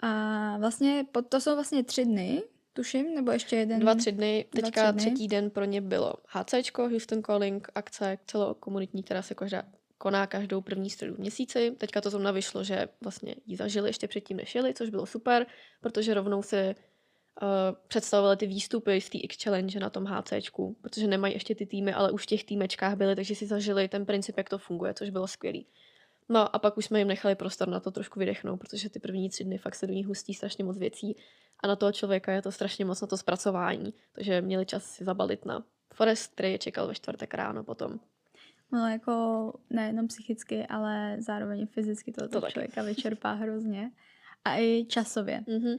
A 0.00 0.56
vlastně 0.58 1.06
to 1.28 1.40
jsou 1.40 1.54
vlastně 1.54 1.84
tři 1.84 2.04
dny, 2.04 2.42
tuším, 2.72 3.14
nebo 3.14 3.32
ještě 3.32 3.56
jeden? 3.56 3.80
Dva, 3.80 3.94
tři 3.94 4.12
dny. 4.12 4.44
Teďka 4.50 4.92
tři 4.92 4.92
dny. 4.92 5.00
třetí 5.00 5.28
den 5.28 5.50
pro 5.50 5.64
ně 5.64 5.80
bylo 5.80 6.14
HCčko, 6.26 6.88
Houston 6.88 7.22
Calling, 7.22 7.68
akce 7.74 8.18
celokomunitní, 8.26 9.02
která 9.02 9.22
se 9.22 9.34
každá, 9.34 9.62
koná 9.98 10.26
každou 10.26 10.60
první 10.60 10.90
středu 10.90 11.14
v 11.14 11.18
měsíci. 11.18 11.70
Teďka 11.78 12.00
to 12.00 12.10
zrovna 12.10 12.30
vyšlo, 12.30 12.64
že 12.64 12.88
vlastně 13.00 13.34
ji 13.46 13.56
zažili 13.56 13.88
ještě 13.88 14.08
předtím, 14.08 14.36
než 14.36 14.54
jeli, 14.54 14.74
což 14.74 14.90
bylo 14.90 15.06
super, 15.06 15.46
protože 15.80 16.14
rovnou 16.14 16.42
se 16.42 16.74
uh, 16.74 17.48
představovali 17.88 18.36
ty 18.36 18.46
výstupy 18.46 19.00
z 19.00 19.10
té 19.10 19.18
X-Challenge 19.18 19.80
na 19.80 19.90
tom 19.90 20.04
HCčku, 20.04 20.76
protože 20.80 21.06
nemají 21.06 21.34
ještě 21.34 21.54
ty 21.54 21.66
týmy, 21.66 21.92
ale 21.92 22.10
už 22.10 22.22
v 22.22 22.26
těch 22.26 22.44
týmečkách 22.44 22.96
byly, 22.96 23.16
takže 23.16 23.34
si 23.34 23.46
zažili 23.46 23.88
ten 23.88 24.06
princip, 24.06 24.38
jak 24.38 24.48
to 24.48 24.58
funguje, 24.58 24.94
což 24.94 25.10
bylo 25.10 25.26
skvělý. 25.26 25.66
No 26.32 26.56
a 26.56 26.58
pak 26.58 26.76
už 26.76 26.84
jsme 26.84 26.98
jim 26.98 27.08
nechali 27.08 27.34
prostor 27.34 27.68
na 27.68 27.80
to 27.80 27.90
trošku 27.90 28.18
vydechnout, 28.18 28.60
protože 28.60 28.90
ty 28.90 29.00
první 29.00 29.30
tři 29.30 29.44
dny 29.44 29.58
fakt 29.58 29.74
se 29.74 29.86
do 29.86 29.92
nich 29.92 30.06
hustí 30.06 30.34
strašně 30.34 30.64
moc 30.64 30.78
věcí 30.78 31.16
a 31.60 31.66
na 31.66 31.76
toho 31.76 31.92
člověka 31.92 32.32
je 32.32 32.42
to 32.42 32.52
strašně 32.52 32.84
moc 32.84 33.00
na 33.00 33.06
to 33.06 33.16
zpracování, 33.16 33.94
takže 34.12 34.40
měli 34.40 34.66
čas 34.66 34.84
si 34.84 35.04
zabalit 35.04 35.46
na 35.46 35.64
Forest, 35.94 36.32
který 36.32 36.52
je 36.52 36.58
čekal 36.58 36.86
ve 36.86 36.94
čtvrtek 36.94 37.34
ráno 37.34 37.64
potom. 37.64 38.00
No 38.72 38.88
jako 38.88 39.12
nejenom 39.70 40.08
psychicky, 40.08 40.66
ale 40.66 41.16
zároveň 41.18 41.66
fyzicky 41.66 42.12
to, 42.12 42.28
to, 42.28 42.40
to 42.40 42.50
člověka 42.50 42.82
vyčerpá 42.82 43.32
hrozně. 43.42 43.90
A 44.44 44.56
i 44.56 44.84
časově. 44.88 45.40
Mm-hmm 45.48 45.78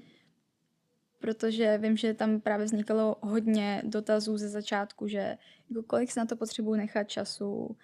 protože 1.24 1.78
vím, 1.78 1.98
že 1.98 2.14
tam 2.14 2.42
právě 2.42 2.66
vznikalo 2.66 3.16
hodně 3.22 3.82
dotazů 3.86 4.38
ze 4.38 4.50
začátku, 4.50 5.08
že 5.08 5.38
jako 5.70 5.84
kolik 5.88 6.12
si 6.12 6.20
na 6.20 6.26
to 6.26 6.36
potřebuji 6.36 6.76
nechat 6.76 7.04
času 7.04 7.78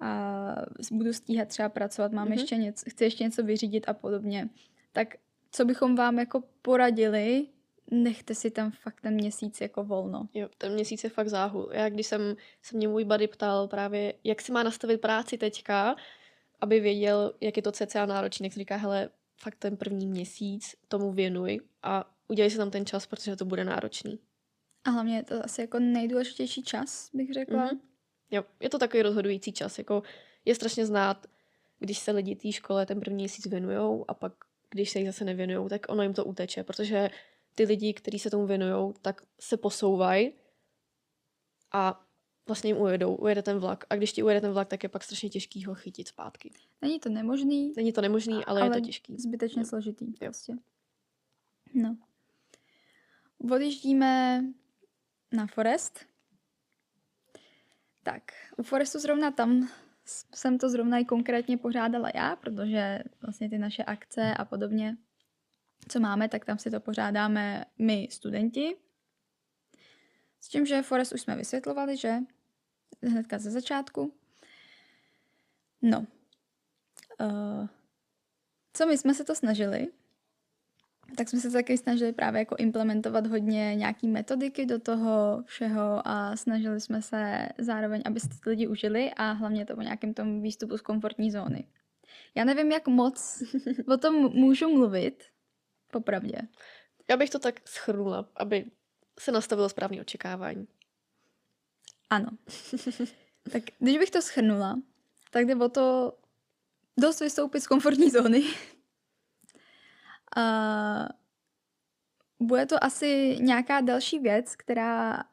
a 0.00 0.54
budu 0.90 1.12
stíhat 1.12 1.48
třeba 1.48 1.68
pracovat, 1.68 2.12
mám 2.12 2.28
mm-hmm. 2.28 2.32
ještě 2.32 2.56
něco, 2.56 2.90
chci 2.90 3.04
ještě 3.04 3.24
něco 3.24 3.42
vyřídit 3.42 3.88
a 3.88 3.94
podobně. 3.94 4.48
Tak 4.92 5.14
co 5.50 5.64
bychom 5.64 5.96
vám 5.96 6.18
jako 6.18 6.42
poradili, 6.62 7.46
nechte 7.90 8.34
si 8.34 8.50
tam 8.50 8.70
fakt 8.70 9.00
ten 9.00 9.14
měsíc 9.14 9.60
jako 9.60 9.84
volno. 9.84 10.28
Jo, 10.34 10.48
ten 10.58 10.72
měsíc 10.72 11.04
je 11.04 11.10
fakt 11.10 11.28
záhul. 11.28 11.70
Já 11.72 11.88
když 11.88 12.06
jsem 12.06 12.36
se 12.62 12.76
mě 12.76 12.88
můj 12.88 13.04
buddy 13.04 13.28
ptal 13.28 13.68
právě, 13.68 14.14
jak 14.24 14.40
si 14.40 14.52
má 14.52 14.62
nastavit 14.62 15.00
práci 15.00 15.38
teďka, 15.38 15.96
aby 16.60 16.80
věděl, 16.80 17.32
jak 17.40 17.56
je 17.56 17.62
to 17.62 17.72
cca 17.72 18.06
náročný, 18.06 18.48
tak 18.48 18.58
říká, 18.58 18.76
hele, 18.76 19.08
fakt 19.36 19.56
ten 19.58 19.76
první 19.76 20.06
měsíc 20.06 20.74
tomu 20.88 21.12
věnuj 21.12 21.60
a 21.82 22.10
udělej 22.28 22.50
si 22.50 22.56
tam 22.56 22.70
ten 22.70 22.86
čas, 22.86 23.06
protože 23.06 23.36
to 23.36 23.44
bude 23.44 23.64
náročný. 23.64 24.18
A 24.84 24.90
hlavně 24.90 25.16
je 25.16 25.22
to 25.22 25.44
asi 25.44 25.60
jako 25.60 25.78
nejdůležitější 25.78 26.62
čas, 26.62 27.10
bych 27.14 27.32
řekla. 27.32 27.66
Mm-hmm. 27.66 27.78
Jo, 28.30 28.44
je 28.60 28.70
to 28.70 28.78
takový 28.78 29.02
rozhodující 29.02 29.52
čas. 29.52 29.78
Jako 29.78 30.02
je 30.44 30.54
strašně 30.54 30.86
znát, 30.86 31.26
když 31.78 31.98
se 31.98 32.10
lidi 32.10 32.36
té 32.36 32.52
škole 32.52 32.86
ten 32.86 33.00
první 33.00 33.14
měsíc 33.14 33.46
věnují 33.46 34.04
a 34.08 34.14
pak, 34.14 34.32
když 34.70 34.90
se 34.90 34.98
jich 34.98 35.08
zase 35.08 35.24
nevěnují, 35.24 35.68
tak 35.68 35.86
ono 35.88 36.02
jim 36.02 36.14
to 36.14 36.24
uteče, 36.24 36.64
protože 36.64 37.10
ty 37.54 37.64
lidi, 37.64 37.94
kteří 37.94 38.18
se 38.18 38.30
tomu 38.30 38.46
věnují, 38.46 38.94
tak 39.02 39.22
se 39.40 39.56
posouvají 39.56 40.32
a 41.72 42.06
vlastně 42.46 42.70
jim 42.70 42.76
ujedou, 42.76 43.14
ujede 43.14 43.42
ten 43.42 43.58
vlak. 43.58 43.84
A 43.90 43.96
když 43.96 44.12
ti 44.12 44.22
ujede 44.22 44.40
ten 44.40 44.52
vlak, 44.52 44.68
tak 44.68 44.82
je 44.82 44.88
pak 44.88 45.04
strašně 45.04 45.28
těžký 45.28 45.64
ho 45.64 45.74
chytit 45.74 46.08
zpátky. 46.08 46.50
Není 46.82 47.00
to 47.00 47.08
nemožný. 47.08 47.72
Není 47.76 47.92
to 47.92 48.00
nemožný, 48.00 48.44
ale, 48.44 48.60
ale 48.60 48.66
je 48.66 48.80
to 48.80 48.86
těžký. 48.86 49.16
Zbytečně 49.18 49.62
jo. 49.62 49.66
složitý. 49.66 50.06
Jo. 50.06 50.14
Prostě. 50.18 50.52
No. 51.74 51.96
Odjíždíme 53.50 54.44
na 55.32 55.46
Forest. 55.46 56.06
Tak, 58.06 58.32
u 58.56 58.62
Forestu 58.62 58.98
zrovna 58.98 59.30
tam 59.30 59.68
jsem 60.34 60.58
to 60.58 60.68
zrovna 60.68 60.98
i 60.98 61.04
konkrétně 61.04 61.58
pořádala 61.58 62.10
já, 62.14 62.36
protože 62.36 62.98
vlastně 63.20 63.50
ty 63.50 63.58
naše 63.58 63.84
akce 63.84 64.34
a 64.34 64.44
podobně, 64.44 64.96
co 65.88 66.00
máme, 66.00 66.28
tak 66.28 66.44
tam 66.44 66.58
si 66.58 66.70
to 66.70 66.80
pořádáme 66.80 67.64
my 67.78 68.08
studenti. 68.10 68.76
S 70.40 70.48
tím, 70.48 70.66
že 70.66 70.82
Forest 70.82 71.12
už 71.12 71.20
jsme 71.20 71.36
vysvětlovali, 71.36 71.96
že 71.96 72.18
hnedka 73.02 73.38
ze 73.38 73.50
začátku. 73.50 74.14
No, 75.82 76.06
uh, 77.20 77.68
co 78.72 78.86
my 78.86 78.98
jsme 78.98 79.14
se 79.14 79.24
to 79.24 79.34
snažili, 79.34 79.88
tak 81.16 81.28
jsme 81.28 81.40
se 81.40 81.50
taky 81.50 81.78
snažili 81.78 82.12
právě 82.12 82.38
jako 82.38 82.56
implementovat 82.58 83.26
hodně 83.26 83.74
nějaký 83.74 84.08
metodiky 84.08 84.66
do 84.66 84.78
toho 84.78 85.42
všeho 85.46 86.08
a 86.08 86.36
snažili 86.36 86.80
jsme 86.80 87.02
se 87.02 87.48
zároveň, 87.58 88.02
aby 88.04 88.20
si 88.20 88.28
ty 88.28 88.50
lidi 88.50 88.66
užili 88.66 89.10
a 89.16 89.32
hlavně 89.32 89.66
to 89.66 89.76
o 89.76 89.82
nějakém 89.82 90.14
tom 90.14 90.42
výstupu 90.42 90.78
z 90.78 90.80
komfortní 90.80 91.30
zóny. 91.30 91.64
Já 92.34 92.44
nevím, 92.44 92.72
jak 92.72 92.88
moc 92.88 93.42
o 93.94 93.96
tom 93.96 94.14
můžu 94.14 94.68
mluvit, 94.68 95.24
popravdě. 95.90 96.38
Já 97.10 97.16
bych 97.16 97.30
to 97.30 97.38
tak 97.38 97.68
schrnula, 97.68 98.28
aby 98.36 98.64
se 99.20 99.32
nastavilo 99.32 99.68
správné 99.68 100.00
očekávání. 100.00 100.66
Ano. 102.10 102.28
tak 103.52 103.62
když 103.78 103.98
bych 103.98 104.10
to 104.10 104.22
schrnula, 104.22 104.76
tak 105.30 105.46
jde 105.46 105.56
o 105.56 105.68
to 105.68 106.18
dost 106.96 107.20
vystoupit 107.20 107.60
z 107.60 107.66
komfortní 107.66 108.10
zóny. 108.10 108.42
A 110.36 111.08
bude 112.40 112.66
to 112.66 112.84
asi 112.84 113.38
nějaká 113.40 113.80
další 113.80 114.18
věc, 114.18 114.56
která, 114.56 115.24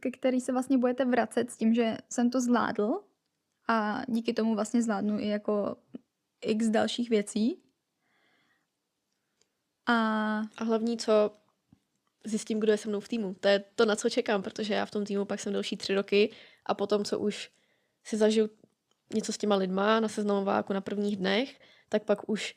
ke 0.00 0.10
který 0.10 0.40
se 0.40 0.52
vlastně 0.52 0.78
budete 0.78 1.04
vracet 1.04 1.50
s 1.50 1.56
tím, 1.56 1.74
že 1.74 1.96
jsem 2.10 2.30
to 2.30 2.40
zvládl 2.40 3.00
a 3.68 4.02
díky 4.08 4.32
tomu 4.32 4.54
vlastně 4.54 4.82
zvládnu 4.82 5.18
i 5.18 5.28
jako 5.28 5.76
x 6.40 6.68
dalších 6.68 7.10
věcí. 7.10 7.62
A 9.86 10.38
A 10.56 10.64
hlavní, 10.64 10.98
co 10.98 11.36
zjistím, 12.24 12.60
kdo 12.60 12.72
je 12.72 12.78
se 12.78 12.88
mnou 12.88 13.00
v 13.00 13.08
týmu. 13.08 13.34
To 13.34 13.48
je 13.48 13.64
to, 13.74 13.84
na 13.84 13.96
co 13.96 14.10
čekám, 14.10 14.42
protože 14.42 14.74
já 14.74 14.86
v 14.86 14.90
tom 14.90 15.04
týmu 15.04 15.24
pak 15.24 15.40
jsem 15.40 15.52
další 15.52 15.76
tři 15.76 15.94
roky 15.94 16.32
a 16.66 16.74
potom, 16.74 17.04
co 17.04 17.18
už 17.18 17.50
si 18.04 18.16
zažiju 18.16 18.50
něco 19.14 19.32
s 19.32 19.38
těma 19.38 19.56
lidma 19.56 20.00
na 20.00 20.08
seznamováku 20.08 20.72
na 20.72 20.80
prvních 20.80 21.16
dnech, 21.16 21.60
tak 21.88 22.02
pak 22.04 22.28
už 22.28 22.54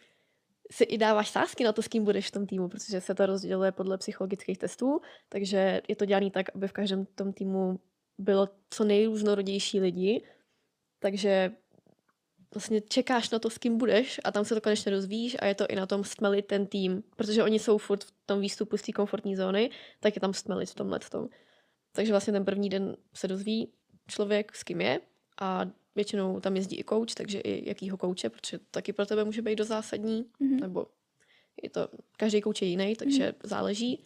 si 0.71 0.83
i 0.83 0.97
dáváš 0.97 1.29
sázky 1.29 1.63
na 1.63 1.71
to, 1.71 1.81
s 1.81 1.87
kým 1.87 2.03
budeš 2.03 2.27
v 2.27 2.31
tom 2.31 2.47
týmu, 2.47 2.69
protože 2.69 3.01
se 3.01 3.15
to 3.15 3.25
rozděluje 3.25 3.71
podle 3.71 3.97
psychologických 3.97 4.57
testů, 4.57 5.01
takže 5.29 5.81
je 5.87 5.95
to 5.95 6.05
dělané 6.05 6.31
tak, 6.31 6.55
aby 6.55 6.67
v 6.67 6.71
každém 6.71 7.05
tom 7.05 7.33
týmu 7.33 7.79
bylo 8.17 8.49
co 8.69 8.83
nejrůznorodější 8.83 9.79
lidi, 9.79 10.23
takže 10.99 11.51
vlastně 12.53 12.81
čekáš 12.81 13.29
na 13.29 13.39
to, 13.39 13.49
s 13.49 13.57
kým 13.57 13.77
budeš 13.77 14.19
a 14.23 14.31
tam 14.31 14.45
se 14.45 14.55
to 14.55 14.61
konečně 14.61 14.91
dozvíš 14.91 15.37
a 15.39 15.45
je 15.45 15.55
to 15.55 15.67
i 15.67 15.75
na 15.75 15.85
tom 15.85 16.03
stmelit 16.03 16.45
ten 16.45 16.67
tým, 16.67 17.03
protože 17.15 17.43
oni 17.43 17.59
jsou 17.59 17.77
furt 17.77 18.03
v 18.03 18.11
tom 18.25 18.41
výstupu 18.41 18.77
z 18.77 18.81
té 18.81 18.91
komfortní 18.91 19.35
zóny, 19.35 19.69
tak 19.99 20.15
je 20.15 20.21
tam 20.21 20.33
stmelit 20.33 20.69
v 20.69 20.75
tomhle 20.75 20.99
tom. 20.99 21.27
Takže 21.91 22.13
vlastně 22.13 22.33
ten 22.33 22.45
první 22.45 22.69
den 22.69 22.97
se 23.13 23.27
dozví 23.27 23.71
člověk, 24.07 24.55
s 24.55 24.63
kým 24.63 24.81
je 24.81 24.99
a 25.41 25.65
většinou 25.95 26.39
tam 26.39 26.55
jezdí 26.55 26.79
i 26.79 26.83
coach, 26.83 27.13
takže 27.13 27.39
i 27.39 27.69
jakýho 27.69 27.97
kouče, 27.97 28.29
protože 28.29 28.57
to 28.57 28.65
taky 28.71 28.93
pro 28.93 29.05
tebe 29.05 29.23
může 29.23 29.41
být 29.41 29.55
do 29.55 29.63
zásadní, 29.65 30.25
Mhm. 30.39 30.59
nebo 30.59 30.85
je 31.63 31.69
to, 31.69 31.89
každý 32.17 32.41
kouč 32.41 32.61
je 32.61 32.67
jiný, 32.67 32.95
takže 32.95 33.33
záleží. 33.43 34.05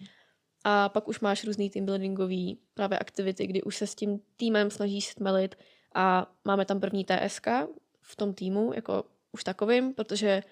A 0.64 0.90
pak 0.90 1.08
už 1.08 1.20
máš 1.20 1.44
různý 1.44 1.70
team 1.70 1.86
buildingový 1.86 2.58
právě 2.74 3.00
aktivity, 3.00 3.48
kdy 3.48 3.64
už 3.64 3.78
se 3.78 3.88
s 3.88 3.96
tím 3.96 4.20
týmem 4.38 4.72
snažíš 4.72 5.08
stmelit 5.08 5.56
a 5.96 6.32
máme 6.46 6.66
tam 6.66 6.80
první 6.80 7.06
TSK 7.06 7.48
v 8.02 8.16
tom 8.16 8.34
týmu, 8.34 8.72
jako 8.76 9.04
už 9.32 9.44
takovým, 9.44 9.94
protože 9.94 10.44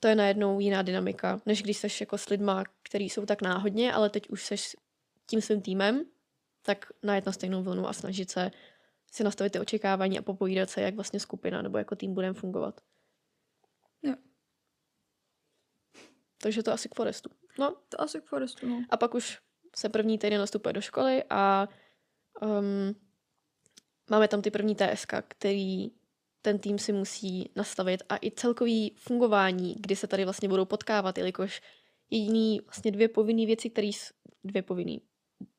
to 0.00 0.08
je 0.08 0.14
najednou 0.14 0.60
jiná 0.60 0.82
dynamika, 0.82 1.40
než 1.46 1.62
když 1.62 1.76
seš 1.76 2.00
jako 2.00 2.18
s 2.18 2.28
lidma, 2.28 2.64
který 2.82 3.10
jsou 3.10 3.26
tak 3.26 3.42
náhodně, 3.42 3.92
ale 3.92 4.10
teď 4.10 4.28
už 4.28 4.44
seš 4.44 4.76
tím 5.26 5.40
svým 5.40 5.60
týmem, 5.62 6.04
tak 6.62 6.92
najet 7.02 7.26
na 7.26 7.32
stejnou 7.32 7.62
vlnu 7.62 7.88
a 7.88 7.92
snažit 7.92 8.30
se 8.30 8.50
si 9.14 9.24
nastavit 9.24 9.52
ty 9.52 9.60
očekávání 9.60 10.18
a 10.18 10.22
popovídat 10.22 10.70
se, 10.70 10.80
jak 10.80 10.94
vlastně 10.94 11.20
skupina 11.20 11.62
nebo 11.62 11.78
jako 11.78 11.96
tým 11.96 12.14
budeme 12.14 12.34
fungovat. 12.34 12.80
Jo. 14.02 14.14
Takže 16.42 16.62
to 16.62 16.72
asi 16.72 16.88
k 16.88 16.94
Forestu. 16.94 17.30
No, 17.58 17.76
to 17.88 18.00
asi 18.00 18.20
k 18.20 18.24
Forestu, 18.24 18.68
no. 18.68 18.84
a 18.90 18.96
pak 18.96 19.14
už 19.14 19.38
se 19.76 19.88
první 19.88 20.18
týden 20.18 20.40
nastupuje 20.40 20.72
do 20.72 20.80
školy 20.80 21.24
a 21.30 21.68
um, 22.42 22.94
máme 24.10 24.28
tam 24.28 24.42
ty 24.42 24.50
první 24.50 24.74
TSK, 24.74 25.12
který 25.28 25.90
ten 26.42 26.58
tým 26.58 26.78
si 26.78 26.92
musí 26.92 27.50
nastavit 27.56 28.02
a 28.08 28.16
i 28.16 28.30
celkový 28.30 28.94
fungování, 28.98 29.74
kdy 29.78 29.96
se 29.96 30.06
tady 30.06 30.24
vlastně 30.24 30.48
budou 30.48 30.64
potkávat, 30.64 31.18
jelikož 31.18 31.62
jediný 32.10 32.60
vlastně 32.60 32.90
dvě 32.90 33.08
povinné 33.08 33.46
věci, 33.46 33.70
které 33.70 33.90
dvě 34.44 34.62
povinný, 34.62 35.02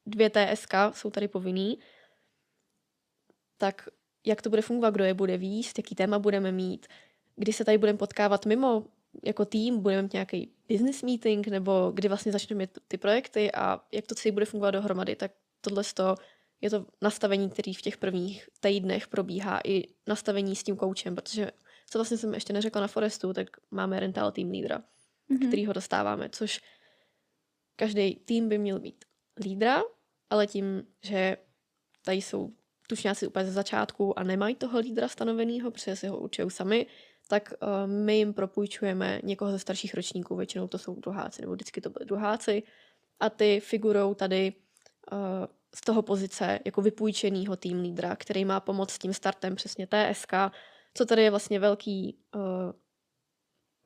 dvě 0.05 0.29
TSK 0.29 0.73
jsou 0.91 1.09
tady 1.09 1.27
povinný, 1.27 1.79
tak 3.57 3.89
jak 4.25 4.41
to 4.41 4.49
bude 4.49 4.61
fungovat, 4.61 4.93
kdo 4.93 5.03
je 5.03 5.13
bude 5.13 5.37
výst, 5.37 5.79
jaký 5.79 5.95
téma 5.95 6.19
budeme 6.19 6.51
mít, 6.51 6.87
kdy 7.35 7.53
se 7.53 7.65
tady 7.65 7.77
budeme 7.77 7.97
potkávat 7.97 8.45
mimo 8.45 8.85
jako 9.23 9.45
tým, 9.45 9.79
budeme 9.79 10.01
mít 10.01 10.13
nějaký 10.13 10.51
business 10.67 11.03
meeting, 11.03 11.47
nebo 11.47 11.91
kdy 11.93 12.07
vlastně 12.07 12.31
začneme 12.31 12.59
mít 12.59 12.79
ty 12.87 12.97
projekty 12.97 13.51
a 13.51 13.81
jak 13.91 14.07
to 14.07 14.15
celé 14.15 14.31
bude 14.31 14.45
fungovat 14.45 14.71
dohromady, 14.71 15.15
tak 15.15 15.31
tohle 15.61 15.83
je 16.61 16.69
to 16.69 16.85
nastavení, 17.01 17.49
který 17.49 17.73
v 17.73 17.81
těch 17.81 17.97
prvních 17.97 18.49
týdnech 18.59 19.07
probíhá 19.07 19.59
i 19.63 19.83
nastavení 20.07 20.55
s 20.55 20.63
tím 20.63 20.75
koučem, 20.75 21.15
protože 21.15 21.51
co 21.89 21.97
vlastně 21.97 22.17
jsem 22.17 22.33
ještě 22.33 22.53
neřekla 22.53 22.81
na 22.81 22.87
Forestu, 22.87 23.33
tak 23.33 23.47
máme 23.71 23.99
rental 23.99 24.31
team 24.31 24.49
lídra, 24.49 24.77
mm-hmm. 24.79 25.47
který 25.47 25.65
ho 25.65 25.73
dostáváme, 25.73 26.29
což 26.29 26.61
každý 27.75 28.15
tým 28.15 28.49
by 28.49 28.57
měl 28.57 28.79
mít 28.79 29.05
lídra, 29.39 29.83
ale 30.29 30.47
tím, 30.47 30.87
že 31.01 31.37
tady 32.05 32.17
jsou 32.17 32.53
tučňáci 32.87 33.27
úplně 33.27 33.45
ze 33.45 33.51
začátku 33.51 34.19
a 34.19 34.23
nemají 34.23 34.55
toho 34.55 34.79
lídra 34.79 35.07
stanoveného, 35.07 35.71
protože 35.71 35.95
si 35.95 36.07
ho 36.07 36.17
učují 36.17 36.51
sami, 36.51 36.85
tak 37.27 37.53
uh, 37.61 37.91
my 37.91 38.17
jim 38.17 38.33
propůjčujeme 38.33 39.19
někoho 39.23 39.51
ze 39.51 39.59
starších 39.59 39.93
ročníků, 39.93 40.35
většinou 40.35 40.67
to 40.67 40.77
jsou 40.77 40.95
druháci, 40.95 41.41
nebo 41.41 41.53
vždycky 41.53 41.81
to 41.81 41.89
byly 41.89 42.05
druháci, 42.05 42.63
a 43.19 43.29
ty 43.29 43.59
figurou 43.59 44.13
tady 44.13 44.53
uh, 45.11 45.17
z 45.75 45.81
toho 45.81 46.01
pozice 46.01 46.59
jako 46.65 46.81
vypůjčenýho 46.81 47.55
tým 47.55 47.81
lídra, 47.81 48.15
který 48.15 48.45
má 48.45 48.59
pomoct 48.59 48.91
s 48.91 48.99
tím 48.99 49.13
startem 49.13 49.55
přesně 49.55 49.87
TSK, 49.87 50.33
co 50.93 51.05
tady 51.05 51.23
je 51.23 51.29
vlastně 51.29 51.59
velký, 51.59 52.17
uh, 52.35 52.41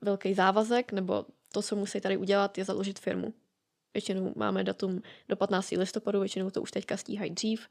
velký 0.00 0.34
závazek, 0.34 0.92
nebo 0.92 1.26
to, 1.52 1.62
co 1.62 1.76
musí 1.76 2.00
tady 2.00 2.16
udělat, 2.16 2.58
je 2.58 2.64
založit 2.64 2.98
firmu. 2.98 3.34
Většinou 3.94 4.32
máme 4.36 4.64
datum 4.64 5.02
do 5.28 5.36
15. 5.36 5.70
listopadu, 5.70 6.20
většinou 6.20 6.50
to 6.50 6.62
už 6.62 6.70
teďka 6.70 6.96
stíhají 6.96 7.30
dřív, 7.30 7.68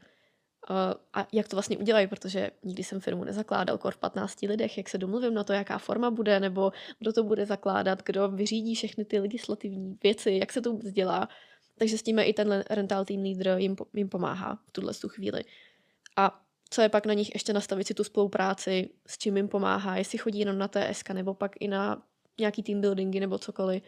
a 1.14 1.28
jak 1.34 1.48
to 1.48 1.56
vlastně 1.56 1.78
udělají, 1.78 2.08
protože 2.08 2.52
nikdy 2.64 2.84
jsem 2.84 3.00
firmu 3.00 3.24
nezakládal 3.24 3.78
kor 3.78 3.94
v 3.94 3.98
15 3.98 4.42
lidech, 4.42 4.78
jak 4.78 4.90
se 4.90 4.98
domluvím 4.98 5.34
na 5.34 5.44
to, 5.44 5.54
jaká 5.54 5.78
forma 5.78 6.12
bude, 6.12 6.40
nebo 6.40 6.72
kdo 7.00 7.14
to 7.14 7.24
bude 7.24 7.46
zakládat, 7.46 8.04
kdo 8.04 8.28
vyřídí 8.28 8.76
všechny 8.76 9.06
ty 9.06 9.20
legislativní 9.20 9.98
věci, 10.04 10.32
jak 10.32 10.54
se 10.54 10.62
to 10.62 10.72
vůbec 10.72 10.92
dělá. 10.92 11.30
Takže 11.78 11.98
s 11.98 12.04
tím 12.04 12.20
i 12.20 12.34
ten 12.34 12.64
rental 12.70 13.06
team 13.06 13.24
leader 13.24 13.58
jim, 13.58 13.76
jim 13.94 14.10
pomáhá 14.10 14.60
v 14.68 14.72
tuhle 14.72 14.94
tu 14.94 15.10
chvíli. 15.10 15.44
A 16.16 16.42
co 16.70 16.82
je 16.82 16.90
pak 16.90 17.06
na 17.06 17.14
nich 17.14 17.30
ještě 17.34 17.54
nastavit 17.54 17.88
si 17.88 17.94
tu 17.94 18.04
spolupráci, 18.04 18.90
s 19.08 19.18
čím 19.18 19.38
jim 19.38 19.48
pomáhá, 19.48 19.98
jestli 19.98 20.18
chodí 20.18 20.40
jenom 20.40 20.58
na 20.58 20.68
TSK, 20.68 21.10
nebo 21.10 21.34
pak 21.34 21.52
i 21.60 21.68
na 21.68 22.04
nějaký 22.40 22.64
team 22.64 22.82
buildingy 22.82 23.20
nebo 23.20 23.38
cokoliv. 23.38 23.84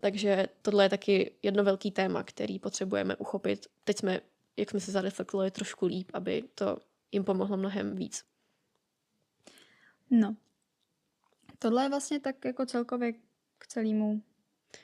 Takže 0.00 0.46
tohle 0.62 0.84
je 0.84 0.88
taky 0.88 1.32
jedno 1.42 1.64
velký 1.64 1.90
téma, 1.90 2.22
který 2.22 2.58
potřebujeme 2.58 3.16
uchopit. 3.16 3.66
Teď 3.84 3.98
jsme 3.98 4.20
jak 4.56 4.70
jsme 4.70 4.80
se 4.80 4.90
zareflektovali 4.90 5.50
trošku 5.50 5.86
líp, 5.86 6.10
aby 6.14 6.44
to 6.54 6.78
jim 7.12 7.24
pomohlo 7.24 7.56
mnohem 7.56 7.96
víc. 7.96 8.24
No. 10.10 10.36
Tohle 11.58 11.82
je 11.84 11.88
vlastně 11.88 12.20
tak 12.20 12.44
jako 12.44 12.66
celkově 12.66 13.12
k 13.58 13.66
celému 13.66 14.22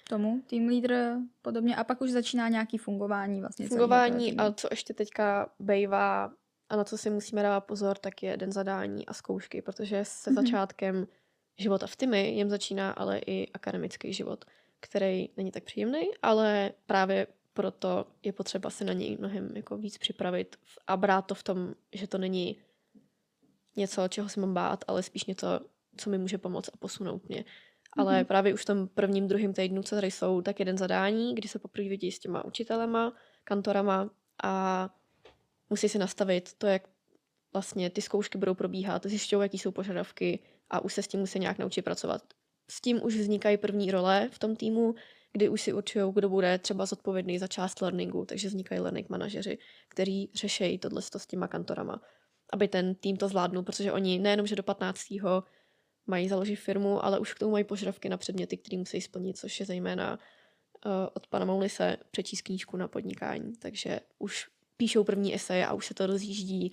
tomu 0.08 0.42
tým 0.46 0.68
leader 0.68 1.16
podobně 1.42 1.76
a 1.76 1.84
pak 1.84 2.00
už 2.00 2.10
začíná 2.10 2.48
nějaký 2.48 2.78
fungování 2.78 3.40
vlastně 3.40 3.68
Fungování 3.68 4.36
a 4.36 4.52
co 4.52 4.68
ještě 4.70 4.94
teďka 4.94 5.50
bejvá 5.58 6.32
a 6.68 6.76
na 6.76 6.84
co 6.84 6.98
si 6.98 7.10
musíme 7.10 7.42
dávat 7.42 7.60
pozor, 7.60 7.98
tak 7.98 8.22
je 8.22 8.36
den 8.36 8.52
zadání 8.52 9.06
a 9.06 9.14
zkoušky, 9.14 9.62
protože 9.62 10.04
se 10.04 10.30
mm-hmm. 10.30 10.34
začátkem 10.34 11.06
života 11.58 11.86
v 11.86 11.96
týmy 11.96 12.30
jim 12.30 12.50
začíná 12.50 12.90
ale 12.90 13.18
i 13.18 13.52
akademický 13.52 14.12
život, 14.12 14.44
který 14.80 15.28
není 15.36 15.50
tak 15.50 15.64
příjemný, 15.64 16.10
ale 16.22 16.72
právě 16.86 17.26
proto 17.54 18.06
je 18.22 18.32
potřeba 18.32 18.70
se 18.70 18.84
na 18.84 18.92
něj 18.92 19.16
mnohem 19.16 19.56
jako 19.56 19.76
víc 19.76 19.98
připravit 19.98 20.56
a 20.86 20.96
brát 20.96 21.22
to 21.22 21.34
v 21.34 21.42
tom, 21.42 21.74
že 21.92 22.06
to 22.06 22.18
není 22.18 22.62
něco, 23.76 24.08
čeho 24.08 24.28
se 24.28 24.40
mám 24.40 24.54
bát, 24.54 24.84
ale 24.88 25.02
spíš 25.02 25.24
něco, 25.24 25.60
co 25.96 26.10
mi 26.10 26.18
může 26.18 26.38
pomoct 26.38 26.70
a 26.72 26.76
posunout 26.76 27.28
mě. 27.28 27.44
Ale 27.96 28.20
mm-hmm. 28.20 28.26
právě 28.26 28.54
už 28.54 28.62
v 28.62 28.64
tom 28.64 28.88
prvním, 28.88 29.28
druhém 29.28 29.52
týdnu, 29.52 29.82
co 29.82 29.94
tady 29.94 30.10
jsou, 30.10 30.42
tak 30.42 30.58
jeden 30.58 30.78
zadání, 30.78 31.34
kdy 31.34 31.48
se 31.48 31.58
poprvé 31.58 31.88
vidí 31.88 32.12
s 32.12 32.18
těma 32.18 32.44
učitelema, 32.44 33.12
kantorama 33.44 34.10
a 34.42 34.88
musí 35.70 35.88
si 35.88 35.98
nastavit 35.98 36.52
to, 36.58 36.66
jak 36.66 36.88
vlastně 37.52 37.90
ty 37.90 38.02
zkoušky 38.02 38.38
budou 38.38 38.54
probíhat, 38.54 39.06
zjišťují, 39.06 39.42
jaký 39.42 39.58
jsou 39.58 39.70
požadavky 39.70 40.38
a 40.70 40.80
už 40.80 40.94
se 40.94 41.02
s 41.02 41.08
tím 41.08 41.20
musí 41.20 41.38
nějak 41.38 41.58
naučit 41.58 41.82
pracovat. 41.82 42.22
S 42.70 42.80
tím 42.80 43.04
už 43.04 43.16
vznikají 43.16 43.56
první 43.56 43.90
role 43.90 44.28
v 44.32 44.38
tom 44.38 44.56
týmu, 44.56 44.94
kdy 45.32 45.48
už 45.48 45.62
si 45.62 45.72
určují, 45.72 46.12
kdo 46.14 46.28
bude 46.28 46.58
třeba 46.58 46.86
zodpovědný 46.86 47.38
za 47.38 47.46
část 47.46 47.82
learningu, 47.82 48.24
takže 48.24 48.48
vznikají 48.48 48.80
learning 48.80 49.08
manažeři, 49.08 49.58
kteří 49.88 50.30
řeší 50.34 50.78
tohle 50.78 51.02
s 51.02 51.26
těma 51.26 51.48
kantorama, 51.48 52.02
aby 52.52 52.68
ten 52.68 52.94
tým 52.94 53.16
to 53.16 53.28
zvládnul, 53.28 53.62
protože 53.62 53.92
oni 53.92 54.18
nejenom, 54.18 54.46
že 54.46 54.56
do 54.56 54.62
15. 54.62 55.00
mají 56.06 56.28
založit 56.28 56.56
firmu, 56.56 57.04
ale 57.04 57.18
už 57.18 57.34
k 57.34 57.38
tomu 57.38 57.52
mají 57.52 57.64
požadavky 57.64 58.08
na 58.08 58.16
předměty, 58.16 58.56
které 58.56 58.78
musí 58.78 59.00
splnit, 59.00 59.38
což 59.38 59.60
je 59.60 59.66
zejména 59.66 60.18
uh, 60.86 60.92
od 61.14 61.26
pana 61.26 61.44
Maulise 61.44 61.96
přečíst 62.10 62.42
knížku 62.42 62.76
na 62.76 62.88
podnikání. 62.88 63.52
Takže 63.56 64.00
už 64.18 64.48
píšou 64.76 65.04
první 65.04 65.34
eseje 65.34 65.66
a 65.66 65.72
už 65.72 65.86
se 65.86 65.94
to 65.94 66.06
rozjíždí. 66.06 66.72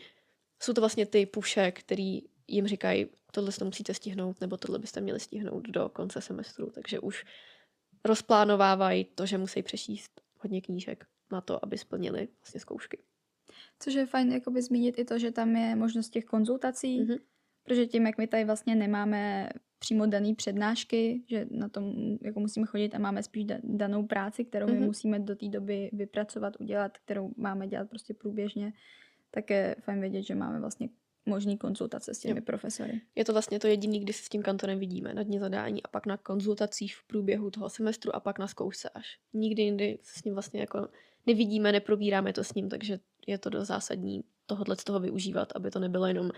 Jsou 0.59 0.73
to 0.73 0.81
vlastně 0.81 1.05
ty 1.05 1.25
puše, 1.25 1.71
který 1.71 2.21
jim 2.47 2.67
říkají, 2.67 3.07
tohle 3.31 3.51
to 3.51 3.65
musíte 3.65 3.93
stihnout, 3.93 4.41
nebo 4.41 4.57
tohle 4.57 4.79
byste 4.79 5.01
měli 5.01 5.19
stihnout 5.19 5.67
do 5.67 5.89
konce 5.89 6.21
semestru. 6.21 6.69
Takže 6.69 6.99
už 6.99 7.25
rozplánovávají 8.05 9.05
to, 9.05 9.25
že 9.25 9.37
musí 9.37 9.63
přečíst 9.63 10.21
hodně 10.39 10.61
knížek 10.61 11.05
na 11.31 11.41
to, 11.41 11.65
aby 11.65 11.77
splnili 11.77 12.27
vlastně 12.41 12.59
zkoušky. 12.59 12.97
Což 13.79 13.93
je 13.93 14.05
fajn 14.05 14.31
jakoby 14.31 14.61
zmínit 14.61 14.99
i 14.99 15.05
to, 15.05 15.19
že 15.19 15.31
tam 15.31 15.55
je 15.55 15.75
možnost 15.75 16.09
těch 16.09 16.25
konzultací, 16.25 17.01
mm-hmm. 17.01 17.19
protože 17.63 17.85
tím, 17.85 18.05
jak 18.05 18.17
my 18.17 18.27
tady 18.27 18.45
vlastně 18.45 18.75
nemáme 18.75 19.49
přímo 19.79 20.05
dané 20.05 20.35
přednášky, 20.35 21.23
že 21.27 21.47
na 21.51 21.69
tom 21.69 22.17
jako 22.21 22.39
musíme 22.39 22.65
chodit 22.65 22.95
a 22.95 22.99
máme 22.99 23.23
spíš 23.23 23.45
danou 23.63 24.07
práci, 24.07 24.45
kterou 24.45 24.67
my 24.67 24.73
mm-hmm. 24.73 24.85
musíme 24.85 25.19
do 25.19 25.35
té 25.35 25.47
doby 25.47 25.89
vypracovat, 25.93 26.53
udělat, 26.59 26.97
kterou 26.97 27.31
máme 27.37 27.67
dělat 27.67 27.89
prostě 27.89 28.13
průběžně, 28.13 28.73
tak 29.31 29.49
je 29.49 29.75
fajn 29.79 30.01
vědět, 30.01 30.23
že 30.23 30.35
máme 30.35 30.59
vlastně 30.59 30.89
možný 31.25 31.57
konzultace 31.57 32.13
s 32.13 32.19
těmi 32.19 32.39
jo. 32.39 32.45
profesory. 32.45 33.01
Je 33.15 33.25
to 33.25 33.33
vlastně 33.33 33.59
to 33.59 33.67
jediné, 33.67 33.99
kdy 33.99 34.13
se 34.13 34.23
s 34.23 34.29
tím 34.29 34.43
kantorem 34.43 34.79
vidíme 34.79 35.13
na 35.13 35.23
dně 35.23 35.39
zadání 35.39 35.83
a 35.83 35.87
pak 35.87 36.05
na 36.05 36.17
konzultacích 36.17 36.95
v 36.95 37.03
průběhu 37.03 37.51
toho 37.51 37.69
semestru 37.69 38.15
a 38.15 38.19
pak 38.19 38.39
na 38.39 38.47
zkoušce 38.47 38.89
až. 38.89 39.19
Nikdy 39.33 39.61
jindy 39.61 39.99
se 40.01 40.19
s 40.19 40.23
ním 40.23 40.33
vlastně 40.33 40.59
jako 40.59 40.87
nevidíme, 41.25 41.71
neprobíráme 41.71 42.33
to 42.33 42.43
s 42.43 42.53
ním, 42.53 42.69
takže 42.69 42.99
je 43.27 43.37
to 43.37 43.49
do 43.49 43.65
zásadní 43.65 44.23
tohohle 44.45 44.75
z 44.75 44.83
toho 44.83 44.99
využívat, 44.99 45.51
aby 45.55 45.71
to 45.71 45.79
nebylo 45.79 46.05
jenom 46.05 46.31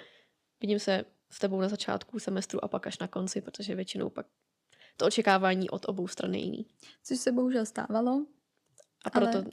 vidím 0.62 0.80
se 0.80 1.06
s 1.30 1.40
tebou 1.40 1.62
na 1.62 1.70
začátku 1.70 2.20
semestru 2.20 2.64
a 2.64 2.68
pak 2.68 2.88
až 2.88 3.00
na 3.00 3.08
konci, 3.08 3.42
protože 3.42 3.76
většinou 3.76 4.10
pak 4.10 4.26
to 4.98 5.06
očekávání 5.06 5.70
od 5.70 5.86
obou 5.90 6.08
stran 6.08 6.34
je 6.34 6.42
jiný. 6.42 6.66
Což 7.04 7.20
se 7.20 7.32
bohužel 7.32 7.66
stávalo. 7.66 8.26
A 9.06 9.10
proto, 9.10 9.38
ale... 9.38 9.46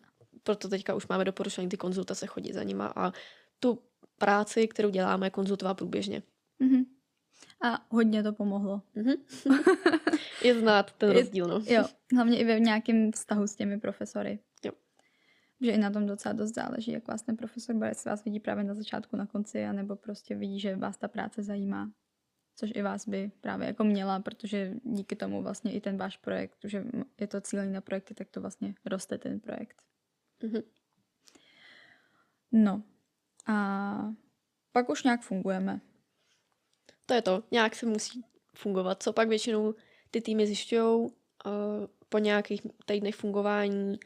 proto 0.42 0.68
teďka 0.68 0.94
už 0.94 1.06
máme 1.06 1.24
doporučení 1.24 1.68
ty 1.68 1.76
konzultace 1.76 2.26
chodit 2.26 2.52
za 2.52 2.62
nima 2.62 2.92
a 2.96 3.12
tu 3.60 3.82
práci, 4.18 4.68
kterou 4.68 4.90
děláme, 4.90 5.30
konzultovat 5.30 5.74
průběžně. 5.74 6.22
Mm-hmm. 6.60 6.84
A 7.62 7.86
hodně 7.90 8.22
to 8.22 8.32
pomohlo. 8.32 8.82
Mm-hmm. 8.96 9.18
je 10.44 10.60
znát 10.60 10.92
ten 10.92 11.10
rozdíl, 11.10 11.46
no. 11.46 11.60
Jo, 11.66 11.84
hlavně 12.14 12.38
i 12.38 12.44
ve 12.44 12.60
nějakém 12.60 13.12
vztahu 13.12 13.46
s 13.46 13.56
těmi 13.56 13.80
profesory. 13.80 14.38
Jo. 14.64 14.72
Že 15.60 15.70
i 15.70 15.78
na 15.78 15.90
tom 15.90 16.06
docela 16.06 16.32
dost 16.32 16.54
záleží, 16.54 16.92
jak 16.92 17.08
vás 17.08 17.22
ten 17.22 17.36
profesor 17.36 17.74
bude, 17.74 17.88
jestli 17.88 18.10
vás 18.10 18.24
vidí 18.24 18.40
právě 18.40 18.64
na 18.64 18.74
začátku, 18.74 19.16
na 19.16 19.26
konci, 19.26 19.64
anebo 19.64 19.96
prostě 19.96 20.34
vidí, 20.34 20.60
že 20.60 20.76
vás 20.76 20.96
ta 20.96 21.08
práce 21.08 21.42
zajímá. 21.42 21.90
Což 22.56 22.70
i 22.74 22.82
vás 22.82 23.08
by 23.08 23.30
právě 23.40 23.66
jako 23.66 23.84
měla, 23.84 24.20
protože 24.20 24.74
díky 24.84 25.16
tomu 25.16 25.42
vlastně 25.42 25.72
i 25.72 25.80
ten 25.80 25.96
váš 25.96 26.16
projekt, 26.16 26.58
že 26.64 26.84
je 27.20 27.26
to 27.26 27.40
cílený 27.40 27.72
na 27.72 27.80
projekty, 27.80 28.14
tak 28.14 28.28
to 28.30 28.40
vlastně 28.40 28.74
roste 28.84 29.18
ten 29.18 29.40
projekt. 29.40 29.82
Mm-hmm. 30.42 30.62
No, 32.52 32.82
a 33.48 34.14
pak 34.72 34.88
už 34.88 35.02
nějak 35.02 35.22
fungujeme. 35.22 35.80
To 37.06 37.14
je 37.14 37.22
to, 37.22 37.42
nějak 37.50 37.74
se 37.74 37.86
musí 37.86 38.24
fungovat. 38.54 39.02
Co 39.02 39.12
pak 39.12 39.28
většinou 39.28 39.74
ty 40.10 40.20
týmy 40.20 40.46
zjišťují 40.46 40.82
uh, 40.82 41.10
po 42.08 42.18
nějakých 42.18 42.62
týdnech 42.84 43.14
fungování, 43.14 43.98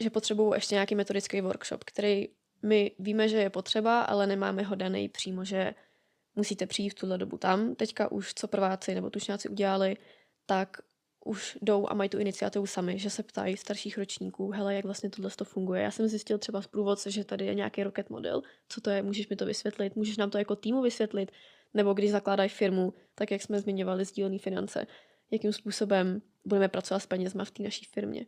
že 0.00 0.10
potřebují 0.10 0.52
ještě 0.54 0.74
nějaký 0.74 0.94
metodický 0.94 1.40
workshop, 1.40 1.84
který 1.84 2.28
my 2.62 2.90
víme, 2.98 3.28
že 3.28 3.36
je 3.36 3.50
potřeba, 3.50 4.02
ale 4.02 4.26
nemáme 4.26 4.62
ho 4.62 4.74
daný 4.74 5.08
přímo, 5.08 5.44
že 5.44 5.74
musíte 6.34 6.66
přijít 6.66 6.90
v 6.90 6.94
tuhle 6.94 7.18
dobu 7.18 7.38
tam. 7.38 7.74
Teďka 7.74 8.12
už 8.12 8.34
co 8.34 8.48
prváci 8.48 8.94
nebo 8.94 9.10
tučňáci 9.10 9.48
udělali, 9.48 9.96
tak 10.46 10.76
už 11.24 11.58
jdou 11.62 11.86
a 11.88 11.94
mají 11.94 12.10
tu 12.10 12.18
iniciativu 12.18 12.66
sami, 12.66 12.98
že 12.98 13.10
se 13.10 13.22
ptají 13.22 13.56
starších 13.56 13.98
ročníků, 13.98 14.50
hele, 14.50 14.74
jak 14.74 14.84
vlastně 14.84 15.10
tohle 15.10 15.30
to 15.36 15.44
funguje. 15.44 15.82
Já 15.82 15.90
jsem 15.90 16.08
zjistil 16.08 16.38
třeba 16.38 16.62
z 16.62 16.66
průvodce, 16.66 17.10
že 17.10 17.24
tady 17.24 17.46
je 17.46 17.54
nějaký 17.54 17.82
rocket 17.82 18.10
model, 18.10 18.42
co 18.68 18.80
to 18.80 18.90
je, 18.90 19.02
můžeš 19.02 19.28
mi 19.28 19.36
to 19.36 19.46
vysvětlit, 19.46 19.96
můžeš 19.96 20.16
nám 20.16 20.30
to 20.30 20.38
jako 20.38 20.56
týmu 20.56 20.82
vysvětlit, 20.82 21.32
nebo 21.74 21.94
když 21.94 22.10
zakládají 22.10 22.48
firmu, 22.48 22.94
tak 23.14 23.30
jak 23.30 23.42
jsme 23.42 23.60
zmiňovali 23.60 24.04
sdílené 24.04 24.38
finance, 24.38 24.86
jakým 25.30 25.52
způsobem 25.52 26.22
budeme 26.44 26.68
pracovat 26.68 27.00
s 27.00 27.06
penězma 27.06 27.44
v 27.44 27.50
té 27.50 27.62
naší 27.62 27.84
firmě. 27.84 28.26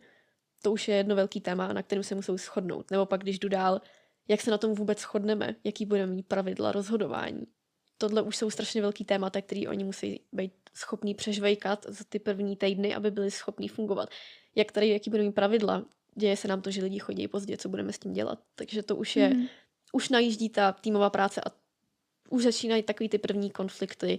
To 0.62 0.72
už 0.72 0.88
je 0.88 0.96
jedno 0.96 1.16
velký 1.16 1.40
téma, 1.40 1.72
na 1.72 1.82
kterém 1.82 2.04
se 2.04 2.14
musí 2.14 2.32
shodnout. 2.36 2.90
Nebo 2.90 3.06
pak, 3.06 3.20
když 3.20 3.38
jdu 3.38 3.48
dál, 3.48 3.80
jak 4.28 4.40
se 4.40 4.50
na 4.50 4.58
tom 4.58 4.74
vůbec 4.74 5.00
shodneme, 5.00 5.56
jaký 5.64 5.86
budeme 5.86 6.12
mít 6.14 6.26
pravidla 6.26 6.72
rozhodování, 6.72 7.46
tohle 8.00 8.22
už 8.22 8.36
jsou 8.36 8.50
strašně 8.50 8.82
velký 8.82 9.04
témata, 9.04 9.40
který 9.40 9.68
oni 9.68 9.84
musí 9.84 10.20
být 10.32 10.52
schopní 10.74 11.14
přežvejkat 11.14 11.86
za 11.88 12.04
ty 12.08 12.18
první 12.18 12.56
týdny, 12.56 12.94
aby 12.94 13.10
byli 13.10 13.30
schopní 13.30 13.68
fungovat. 13.68 14.08
Jak 14.54 14.72
tady, 14.72 14.88
jaký 14.88 15.10
budou 15.10 15.24
mít 15.24 15.32
pravidla, 15.32 15.84
děje 16.14 16.36
se 16.36 16.48
nám 16.48 16.62
to, 16.62 16.70
že 16.70 16.82
lidi 16.82 16.98
chodí 16.98 17.28
pozdě, 17.28 17.56
co 17.56 17.68
budeme 17.68 17.92
s 17.92 17.98
tím 17.98 18.12
dělat. 18.12 18.38
Takže 18.54 18.82
to 18.82 18.96
už 18.96 19.16
je, 19.16 19.28
mm. 19.28 19.46
už 19.92 20.08
najíždí 20.08 20.48
ta 20.48 20.72
týmová 20.72 21.10
práce 21.10 21.40
a 21.40 21.52
už 22.30 22.42
začínají 22.42 22.82
takový 22.82 23.08
ty 23.08 23.18
první 23.18 23.50
konflikty 23.50 24.18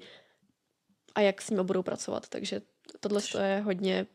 a 1.16 1.22
jak 1.22 1.42
s 1.42 1.50
nimi 1.50 1.64
budou 1.64 1.84
pracovat. 1.84 2.30
Takže 2.30 2.62
tohle 3.00 3.22
to 3.22 3.38
je 3.40 3.60
hodně... 3.60 4.08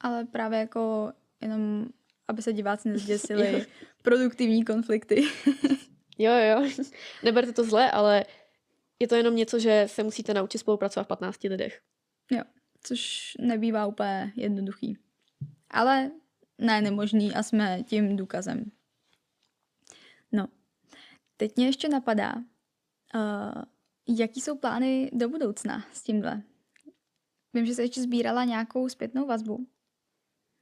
Ale 0.00 0.24
právě 0.24 0.58
jako 0.58 1.12
jenom, 1.40 1.86
aby 2.28 2.42
se 2.42 2.52
diváci 2.52 2.88
nezděsili, 2.88 3.66
produktivní 4.02 4.64
konflikty. 4.64 5.24
jo, 6.18 6.32
jo. 6.32 6.70
Neberte 7.22 7.52
to 7.52 7.64
zle, 7.64 7.90
ale 7.90 8.24
je 8.98 9.08
to 9.08 9.14
jenom 9.14 9.36
něco, 9.36 9.58
že 9.58 9.84
se 9.88 10.02
musíte 10.02 10.34
naučit 10.34 10.58
spolupracovat 10.58 11.04
v 11.04 11.08
15 11.08 11.44
lidech. 11.44 11.80
Jo, 12.30 12.42
což 12.82 13.32
nebývá 13.40 13.86
úplně 13.86 14.32
jednoduchý. 14.36 14.98
Ale 15.70 16.10
ne 16.58 16.80
nemožný 16.80 17.34
a 17.34 17.42
jsme 17.42 17.82
tím 17.82 18.16
důkazem. 18.16 18.70
No, 20.32 20.48
teď 21.36 21.56
mě 21.56 21.66
ještě 21.66 21.88
napadá, 21.88 22.34
uh, 23.14 23.62
jaký 24.08 24.40
jsou 24.40 24.58
plány 24.58 25.10
do 25.12 25.28
budoucna 25.28 25.86
s 25.92 26.02
tímhle? 26.02 26.42
Vím, 27.54 27.66
že 27.66 27.74
jsi 27.74 27.82
ještě 27.82 28.02
sbírala 28.02 28.44
nějakou 28.44 28.88
zpětnou 28.88 29.26
vazbu 29.26 29.66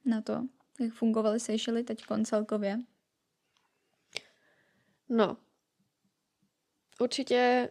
na 0.05 0.21
to, 0.21 0.47
jak 0.79 0.93
fungovaly 0.93 1.39
Seychely 1.39 1.83
teď 1.83 2.03
celkově. 2.23 2.79
No, 5.09 5.37
určitě 6.99 7.69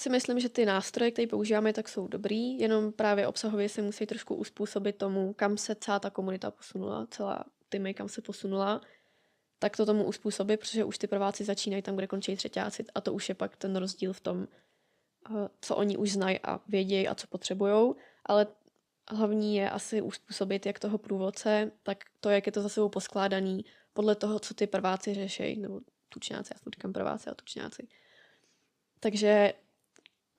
si 0.00 0.10
myslím, 0.10 0.40
že 0.40 0.48
ty 0.48 0.66
nástroje, 0.66 1.10
které 1.10 1.26
používáme, 1.26 1.72
tak 1.72 1.88
jsou 1.88 2.08
dobrý, 2.08 2.58
jenom 2.58 2.92
právě 2.92 3.26
obsahově 3.26 3.68
se 3.68 3.82
musí 3.82 4.06
trošku 4.06 4.34
uspůsobit 4.34 4.96
tomu, 4.96 5.32
kam 5.32 5.56
se 5.56 5.74
celá 5.74 5.98
ta 5.98 6.10
komunita 6.10 6.50
posunula, 6.50 7.06
celá 7.10 7.44
týmy, 7.68 7.94
kam 7.94 8.08
se 8.08 8.22
posunula, 8.22 8.80
tak 9.58 9.76
to 9.76 9.86
tomu 9.86 10.04
uspůsobit, 10.04 10.60
protože 10.60 10.84
už 10.84 10.98
ty 10.98 11.06
prváci 11.06 11.44
začínají 11.44 11.82
tam, 11.82 11.96
kde 11.96 12.06
končí 12.06 12.36
třetíci 12.36 12.84
a 12.94 13.00
to 13.00 13.12
už 13.12 13.28
je 13.28 13.34
pak 13.34 13.56
ten 13.56 13.76
rozdíl 13.76 14.12
v 14.12 14.20
tom, 14.20 14.48
eh, 15.30 15.48
co 15.60 15.76
oni 15.76 15.96
už 15.96 16.12
znají 16.12 16.38
a 16.38 16.60
vědějí 16.68 17.08
a 17.08 17.14
co 17.14 17.26
potřebují, 17.26 17.94
ale 18.26 18.46
hlavní 19.10 19.56
je 19.56 19.70
asi 19.70 20.02
uspůsobit 20.02 20.66
jak 20.66 20.78
toho 20.78 20.98
průvodce, 20.98 21.72
tak 21.82 22.04
to, 22.20 22.30
jak 22.30 22.46
je 22.46 22.52
to 22.52 22.62
za 22.62 22.68
sebou 22.68 22.88
poskládaný 22.88 23.64
podle 23.92 24.14
toho, 24.14 24.38
co 24.38 24.54
ty 24.54 24.66
prváci 24.66 25.14
řeší, 25.14 25.60
nebo 25.60 25.80
tučňáci, 26.08 26.52
já 26.54 26.70
říkám 26.74 26.92
prváci 26.92 27.30
a 27.30 27.34
tučňáci. 27.34 27.88
Takže 29.00 29.52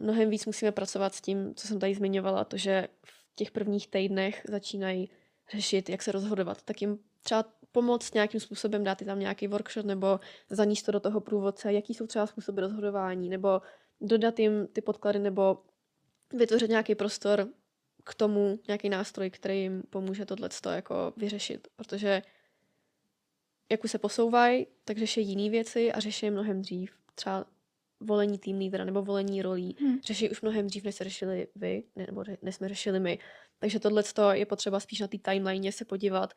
mnohem 0.02 0.30
víc 0.30 0.46
musíme 0.46 0.72
pracovat 0.72 1.16
s 1.16 1.22
tím, 1.22 1.56
co 1.56 1.68
jsem 1.68 1.80
tady 1.80 1.96
zmiňovala, 1.96 2.44
to, 2.44 2.58
že 2.58 2.88
v 3.06 3.36
těch 3.36 3.52
prvních 3.52 3.88
týdnech 3.88 4.42
začínají 4.48 5.10
řešit, 5.54 5.90
jak 5.90 6.02
se 6.02 6.12
rozhodovat, 6.12 6.62
tak 6.62 6.82
jim 6.82 7.00
třeba 7.24 7.46
pomoct 7.72 8.14
nějakým 8.14 8.40
způsobem, 8.40 8.84
dát 8.84 9.06
tam 9.06 9.20
nějaký 9.20 9.48
workshop 9.48 9.86
nebo 9.86 10.20
zaníst 10.50 10.86
to 10.86 10.92
do 10.92 11.00
toho 11.00 11.22
průvodce, 11.22 11.74
jaký 11.74 11.94
jsou 11.94 12.08
třeba 12.08 12.28
způsoby 12.28 12.62
rozhodování, 12.62 13.30
nebo 13.30 13.62
dodat 14.02 14.40
jim 14.40 14.68
ty 14.68 14.82
podklady, 14.82 15.20
nebo 15.20 15.58
vytvořit 16.34 16.70
nějaký 16.70 16.96
prostor 16.96 17.48
k 18.04 18.14
tomu, 18.16 18.60
nějaký 18.68 18.90
nástroj, 18.90 19.30
který 19.30 19.62
jim 19.62 19.84
pomůže 19.90 20.26
tohle 20.26 20.50
jako 20.76 21.14
vyřešit, 21.18 21.68
protože 21.76 22.22
jak 23.70 23.84
už 23.84 23.92
se 23.92 23.98
posouvají, 23.98 24.68
tak 24.86 24.98
řeší 24.98 25.22
jiné 25.28 25.50
věci 25.50 25.92
a 25.92 26.00
řeší 26.00 26.30
mnohem 26.30 26.62
dřív. 26.62 26.98
Třeba 27.16 27.46
volení 28.02 28.38
tým 28.38 28.58
lídra 28.58 28.86
nebo 28.86 29.02
volení 29.02 29.42
rolí 29.42 29.76
hmm. 29.80 30.00
řeší 30.02 30.30
už 30.30 30.42
mnohem 30.42 30.68
dřív, 30.68 30.84
než 30.84 30.96
se 30.96 31.04
řešili 31.04 31.48
vy, 31.56 31.84
ne, 31.96 32.06
nebo 32.06 32.24
než 32.42 32.56
jsme 32.56 32.70
řešili 32.70 33.00
my. 33.00 33.20
Takže 33.60 33.80
tohle 33.80 34.04
je 34.32 34.46
potřeba 34.46 34.80
spíš 34.80 35.00
na 35.00 35.08
té 35.08 35.18
timeline 35.18 35.72
se 35.72 35.86
podívat, 35.86 36.34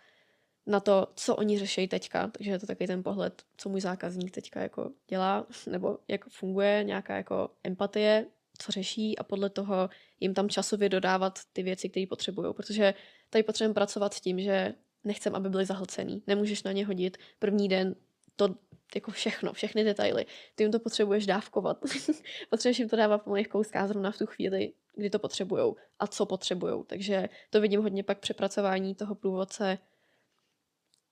na 0.66 0.80
to, 0.80 1.06
co 1.14 1.36
oni 1.36 1.58
řeší 1.58 1.88
teďka. 1.88 2.28
Takže 2.28 2.50
je 2.50 2.58
to 2.58 2.66
takový 2.66 2.86
ten 2.86 3.02
pohled, 3.02 3.42
co 3.56 3.68
můj 3.68 3.80
zákazník 3.80 4.30
teďka 4.30 4.60
jako 4.60 4.90
dělá, 5.08 5.46
nebo 5.70 5.98
jak 6.08 6.28
funguje, 6.28 6.84
nějaká 6.84 7.16
jako 7.16 7.50
empatie, 7.64 8.26
co 8.58 8.72
řeší 8.72 9.18
a 9.18 9.22
podle 9.22 9.50
toho 9.50 9.90
jim 10.20 10.34
tam 10.34 10.48
časově 10.48 10.88
dodávat 10.88 11.38
ty 11.52 11.62
věci, 11.62 11.88
které 11.88 12.06
potřebují. 12.06 12.54
Protože 12.54 12.94
tady 13.30 13.42
potřebujeme 13.42 13.74
pracovat 13.74 14.14
s 14.14 14.20
tím, 14.20 14.40
že 14.40 14.74
nechcem, 15.04 15.34
aby 15.34 15.48
byli 15.48 15.66
zahlcený. 15.66 16.22
Nemůžeš 16.26 16.62
na 16.62 16.72
ně 16.72 16.86
hodit 16.86 17.16
první 17.38 17.68
den 17.68 17.94
to 18.36 18.54
jako 18.94 19.10
všechno, 19.10 19.52
všechny 19.52 19.84
detaily. 19.84 20.26
Ty 20.54 20.64
jim 20.64 20.72
to 20.72 20.78
potřebuješ 20.78 21.26
dávkovat. 21.26 21.78
potřebuješ 22.50 22.78
jim 22.78 22.88
to 22.88 22.96
dávat 22.96 23.22
po 23.22 23.30
malých 23.30 23.48
kouskách 23.48 23.88
zrovna 23.88 24.10
v 24.10 24.18
tu 24.18 24.26
chvíli, 24.26 24.72
kdy 24.94 25.10
to 25.10 25.18
potřebujou 25.18 25.76
a 25.98 26.06
co 26.06 26.26
potřebujou. 26.26 26.84
Takže 26.84 27.28
to 27.50 27.60
vidím 27.60 27.82
hodně 27.82 28.02
pak 28.02 28.18
přepracování 28.18 28.94
toho 28.94 29.14
průvodce, 29.14 29.78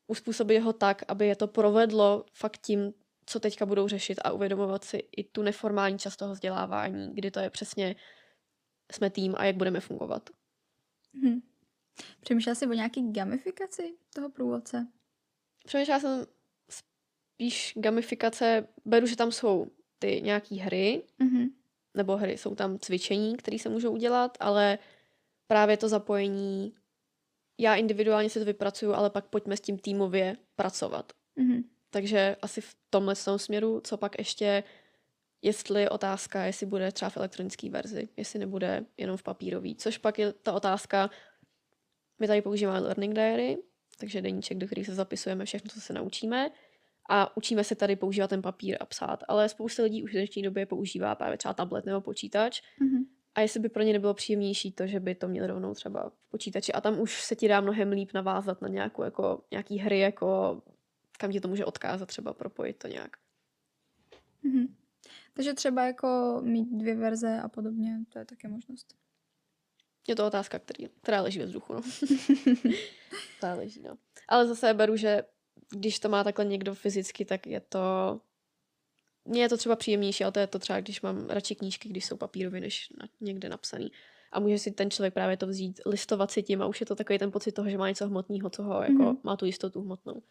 uspůsobit 0.07 0.63
ho 0.63 0.73
tak, 0.73 1.03
aby 1.09 1.27
je 1.27 1.37
to 1.37 1.47
provedlo 1.47 2.25
fakt 2.33 2.59
tím, 2.59 2.93
co 3.27 3.41
teďka 3.41 3.67
budou 3.67 3.89
řešit 3.89 4.19
a 4.25 4.33
uvědomovat 4.33 4.85
si 4.85 4.97
i 5.17 5.25
tu 5.25 5.43
neformální 5.43 5.99
část 5.99 6.17
toho 6.17 6.33
vzdělávání, 6.33 7.15
kdy 7.15 7.31
to 7.31 7.41
je 7.41 7.51
přesně 7.51 7.97
jsme 8.93 9.11
tým 9.11 9.35
a 9.39 9.45
jak 9.45 9.57
budeme 9.57 9.81
fungovat. 9.81 10.31
Hm. 11.15 11.41
Přemýšlela 12.21 12.55
jsi 12.55 12.67
o 12.67 12.73
nějaký 12.73 13.13
gamifikaci 13.13 13.97
toho 14.15 14.31
průvodce? 14.31 14.87
Přemýšlela 15.65 16.01
jsem 16.01 16.27
spíš 17.43 17.75
gamifikace, 17.77 18.69
beru, 18.85 19.07
že 19.07 19.17
tam 19.17 19.33
jsou 19.33 19.67
ty 19.99 20.21
nějaký 20.23 20.59
hry, 20.59 21.03
Mm-hmm. 21.21 21.51
nebo 21.95 22.17
hry, 22.17 22.39
jsou 22.39 22.55
tam 22.55 22.79
cvičení, 22.79 23.37
které 23.37 23.59
se 23.59 23.69
můžou 23.69 23.93
udělat, 23.93 24.37
ale 24.41 24.79
právě 25.47 25.77
to 25.77 25.89
zapojení, 25.89 26.75
já 27.59 27.75
individuálně 27.75 28.31
si 28.31 28.39
to 28.39 28.45
vypracuju, 28.45 28.93
ale 28.93 29.11
pak 29.11 29.27
pojďme 29.27 29.57
s 29.57 29.61
tím 29.61 29.79
týmově 29.79 30.37
pracovat. 30.57 31.13
Mm-hmm. 31.39 31.65
Takže 31.91 32.37
asi 32.43 32.61
v 32.61 32.77
tomhle 32.91 33.15
tom 33.15 33.39
směru, 33.39 33.81
co 33.85 33.97
pak 33.97 34.19
ještě, 34.19 34.65
jestli 35.43 35.89
otázka, 35.89 36.45
jestli 36.45 36.67
bude 36.67 36.93
třeba 36.93 37.11
v 37.11 37.17
elektronické 37.17 37.71
verzi, 37.71 38.09
jestli 38.17 38.39
nebude 38.39 38.85
jenom 38.97 39.17
v 39.17 39.23
papírový, 39.23 39.77
což 39.77 39.99
pak 39.99 40.19
je 40.19 40.33
ta 40.33 40.53
otázka, 40.53 41.11
my 42.19 42.27
tady 42.27 42.43
používáme 42.43 42.81
learning 42.81 43.15
diary, 43.15 43.59
takže 43.99 44.23
deníček, 44.23 44.59
do 44.59 44.67
který 44.67 44.85
se 44.85 44.95
zapisujeme 44.95 45.45
všechno, 45.45 45.71
co 45.75 45.81
se 45.81 45.93
naučíme 45.93 46.51
a 47.09 47.37
učíme 47.37 47.65
se 47.65 47.75
tady 47.75 47.97
používat 47.97 48.31
ten 48.31 48.43
papír 48.43 48.77
a 48.81 48.87
psát, 48.87 49.25
ale 49.29 49.49
spousta 49.49 49.83
lidí 49.83 50.03
už 50.05 50.11
v 50.11 50.13
dnešní 50.13 50.43
době 50.43 50.67
používá 50.67 51.15
právě 51.15 51.39
třeba 51.39 51.55
tablet 51.55 51.87
nebo 51.87 52.01
počítač 52.01 52.63
Mm-hmm. 52.81 53.05
a 53.35 53.41
jestli 53.41 53.61
by 53.61 53.69
pro 53.69 53.83
ně 53.83 53.93
nebylo 53.93 54.15
příjemnější 54.15 54.73
to, 54.73 54.87
že 54.87 55.01
by 55.01 55.15
to 55.15 55.29
měli 55.29 55.47
rovnou 55.47 55.75
třeba 55.75 56.11
v 56.11 56.31
počítači 56.31 56.73
a 56.73 56.81
tam 56.81 57.01
už 57.01 57.23
se 57.23 57.37
ti 57.37 57.49
dá 57.49 57.61
mnohem 57.61 57.91
líp 57.91 58.11
navázat 58.15 58.63
na 58.63 58.69
nějakou, 58.69 59.03
jako, 59.03 59.45
nějaký 59.51 59.79
hry, 59.79 59.99
jako 59.99 60.63
kam 61.19 61.33
ti 61.33 61.41
to 61.41 61.49
může 61.49 61.65
odkázat, 61.65 62.09
třeba 62.09 62.33
propojit 62.33 62.79
to 62.79 62.89
nějak. 62.89 63.17
Mm-hmm. 64.45 64.69
Takže 65.35 65.55
třeba 65.55 65.87
jako 65.87 66.41
mít 66.45 66.69
dvě 66.71 66.95
verze 66.95 67.41
a 67.41 67.49
podobně, 67.49 67.99
to 68.13 68.19
je 68.19 68.25
také 68.25 68.49
možnost. 68.49 68.95
Je 70.09 70.17
to 70.17 70.27
otázka, 70.27 70.59
který, 70.59 70.89
která 71.03 71.23
leží 71.23 71.39
ve 71.39 71.45
vzduchu, 71.45 71.73
no. 71.73 71.81
Ta 73.41 73.55
leží, 73.55 73.83
no. 73.83 73.99
Ale 74.29 74.47
zase 74.47 74.75
beru, 74.75 74.97
že 74.97 75.23
když 75.71 75.99
to 75.99 76.09
má 76.09 76.25
takhle 76.25 76.45
někdo 76.45 76.75
fyzicky, 76.75 77.25
tak 77.25 77.47
je 77.47 77.61
to... 77.61 77.81
Mně 79.25 79.43
je 79.43 79.49
to 79.49 79.57
třeba 79.57 79.77
příjemnější, 79.77 80.25
ale 80.25 80.33
to 80.33 80.41
je 80.41 80.47
to 80.47 80.59
třeba, 80.59 80.81
když 80.81 81.03
mám 81.03 81.27
radši 81.27 81.55
knížky, 81.55 81.89
když 81.89 82.07
jsou 82.07 82.17
papírově, 82.17 82.61
než 82.61 82.89
na, 83.01 83.09
někde 83.21 83.49
napsaný. 83.49 83.93
A 84.33 84.41
může 84.41 84.59
si 84.59 84.71
ten 84.71 84.91
člověk 84.91 85.15
právě 85.15 85.37
to 85.37 85.47
vzít, 85.47 85.81
listovat 85.87 86.31
si 86.31 86.43
tím 86.43 86.63
a 86.63 86.67
už 86.67 86.81
je 86.81 86.87
to 86.87 86.95
takový 86.95 87.19
ten 87.19 87.31
pocit 87.33 87.53
toho, 87.53 87.71
že 87.71 87.79
má 87.79 87.89
něco 87.89 88.07
hmotného, 88.07 88.51
co 88.51 88.63
ho 88.63 88.83
jako 88.83 88.93
Mhm. 89.03 89.17
má 89.23 89.37
tu 89.37 89.45
jistotu 89.45 89.81
hmotnou. 89.83 90.23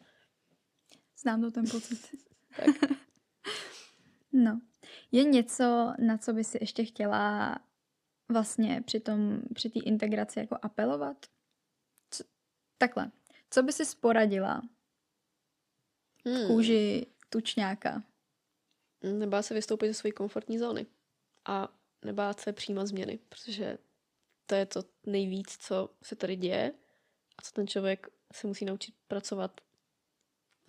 Znám 1.17 1.41
to 1.41 1.51
ten 1.51 1.65
pocit. 1.71 1.99
Tak. 2.55 2.91
No. 4.33 4.61
Je 5.11 5.23
něco, 5.23 5.93
na 5.99 6.17
co 6.17 6.33
by 6.33 6.43
si 6.43 6.57
ještě 6.61 6.85
chtěla 6.85 7.57
vlastně 8.29 8.81
při 8.85 8.99
tom, 8.99 9.41
při 9.53 9.69
té 9.69 9.79
integraci 9.79 10.39
jako 10.39 10.57
apelovat? 10.61 11.17
Co, 12.11 12.23
takhle. 12.77 13.11
Co 13.49 13.63
by 13.63 13.73
si 13.73 13.85
sporadila 13.85 14.61
v 16.25 16.29
Hmm. 16.29 16.47
kůži 16.47 17.07
tučňáka? 17.29 18.03
Nebát 19.03 19.43
se 19.43 19.53
vystoupit 19.53 19.87
ze 19.87 19.93
své 19.93 20.11
komfortní 20.11 20.59
zóny 20.59 20.85
a 21.45 21.77
nebát 22.05 22.39
se 22.39 22.53
přijímat 22.53 22.87
změny, 22.87 23.19
protože 23.29 23.77
to 24.45 24.55
je 24.55 24.65
to 24.65 24.83
nejvíc, 25.05 25.57
co 25.57 25.89
se 26.03 26.15
tady 26.15 26.35
děje 26.35 26.73
a 27.37 27.41
co 27.41 27.51
ten 27.51 27.67
člověk 27.67 28.07
se 28.33 28.47
musí 28.47 28.65
naučit 28.65 28.95
pracovat 29.07 29.61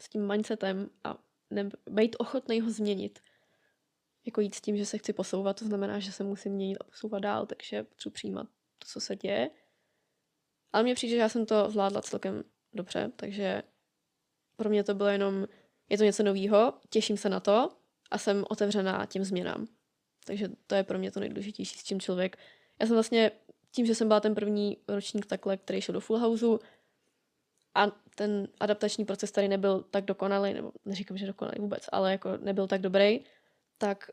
s 0.01 0.09
tím 0.09 0.29
mindsetem 0.29 0.91
a 1.05 1.19
ne, 1.51 1.71
být 1.91 2.17
ochotný 2.19 2.61
ho 2.61 2.71
změnit. 2.71 3.21
Jako 4.27 4.41
jít 4.41 4.55
s 4.55 4.61
tím, 4.61 4.77
že 4.77 4.87
se 4.87 4.99
chci 4.99 5.13
posouvat, 5.13 5.59
to 5.59 5.65
znamená, 5.65 5.99
že 5.99 6.13
se 6.13 6.25
musím 6.25 6.53
měnit 6.53 6.77
a 6.81 6.85
posouvat 6.85 7.23
dál, 7.23 7.47
takže 7.47 7.87
chci 7.97 8.11
přijímat 8.11 8.47
to, 8.79 8.89
co 8.89 9.01
se 9.01 9.17
děje. 9.17 9.51
Ale 10.73 10.83
mně 10.83 10.95
přijde, 10.95 11.15
že 11.15 11.21
já 11.21 11.29
jsem 11.29 11.47
to 11.47 11.71
zvládla 11.71 12.03
celkem 12.03 12.45
dobře, 12.73 13.13
takže 13.17 13.63
pro 14.63 14.71
mě 14.71 14.85
to 14.85 14.95
bylo 14.95 15.09
jenom, 15.09 15.47
je 15.89 15.99
to 15.99 16.05
něco 16.05 16.23
novýho, 16.23 16.75
těším 16.91 17.17
se 17.17 17.29
na 17.29 17.41
to 17.41 17.71
a 18.11 18.19
jsem 18.19 18.45
otevřená 18.49 19.07
těm 19.07 19.25
změnám. 19.25 19.67
Takže 20.25 20.49
to 20.67 20.75
je 20.75 20.83
pro 20.83 20.99
mě 20.99 21.11
to 21.11 21.21
nejdůležitější, 21.21 21.79
s 21.79 21.85
čím 21.85 22.01
člověk... 22.01 22.37
Já 22.81 22.87
jsem 22.87 22.97
vlastně 22.97 23.31
tím, 23.71 23.87
že 23.87 23.95
jsem 23.95 24.09
byla 24.09 24.21
ten 24.21 24.35
první 24.35 24.77
ročník 24.89 25.27
takhle, 25.27 25.57
který 25.57 25.81
šel 25.81 25.93
do 25.93 26.01
Full 26.01 26.19
Houseu 26.19 26.59
a 27.75 27.87
ten 28.15 28.49
adaptační 28.61 29.05
proces 29.05 29.31
tady 29.31 29.49
nebyl 29.49 29.83
tak 29.91 30.05
dokonalý, 30.05 30.55
nebo 30.55 30.73
neříkám, 30.85 31.17
že 31.17 31.27
dokonalý 31.27 31.57
vůbec, 31.61 31.89
ale 31.93 32.13
jako 32.13 32.37
nebyl 32.37 32.67
tak 32.67 32.81
dobrý, 32.81 33.21
tak 33.79 34.11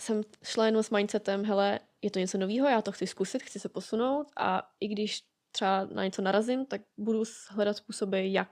jsem 0.00 0.22
šla 0.42 0.66
jenom 0.66 0.82
s 0.82 0.90
mindsetem, 0.90 1.44
hele, 1.44 1.80
je 2.02 2.10
to 2.10 2.18
něco 2.18 2.38
nového, 2.38 2.68
já 2.68 2.82
to 2.82 2.92
chci 2.92 3.06
zkusit, 3.06 3.42
chci 3.42 3.60
se 3.60 3.68
posunout 3.68 4.26
a 4.36 4.70
i 4.80 4.88
když 4.88 5.22
třeba 5.52 5.84
na 5.84 6.04
něco 6.04 6.22
narazím, 6.22 6.66
tak 6.66 6.80
budu 6.96 7.22
hledat 7.48 7.76
způsoby, 7.76 8.32
jak. 8.32 8.48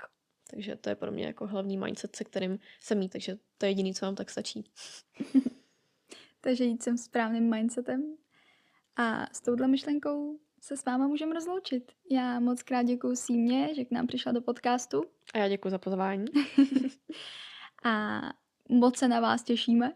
Takže 0.52 0.76
to 0.76 0.88
je 0.88 0.94
pro 0.94 1.12
mě 1.12 1.26
jako 1.26 1.46
hlavní 1.46 1.76
mindset, 1.78 2.16
se 2.16 2.24
kterým 2.24 2.58
jsem 2.80 2.98
mít, 2.98 3.12
takže 3.12 3.38
to 3.58 3.66
je 3.66 3.70
jediný, 3.70 3.94
co 3.94 4.06
vám 4.06 4.14
tak 4.14 4.30
stačí. 4.30 4.64
Takže 6.40 6.64
jít 6.64 6.82
sem 6.82 6.98
správným 6.98 7.50
mindsetem. 7.50 8.16
A 8.96 9.26
s 9.34 9.40
touhle 9.40 9.68
myšlenkou 9.68 10.38
se 10.60 10.76
s 10.76 10.84
váma 10.84 11.06
můžeme 11.06 11.34
rozloučit. 11.34 11.92
Já 12.10 12.40
moc 12.40 12.62
krát 12.62 12.82
děkuji 12.82 13.16
Símě, 13.16 13.74
že 13.74 13.84
k 13.84 13.90
nám 13.90 14.06
přišla 14.06 14.32
do 14.32 14.40
podcastu 14.40 15.04
A 15.34 15.38
já 15.38 15.48
děkuji 15.48 15.70
za 15.70 15.78
pozvání. 15.78 16.24
a 17.84 18.20
moc 18.68 18.96
se 18.96 19.08
na 19.08 19.20
vás 19.20 19.42
těšíme. 19.42 19.92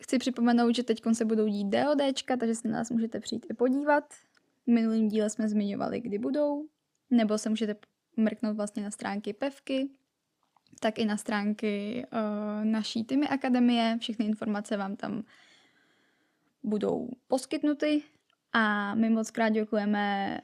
Chci 0.00 0.18
připomenout, 0.18 0.74
že 0.74 0.82
teď 0.82 1.02
se 1.12 1.24
budou 1.24 1.46
dít 1.48 1.68
DODčka, 1.68 2.36
takže 2.36 2.54
se 2.54 2.68
na 2.68 2.78
nás 2.78 2.90
můžete 2.90 3.20
přijít 3.20 3.46
i 3.50 3.54
podívat. 3.54 4.14
V 4.66 4.66
minulém 4.66 5.08
díle 5.08 5.30
jsme 5.30 5.48
zmiňovali, 5.48 6.00
kdy 6.00 6.18
budou, 6.18 6.68
nebo 7.10 7.38
se 7.38 7.48
můžete 7.48 7.76
mrknout 8.16 8.56
vlastně 8.56 8.82
na 8.82 8.90
stránky 8.90 9.32
Pevky, 9.32 9.90
tak 10.80 10.98
i 10.98 11.04
na 11.04 11.16
stránky 11.16 12.04
uh, 12.12 12.64
naší 12.64 13.04
Tymy 13.04 13.28
Akademie. 13.28 13.98
Všechny 14.00 14.24
informace 14.24 14.76
vám 14.76 14.96
tam 14.96 15.22
budou 16.62 17.08
poskytnuty 17.28 18.02
a 18.52 18.94
my 18.94 19.10
moc 19.10 19.30
krát 19.30 19.48
děkujeme 19.48 20.38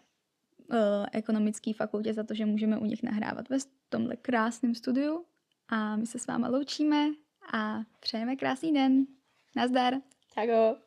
uh, 0.70 0.76
ekonomické 1.12 1.72
fakultě 1.74 2.14
za 2.14 2.24
to, 2.24 2.34
že 2.34 2.46
můžeme 2.46 2.78
u 2.78 2.84
nich 2.84 3.02
nahrávat 3.02 3.48
ve 3.48 3.56
tomhle 3.88 4.16
krásném 4.16 4.74
studiu 4.74 5.24
a 5.68 5.96
my 5.96 6.06
se 6.06 6.18
s 6.18 6.26
váma 6.26 6.48
loučíme 6.48 7.08
a 7.52 7.80
přejeme 8.00 8.36
krásný 8.36 8.74
den. 8.74 9.06
Nazdar! 9.56 9.94
Čau. 10.34 10.85